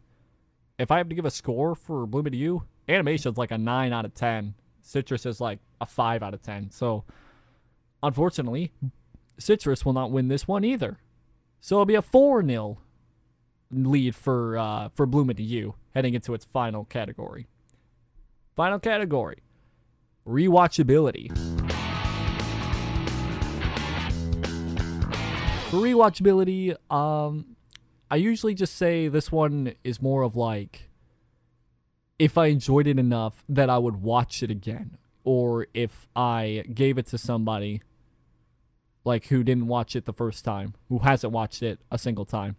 If 0.78 0.91
I 0.91 0.97
have 0.97 1.09
to 1.09 1.15
give 1.15 1.26
a 1.26 1.32
score 1.32 1.76
for 1.76 2.05
Bloom 2.05 2.28
into 2.28 2.38
You, 2.38 2.63
animation's 2.88 3.38
like 3.38 3.51
a 3.51 3.57
nine 3.57 3.91
out 3.91 4.05
of 4.05 4.13
ten. 4.13 4.53
Citrus 4.82 5.26
is 5.26 5.41
like 5.41 5.59
a 5.82 5.86
five 5.86 6.24
out 6.24 6.34
of 6.34 6.41
ten. 6.41 6.70
So 6.70 7.03
unfortunately, 8.03 8.72
Citrus 9.39 9.84
will 9.84 9.93
not 9.93 10.11
win 10.11 10.28
this 10.28 10.47
one 10.47 10.63
either. 10.63 10.99
So 11.59 11.76
it'll 11.76 11.86
be 11.86 11.95
a 11.95 12.01
four 12.01 12.45
0 12.45 12.78
lead 13.72 14.15
for 14.15 14.57
uh, 14.57 14.89
for 14.95 15.05
Bloom 15.05 15.30
into 15.30 15.43
You 15.43 15.76
heading 15.93 16.13
into 16.13 16.34
its 16.34 16.45
final 16.45 16.86
category. 16.86 17.47
Final 18.55 18.80
category: 18.80 19.38
rewatchability. 20.28 21.36
For 25.70 25.78
rewatchability, 25.78 26.78
um, 26.89 27.57
I 28.10 28.16
usually 28.16 28.53
just 28.53 28.76
say 28.76 29.08
this 29.08 29.32
one 29.32 29.74
is 29.84 30.01
more 30.01 30.24
of 30.24 30.36
like 30.36 30.89
if 32.20 32.38
I 32.38 32.47
enjoyed 32.47 32.88
it 32.88 32.97
enough 32.97 33.43
that 33.47 33.70
I 33.70 33.78
would 33.78 34.01
watch 34.01 34.41
it 34.41 34.49
again, 34.49 34.97
or 35.24 35.68
if 35.74 36.08
I 36.16 36.64
gave 36.74 36.97
it 36.97 37.05
to 37.08 37.18
somebody 37.18 37.82
like 39.03 39.28
who 39.28 39.43
didn't 39.43 39.68
watch 39.68 39.95
it 39.95 40.05
the 40.05 40.14
first 40.14 40.43
time, 40.43 40.74
who 40.89 40.99
hasn't 40.99 41.32
watched 41.32 41.62
it 41.64 41.80
a 41.91 41.97
single 41.97 42.26
time, 42.26 42.55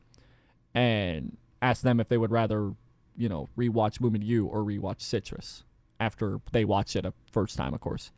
and 0.75 1.37
ask 1.61 1.83
them 1.83 2.01
if 2.01 2.09
they 2.09 2.19
would 2.19 2.31
rather, 2.31 2.73
you 3.17 3.29
know, 3.29 3.49
rewatch 3.57 4.01
Bloom 4.01 4.15
into 4.15 4.27
You 4.27 4.47
or 4.47 4.63
rewatch 4.63 5.01
Citrus 5.01 5.65
after 6.01 6.41
they 6.53 6.65
watched 6.65 6.97
it 6.97 7.05
a 7.05 7.13
first 7.33 7.57
time, 7.57 7.75
of 7.75 7.81
course. 7.81 8.13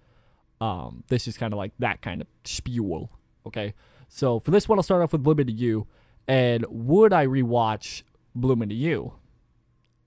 Um, 0.60 1.04
this 1.08 1.26
is 1.26 1.38
kind 1.38 1.54
of 1.54 1.58
like 1.58 1.72
that 1.78 2.02
kind 2.02 2.20
of 2.20 2.26
spiel, 2.44 3.10
okay? 3.46 3.74
So 4.08 4.38
for 4.40 4.50
this 4.50 4.68
one, 4.68 4.78
I'll 4.78 4.82
start 4.82 5.02
off 5.02 5.12
with 5.12 5.40
into 5.40 5.52
You. 5.52 5.86
And 6.30 6.64
would 6.68 7.12
I 7.12 7.26
rewatch 7.26 8.04
Bloom 8.36 8.62
into 8.62 8.76
You? 8.76 9.14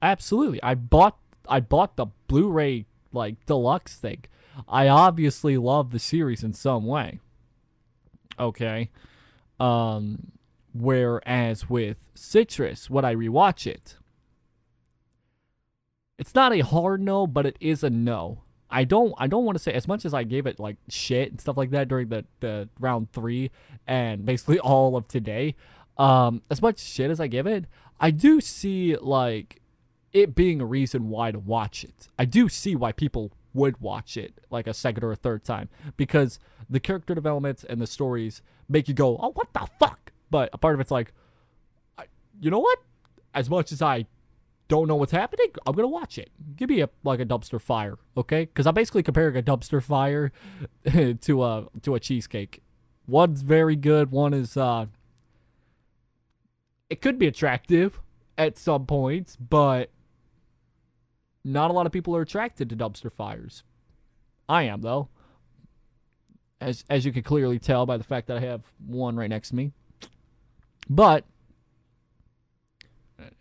Absolutely. 0.01 0.63
I 0.63 0.73
bought 0.73 1.17
I 1.49 1.59
bought 1.59 1.97
the 1.97 2.05
Blu-ray 2.27 2.85
like 3.11 3.45
deluxe 3.45 3.97
thing. 3.97 4.23
I 4.65 4.87
obviously 4.87 5.57
love 5.57 5.91
the 5.91 5.99
series 5.99 6.41
in 6.41 6.53
some 6.53 6.85
way. 6.85 7.19
Okay. 8.39 8.89
Um 9.59 10.31
whereas 10.73 11.69
with 11.69 11.97
Citrus, 12.15 12.89
would 12.89 13.03
I 13.03 13.15
rewatch 13.15 13.67
it? 13.67 13.97
It's 16.17 16.33
not 16.33 16.53
a 16.53 16.61
hard 16.61 17.01
no, 17.01 17.27
but 17.27 17.45
it 17.45 17.57
is 17.59 17.83
a 17.83 17.89
no. 17.89 18.43
I 18.71 18.85
don't 18.85 19.13
I 19.17 19.27
don't 19.27 19.43
want 19.43 19.57
to 19.57 19.63
say 19.63 19.73
as 19.73 19.89
much 19.89 20.05
as 20.05 20.13
I 20.13 20.23
gave 20.23 20.47
it 20.47 20.57
like 20.57 20.77
shit 20.87 21.31
and 21.31 21.41
stuff 21.41 21.57
like 21.57 21.71
that 21.71 21.89
during 21.89 22.07
the, 22.07 22.23
the 22.39 22.69
round 22.79 23.11
three 23.11 23.51
and 23.85 24.25
basically 24.25 24.59
all 24.71 24.95
of 24.95 25.09
today. 25.09 25.55
Um, 25.97 26.41
as 26.49 26.61
much 26.61 26.79
shit 26.79 27.11
as 27.11 27.19
I 27.19 27.27
give 27.27 27.47
it, 27.47 27.65
I 27.99 28.11
do 28.11 28.41
see 28.41 28.95
like 28.95 29.61
it 30.11 30.35
being 30.35 30.61
a 30.61 30.65
reason 30.65 31.09
why 31.09 31.31
to 31.31 31.39
watch 31.39 31.83
it. 31.83 32.09
I 32.17 32.25
do 32.25 32.49
see 32.49 32.75
why 32.75 32.91
people 32.91 33.31
would 33.53 33.79
watch 33.79 34.17
it 34.17 34.39
like 34.49 34.67
a 34.67 34.73
second 34.73 35.03
or 35.03 35.11
a 35.11 35.15
third 35.15 35.43
time 35.43 35.69
because 35.95 36.39
the 36.69 36.79
character 36.79 37.13
developments 37.13 37.63
and 37.63 37.79
the 37.79 37.87
stories 37.87 38.41
make 38.67 38.87
you 38.87 38.93
go, 38.93 39.17
"Oh, 39.17 39.31
what 39.31 39.53
the 39.53 39.67
fuck?" 39.79 40.11
But 40.29 40.49
a 40.53 40.57
part 40.57 40.73
of 40.73 40.81
it's 40.81 40.91
like, 40.91 41.13
you 42.39 42.49
know 42.49 42.59
what? 42.59 42.79
As 43.33 43.49
much 43.49 43.71
as 43.71 43.81
I 43.81 44.07
don't 44.67 44.87
know 44.87 44.95
what's 44.95 45.11
happening, 45.11 45.47
I'm 45.65 45.75
gonna 45.75 45.87
watch 45.87 46.17
it. 46.17 46.31
Give 46.55 46.69
me 46.69 46.81
a 46.81 46.89
like 47.03 47.19
a 47.19 47.25
dumpster 47.25 47.61
fire, 47.61 47.97
okay? 48.17 48.45
Because 48.45 48.65
I'm 48.65 48.73
basically 48.73 49.03
comparing 49.03 49.37
a 49.37 49.41
dumpster 49.41 49.83
fire 49.83 50.31
to 51.21 51.43
a 51.43 51.67
to 51.81 51.95
a 51.95 51.99
cheesecake. 51.99 52.61
One's 53.07 53.41
very 53.41 53.75
good. 53.75 54.11
One 54.11 54.33
is 54.33 54.55
uh, 54.55 54.87
it 56.93 57.01
could 57.01 57.17
be 57.17 57.25
attractive 57.25 57.99
at 58.37 58.55
some 58.55 58.85
points, 58.85 59.35
but 59.35 59.89
not 61.43 61.71
a 61.71 61.73
lot 61.73 61.87
of 61.87 61.91
people 61.91 62.15
are 62.15 62.21
attracted 62.21 62.69
to 62.69 62.75
dumpster 62.75 63.11
fires. 63.11 63.63
I 64.47 64.63
am 64.63 64.81
though, 64.81 65.09
as 66.61 66.85
as 66.91 67.03
you 67.03 67.11
can 67.11 67.23
clearly 67.23 67.57
tell 67.57 67.87
by 67.87 67.97
the 67.97 68.03
fact 68.03 68.27
that 68.27 68.37
I 68.37 68.41
have 68.41 68.61
one 68.85 69.15
right 69.15 69.29
next 69.29 69.49
to 69.49 69.55
me. 69.55 69.71
But 70.87 71.25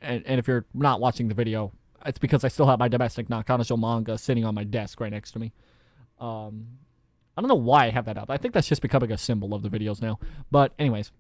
and, 0.01 0.23
and 0.25 0.39
if 0.39 0.49
you're 0.49 0.65
not 0.73 0.99
watching 0.99 1.29
the 1.29 1.35
video, 1.35 1.73
it's 2.07 2.19
because 2.19 2.45
I 2.45 2.49
still 2.49 2.69
have 2.69 2.79
my 2.79 2.89
Domestic 2.89 3.29
na 3.29 3.43
Kanojo 3.43 3.79
manga 3.79 4.17
sitting 4.17 4.47
on 4.47 4.55
my 4.55 4.65
desk 4.65 4.99
right 4.99 5.13
next 5.13 5.33
to 5.33 5.39
me. 5.39 5.53
Um, 6.19 6.69
I 7.37 7.43
don't 7.43 7.49
know 7.49 7.55
why 7.57 7.85
I 7.85 7.91
have 7.91 8.07
that 8.07 8.17
up. 8.17 8.31
I 8.31 8.39
think 8.39 8.55
that's 8.55 8.69
just 8.69 8.81
becoming 8.81 9.13
a 9.13 9.19
symbol 9.19 9.53
of 9.53 9.63
the 9.63 9.69
videos 9.69 10.01
now. 10.01 10.19
But 10.51 10.73
anyways, 10.79 11.13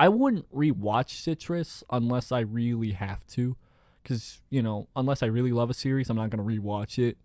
I 0.00 0.08
wouldn't 0.08 0.50
rewatch 0.50 1.10
Citrus 1.10 1.84
unless 1.90 2.32
I 2.32 2.40
really 2.40 2.92
have 2.92 3.26
to, 3.28 3.54
because 4.02 4.40
you 4.48 4.62
know, 4.62 4.88
unless 4.96 5.22
I 5.22 5.26
really 5.26 5.52
love 5.52 5.68
a 5.68 5.74
series, 5.74 6.08
I'm 6.08 6.16
not 6.16 6.30
gonna 6.30 6.42
rewatch 6.42 6.98
it 6.98 7.18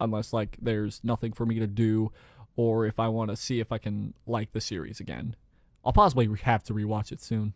unless 0.00 0.32
like 0.32 0.56
there's 0.60 1.02
nothing 1.04 1.34
for 1.34 1.44
me 1.44 1.58
to 1.58 1.66
do, 1.66 2.10
or 2.56 2.86
if 2.86 2.98
I 2.98 3.08
want 3.08 3.30
to 3.30 3.36
see 3.36 3.60
if 3.60 3.70
I 3.70 3.76
can 3.76 4.14
like 4.26 4.52
the 4.52 4.62
series 4.62 4.98
again. 4.98 5.36
I'll 5.84 5.92
possibly 5.92 6.26
have 6.44 6.64
to 6.64 6.72
rewatch 6.72 7.12
it 7.12 7.20
soon. 7.20 7.52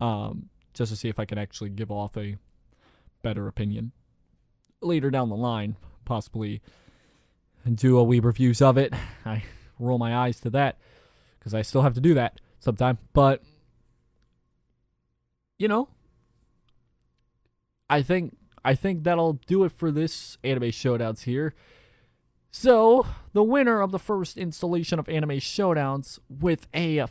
Um, 0.00 0.50
just 0.74 0.92
to 0.92 0.96
see 0.96 1.08
if 1.08 1.18
I 1.18 1.24
can 1.24 1.38
actually 1.38 1.70
give 1.70 1.90
off 1.90 2.14
a 2.18 2.36
better 3.22 3.48
opinion. 3.48 3.92
Later 4.82 5.10
down 5.10 5.30
the 5.30 5.34
line, 5.34 5.76
possibly 6.04 6.60
do 7.74 7.96
a 7.96 8.04
wee 8.04 8.20
reviews 8.20 8.60
of 8.60 8.76
it. 8.76 8.92
I 9.24 9.44
roll 9.78 9.96
my 9.96 10.14
eyes 10.14 10.40
to 10.40 10.50
that 10.50 10.76
because 11.38 11.54
I 11.54 11.62
still 11.62 11.80
have 11.80 11.94
to 11.94 12.02
do 12.02 12.12
that 12.12 12.38
sometime. 12.60 12.98
But 13.14 13.42
you 15.58 15.68
know, 15.68 15.88
I 17.90 18.02
think 18.02 18.36
I 18.64 18.74
think 18.74 19.04
that'll 19.04 19.34
do 19.46 19.64
it 19.64 19.72
for 19.72 19.90
this 19.90 20.36
anime 20.44 20.70
showdowns 20.70 21.22
here. 21.22 21.54
So, 22.50 23.06
the 23.32 23.42
winner 23.42 23.80
of 23.80 23.92
the 23.92 23.98
first 23.98 24.36
installation 24.36 24.98
of 24.98 25.08
anime 25.08 25.38
showdowns 25.38 26.18
with 26.28 26.66
a 26.74 27.06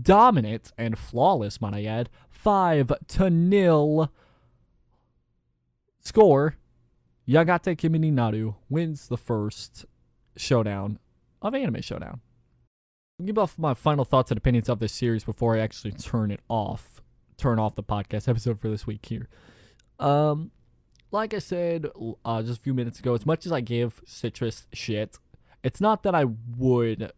dominant 0.00 0.72
and 0.78 0.98
flawless, 0.98 1.60
might 1.60 1.74
I 1.74 1.84
add, 1.84 2.10
5 2.30 2.92
to 3.08 3.30
nil 3.30 4.10
score, 6.00 6.56
Yagate 7.28 7.76
Kimi 7.76 7.98
ni 7.98 8.10
Naru 8.10 8.54
wins 8.68 9.08
the 9.08 9.16
first 9.16 9.84
showdown 10.36 10.98
of 11.42 11.54
Anime 11.54 11.80
Showdown. 11.82 12.20
I'll 13.18 13.26
give 13.26 13.38
off 13.38 13.58
my 13.58 13.74
final 13.74 14.04
thoughts 14.04 14.30
and 14.30 14.38
opinions 14.38 14.68
of 14.68 14.78
this 14.78 14.92
series 14.92 15.24
before 15.24 15.56
I 15.56 15.60
actually 15.60 15.92
turn 15.92 16.30
it 16.30 16.40
off, 16.48 16.99
turn 17.40 17.58
off 17.58 17.74
the 17.74 17.82
podcast 17.82 18.28
episode 18.28 18.60
for 18.60 18.68
this 18.68 18.86
week 18.86 19.04
here. 19.06 19.28
Um, 19.98 20.50
like 21.10 21.34
I 21.34 21.38
said 21.38 21.86
uh, 22.24 22.42
just 22.42 22.60
a 22.60 22.62
few 22.62 22.74
minutes 22.74 22.98
ago, 23.00 23.14
as 23.14 23.26
much 23.26 23.46
as 23.46 23.52
I 23.52 23.60
give 23.60 24.00
Citrus 24.06 24.66
shit, 24.72 25.18
it's 25.62 25.80
not 25.80 26.02
that 26.04 26.14
I 26.14 26.26
would, 26.56 27.12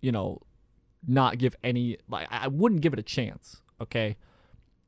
you 0.00 0.12
know, 0.12 0.42
not 1.06 1.38
give 1.38 1.56
any 1.62 1.96
like 2.08 2.28
I 2.30 2.48
wouldn't 2.48 2.82
give 2.82 2.92
it 2.92 2.98
a 2.98 3.02
chance. 3.02 3.62
Okay, 3.80 4.16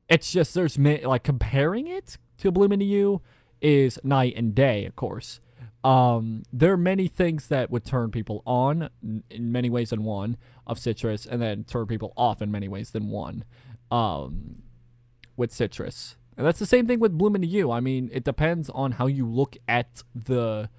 it's 0.08 0.30
just 0.30 0.54
there's 0.54 0.78
like 0.78 1.22
comparing 1.22 1.86
it 1.86 2.18
to 2.38 2.50
Bloom 2.50 2.72
into 2.72 2.84
You 2.84 3.22
is 3.60 3.98
night 4.04 4.34
and 4.36 4.54
day, 4.54 4.84
of 4.84 4.96
course. 4.96 5.40
Um, 5.84 6.44
there 6.52 6.72
are 6.72 6.76
many 6.76 7.08
things 7.08 7.48
that 7.48 7.70
would 7.70 7.84
turn 7.84 8.10
people 8.10 8.42
on 8.46 8.90
in 9.30 9.50
many 9.50 9.68
ways 9.68 9.90
than 9.90 10.04
one 10.04 10.36
of 10.66 10.78
Citrus, 10.78 11.26
and 11.26 11.40
then 11.40 11.64
turn 11.64 11.86
people 11.86 12.12
off 12.16 12.42
in 12.42 12.50
many 12.50 12.68
ways 12.68 12.90
than 12.90 13.08
one. 13.08 13.44
Um, 13.90 14.61
with 15.42 15.52
Citrus, 15.52 16.16
and 16.36 16.46
that's 16.46 16.58
the 16.58 16.66
same 16.66 16.86
thing 16.86 17.00
with 17.00 17.18
Bloom 17.18 17.34
into 17.34 17.48
You. 17.48 17.70
I 17.70 17.80
mean, 17.80 18.08
it 18.12 18.24
depends 18.24 18.70
on 18.70 18.92
how 18.92 19.06
you 19.06 19.26
look 19.26 19.56
at 19.68 20.02
the. 20.14 20.70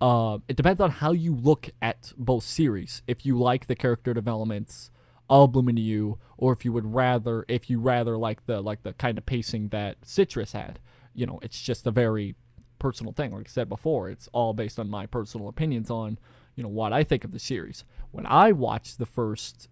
Uh, 0.00 0.38
it 0.48 0.56
depends 0.56 0.80
on 0.80 0.90
how 0.90 1.12
you 1.12 1.32
look 1.32 1.70
at 1.80 2.12
both 2.18 2.42
series. 2.42 3.02
If 3.06 3.24
you 3.24 3.38
like 3.38 3.68
the 3.68 3.76
character 3.76 4.12
developments 4.12 4.90
I'll 5.32 5.48
bloom 5.48 5.70
into 5.70 5.80
you, 5.80 6.18
or 6.36 6.52
if 6.52 6.62
you 6.62 6.72
would 6.74 6.92
rather, 6.92 7.46
if 7.48 7.70
you 7.70 7.80
rather 7.80 8.18
like 8.18 8.44
the 8.44 8.60
like 8.60 8.82
the 8.82 8.92
kind 8.92 9.16
of 9.16 9.24
pacing 9.24 9.68
that 9.68 9.96
Citrus 10.02 10.52
had. 10.52 10.78
You 11.14 11.24
know, 11.24 11.38
it's 11.42 11.60
just 11.60 11.86
a 11.86 11.90
very 11.90 12.34
personal 12.78 13.14
thing. 13.14 13.32
Like 13.32 13.46
I 13.46 13.50
said 13.50 13.68
before, 13.68 14.10
it's 14.10 14.28
all 14.34 14.52
based 14.52 14.78
on 14.78 14.90
my 14.90 15.06
personal 15.06 15.48
opinions 15.48 15.90
on 15.90 16.18
you 16.54 16.62
know 16.62 16.68
what 16.68 16.92
I 16.92 17.02
think 17.02 17.24
of 17.24 17.32
the 17.32 17.38
series. 17.38 17.84
When 18.10 18.26
I 18.26 18.52
watched 18.52 18.98
the 18.98 19.06
first 19.06 19.68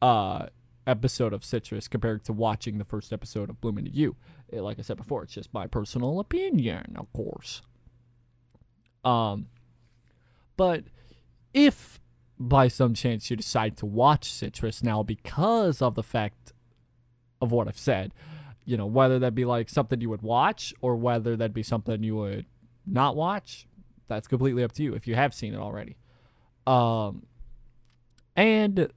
uh 0.00 0.46
episode 0.86 1.32
of 1.32 1.44
Citrus 1.44 1.88
compared 1.88 2.24
to 2.24 2.32
watching 2.32 2.78
the 2.78 2.84
first 2.84 3.12
episode 3.12 3.50
of 3.50 3.60
Bloom 3.60 3.78
Into 3.78 3.90
You. 3.90 4.16
Eh, 4.52 4.60
Like 4.60 4.78
I 4.78 4.82
said 4.82 4.96
before, 4.96 5.22
it's 5.22 5.34
just 5.34 5.52
my 5.54 5.66
personal 5.66 6.18
opinion, 6.20 6.96
of 6.96 7.12
course. 7.12 7.62
Um, 9.04 9.48
but 10.56 10.84
if 11.54 12.00
by 12.38 12.68
some 12.68 12.94
chance 12.94 13.30
you 13.30 13.36
decide 13.36 13.76
to 13.76 13.86
watch 13.86 14.30
Citrus 14.30 14.82
now 14.82 15.02
because 15.02 15.80
of 15.80 15.94
the 15.94 16.02
fact 16.02 16.52
of 17.40 17.52
what 17.52 17.68
I've 17.68 17.78
said, 17.78 18.12
you 18.64 18.76
know, 18.76 18.86
whether 18.86 19.18
that 19.18 19.34
be 19.34 19.44
like 19.44 19.68
something 19.68 20.00
you 20.00 20.10
would 20.10 20.22
watch 20.22 20.72
or 20.80 20.96
whether 20.96 21.36
that 21.36 21.52
be 21.52 21.62
something 21.62 22.02
you 22.02 22.16
would 22.16 22.46
not 22.86 23.16
watch, 23.16 23.66
that's 24.08 24.28
completely 24.28 24.62
up 24.62 24.72
to 24.72 24.82
you 24.82 24.94
if 24.94 25.06
you 25.06 25.14
have 25.14 25.34
seen 25.34 25.54
it 25.54 25.58
already. 25.58 25.96
Um, 26.66 27.26
and 28.36 28.88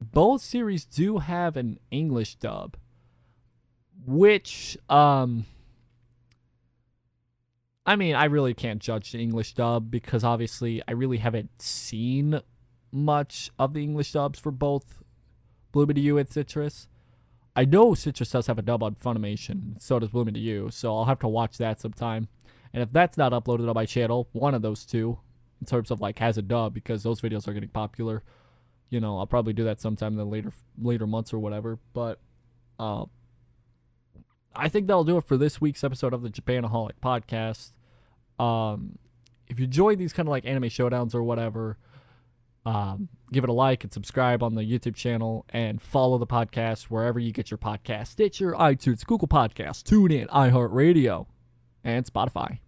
both 0.00 0.42
series 0.42 0.84
do 0.84 1.18
have 1.18 1.56
an 1.56 1.78
English 1.90 2.36
dub, 2.36 2.76
which 4.04 4.78
um 4.88 5.46
I 7.86 7.96
mean, 7.96 8.14
I 8.14 8.26
really 8.26 8.52
can't 8.52 8.82
judge 8.82 9.12
the 9.12 9.22
English 9.22 9.54
dub 9.54 9.90
because 9.90 10.22
obviously 10.22 10.82
I 10.86 10.92
really 10.92 11.16
haven't 11.16 11.62
seen 11.62 12.42
much 12.92 13.50
of 13.58 13.72
the 13.72 13.82
English 13.82 14.12
dubs 14.12 14.38
for 14.38 14.50
both 14.50 15.02
Bloom 15.72 15.88
Into 15.90 16.02
You 16.02 16.18
and 16.18 16.28
Citrus. 16.28 16.86
I 17.56 17.64
know 17.64 17.94
Citrus 17.94 18.30
does 18.30 18.46
have 18.46 18.58
a 18.58 18.62
dub 18.62 18.82
on 18.82 18.94
Funimation, 18.94 19.80
so 19.80 19.98
does 19.98 20.10
Bloom 20.10 20.28
Into 20.28 20.40
You, 20.40 20.68
so 20.70 20.94
I'll 20.94 21.06
have 21.06 21.18
to 21.20 21.28
watch 21.28 21.56
that 21.58 21.80
sometime. 21.80 22.28
And 22.74 22.82
if 22.82 22.92
that's 22.92 23.16
not 23.16 23.32
uploaded 23.32 23.68
on 23.68 23.74
my 23.74 23.86
channel, 23.86 24.28
one 24.32 24.54
of 24.54 24.60
those 24.60 24.84
two, 24.84 25.18
in 25.60 25.66
terms 25.66 25.90
of 25.90 26.00
like 26.00 26.18
has 26.18 26.36
a 26.36 26.42
dub, 26.42 26.74
because 26.74 27.02
those 27.02 27.22
videos 27.22 27.48
are 27.48 27.54
getting 27.54 27.70
popular, 27.70 28.22
you 28.90 29.00
know, 29.00 29.18
I'll 29.18 29.26
probably 29.26 29.52
do 29.52 29.64
that 29.64 29.80
sometime 29.80 30.12
in 30.12 30.18
the 30.18 30.24
later 30.24 30.52
later 30.80 31.06
months 31.06 31.32
or 31.32 31.38
whatever. 31.38 31.78
But 31.92 32.20
uh, 32.78 33.04
I 34.54 34.68
think 34.68 34.86
that'll 34.86 35.04
do 35.04 35.18
it 35.18 35.24
for 35.24 35.36
this 35.36 35.60
week's 35.60 35.84
episode 35.84 36.14
of 36.14 36.22
the 36.22 36.30
Japanaholic 36.30 36.92
podcast. 37.02 37.72
Um, 38.42 38.98
if 39.46 39.58
you 39.58 39.64
enjoy 39.64 39.96
these 39.96 40.12
kind 40.12 40.28
of 40.28 40.30
like 40.30 40.46
anime 40.46 40.64
showdowns 40.64 41.14
or 41.14 41.22
whatever, 41.22 41.78
um, 42.64 43.08
give 43.32 43.44
it 43.44 43.50
a 43.50 43.52
like 43.52 43.84
and 43.84 43.92
subscribe 43.92 44.42
on 44.42 44.54
the 44.54 44.62
YouTube 44.62 44.94
channel 44.94 45.44
and 45.50 45.80
follow 45.80 46.18
the 46.18 46.26
podcast 46.26 46.84
wherever 46.84 47.18
you 47.18 47.32
get 47.32 47.50
your 47.50 47.58
podcast 47.58 48.08
Stitcher, 48.08 48.52
iTunes, 48.52 49.04
Google 49.04 49.28
Podcasts, 49.28 49.82
TuneIn, 49.82 50.28
iHeartRadio, 50.28 51.26
and 51.84 52.04
Spotify. 52.04 52.58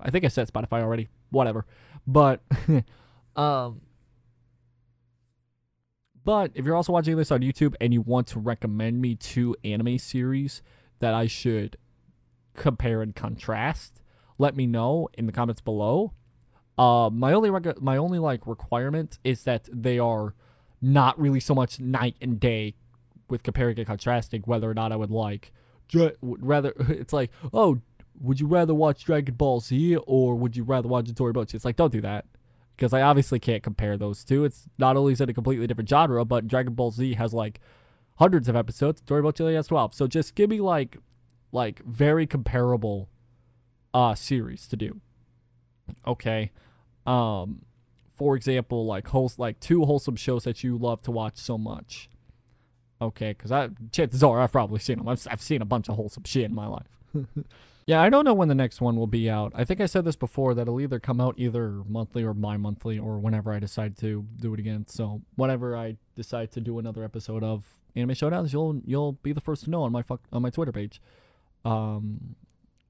I 0.00 0.10
think 0.10 0.24
I 0.24 0.28
said 0.28 0.48
Spotify 0.48 0.80
already. 0.82 1.08
Whatever. 1.30 1.66
But, 2.06 2.40
um, 3.36 3.80
but 6.28 6.50
if 6.54 6.66
you're 6.66 6.76
also 6.76 6.92
watching 6.92 7.16
this 7.16 7.32
on 7.32 7.40
YouTube 7.40 7.74
and 7.80 7.94
you 7.94 8.02
want 8.02 8.26
to 8.26 8.38
recommend 8.38 9.00
me 9.00 9.14
two 9.14 9.56
anime 9.64 9.96
series 9.96 10.60
that 10.98 11.14
I 11.14 11.26
should 11.26 11.78
compare 12.54 13.00
and 13.00 13.16
contrast, 13.16 14.02
let 14.36 14.54
me 14.54 14.66
know 14.66 15.08
in 15.14 15.24
the 15.24 15.32
comments 15.32 15.62
below. 15.62 16.12
Uh, 16.76 17.08
my 17.10 17.32
only 17.32 17.48
rec- 17.48 17.80
my 17.80 17.96
only 17.96 18.18
like 18.18 18.46
requirement 18.46 19.18
is 19.24 19.44
that 19.44 19.70
they 19.72 19.98
are 19.98 20.34
not 20.82 21.18
really 21.18 21.40
so 21.40 21.54
much 21.54 21.80
night 21.80 22.16
and 22.20 22.38
day 22.38 22.74
with 23.30 23.42
comparing 23.42 23.78
and 23.78 23.86
contrasting 23.86 24.42
whether 24.42 24.68
or 24.68 24.74
not 24.74 24.92
I 24.92 24.96
would 24.96 25.10
like 25.10 25.50
dra- 25.88 26.12
rather 26.20 26.74
it's 26.90 27.14
like 27.14 27.30
oh 27.54 27.80
would 28.20 28.38
you 28.38 28.48
rather 28.48 28.74
watch 28.74 29.02
Dragon 29.02 29.34
Ball 29.34 29.60
Z 29.60 29.96
or 30.06 30.34
would 30.34 30.58
you 30.58 30.64
rather 30.64 30.88
watch 30.88 31.06
Toribochi? 31.06 31.54
It's 31.54 31.64
like 31.64 31.76
don't 31.76 31.90
do 31.90 32.02
that 32.02 32.26
because 32.78 32.92
I 32.92 33.02
obviously 33.02 33.40
can't 33.40 33.62
compare 33.62 33.96
those 33.96 34.22
two. 34.22 34.44
It's 34.44 34.68
not 34.78 34.96
only 34.96 35.12
is 35.12 35.20
it 35.20 35.28
a 35.28 35.34
completely 35.34 35.66
different 35.66 35.88
genre, 35.90 36.24
but 36.24 36.46
Dragon 36.46 36.74
Ball 36.74 36.92
Z 36.92 37.14
has 37.14 37.34
like 37.34 37.60
hundreds 38.18 38.48
of 38.48 38.54
episodes. 38.54 39.02
Toribochi 39.02 39.40
only 39.40 39.56
has 39.56 39.66
twelve. 39.66 39.92
So 39.92 40.06
just 40.06 40.36
give 40.36 40.48
me 40.48 40.60
like 40.60 40.96
like 41.50 41.84
very 41.84 42.26
comparable 42.26 43.08
uh 43.92 44.14
series 44.14 44.68
to 44.68 44.76
do. 44.76 45.00
Okay. 46.06 46.52
Um 47.04 47.62
for 48.14 48.36
example, 48.36 48.86
like 48.86 49.08
host 49.08 49.40
like 49.40 49.58
two 49.58 49.84
wholesome 49.84 50.16
shows 50.16 50.44
that 50.44 50.62
you 50.62 50.78
love 50.78 51.02
to 51.02 51.10
watch 51.10 51.36
so 51.36 51.58
much. 51.58 52.08
Okay, 53.02 53.30
because 53.32 53.50
I 53.50 53.70
chances 53.90 54.22
are 54.22 54.40
I've 54.40 54.52
probably 54.52 54.78
seen 54.78 54.98
them. 54.98 55.08
I've, 55.08 55.26
I've 55.28 55.42
seen 55.42 55.62
a 55.62 55.66
bunch 55.66 55.88
of 55.88 55.96
wholesome 55.96 56.24
shit 56.24 56.44
in 56.44 56.54
my 56.54 56.68
life. 56.68 56.98
yeah, 57.88 58.02
I 58.02 58.10
don't 58.10 58.26
know 58.26 58.34
when 58.34 58.48
the 58.48 58.54
next 58.54 58.82
one 58.82 58.96
will 58.96 59.06
be 59.06 59.30
out. 59.30 59.50
I 59.54 59.64
think 59.64 59.80
I 59.80 59.86
said 59.86 60.04
this 60.04 60.14
before 60.14 60.52
that 60.52 60.60
it'll 60.60 60.78
either 60.78 61.00
come 61.00 61.22
out 61.22 61.36
either 61.38 61.82
monthly 61.88 62.22
or 62.22 62.34
bi-monthly 62.34 62.98
or 62.98 63.18
whenever 63.18 63.50
I 63.50 63.58
decide 63.60 63.96
to 64.00 64.26
do 64.38 64.52
it 64.52 64.60
again. 64.60 64.84
So 64.86 65.22
whenever 65.36 65.74
I 65.74 65.96
decide 66.14 66.52
to 66.52 66.60
do 66.60 66.78
another 66.78 67.02
episode 67.02 67.42
of 67.42 67.64
Anime 67.96 68.10
Showdowns, 68.10 68.52
you'll 68.52 68.82
you'll 68.84 69.12
be 69.12 69.32
the 69.32 69.40
first 69.40 69.64
to 69.64 69.70
know 69.70 69.84
on 69.84 69.92
my 69.92 70.02
fuck 70.02 70.20
on 70.30 70.42
my 70.42 70.50
Twitter 70.50 70.70
page. 70.70 71.00
Um, 71.64 72.36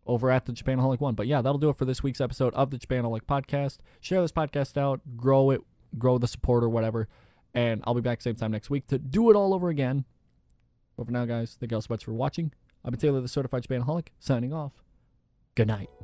over 0.05 0.33
at 0.33 0.47
the 0.47 0.53
Japanaholic 0.53 0.99
One. 0.99 1.15
But 1.15 1.29
yeah, 1.29 1.43
that'll 1.43 1.59
do 1.59 1.69
it 1.69 1.77
for 1.77 1.85
this 1.85 2.03
week's 2.03 2.21
episode 2.21 2.53
of 2.55 2.71
the 2.71 2.79
Japanaholic 2.79 3.23
Podcast. 3.23 3.77
Share 4.01 4.21
this 4.21 4.33
podcast 4.33 4.77
out, 4.77 5.01
grow 5.17 5.51
it, 5.51 5.61
grow 5.97 6.19
the 6.19 6.27
support 6.27 6.65
or 6.65 6.69
whatever. 6.69 7.07
And 7.55 7.85
I'll 7.87 7.95
be 7.95 8.01
back 8.01 8.21
same 8.21 8.35
time 8.35 8.51
next 8.51 8.69
week 8.69 8.89
to 8.89 8.99
do 8.99 9.31
it 9.31 9.37
all 9.37 9.55
over 9.55 9.69
again. 9.69 10.07
But 10.97 11.07
for 11.07 11.13
now, 11.13 11.25
guys, 11.25 11.57
thank 11.61 11.71
you 11.71 11.77
all 11.77 11.83
so 11.83 11.89
much 11.91 12.05
for 12.05 12.15
watching. 12.15 12.53
I've 12.85 12.91
been 12.91 12.99
Taylor, 12.99 13.21
the 13.21 13.29
Certified 13.29 13.63
Japanaholic, 13.63 14.09
signing 14.19 14.53
off. 14.53 14.73
Good 15.59 15.67
night. 15.67 15.98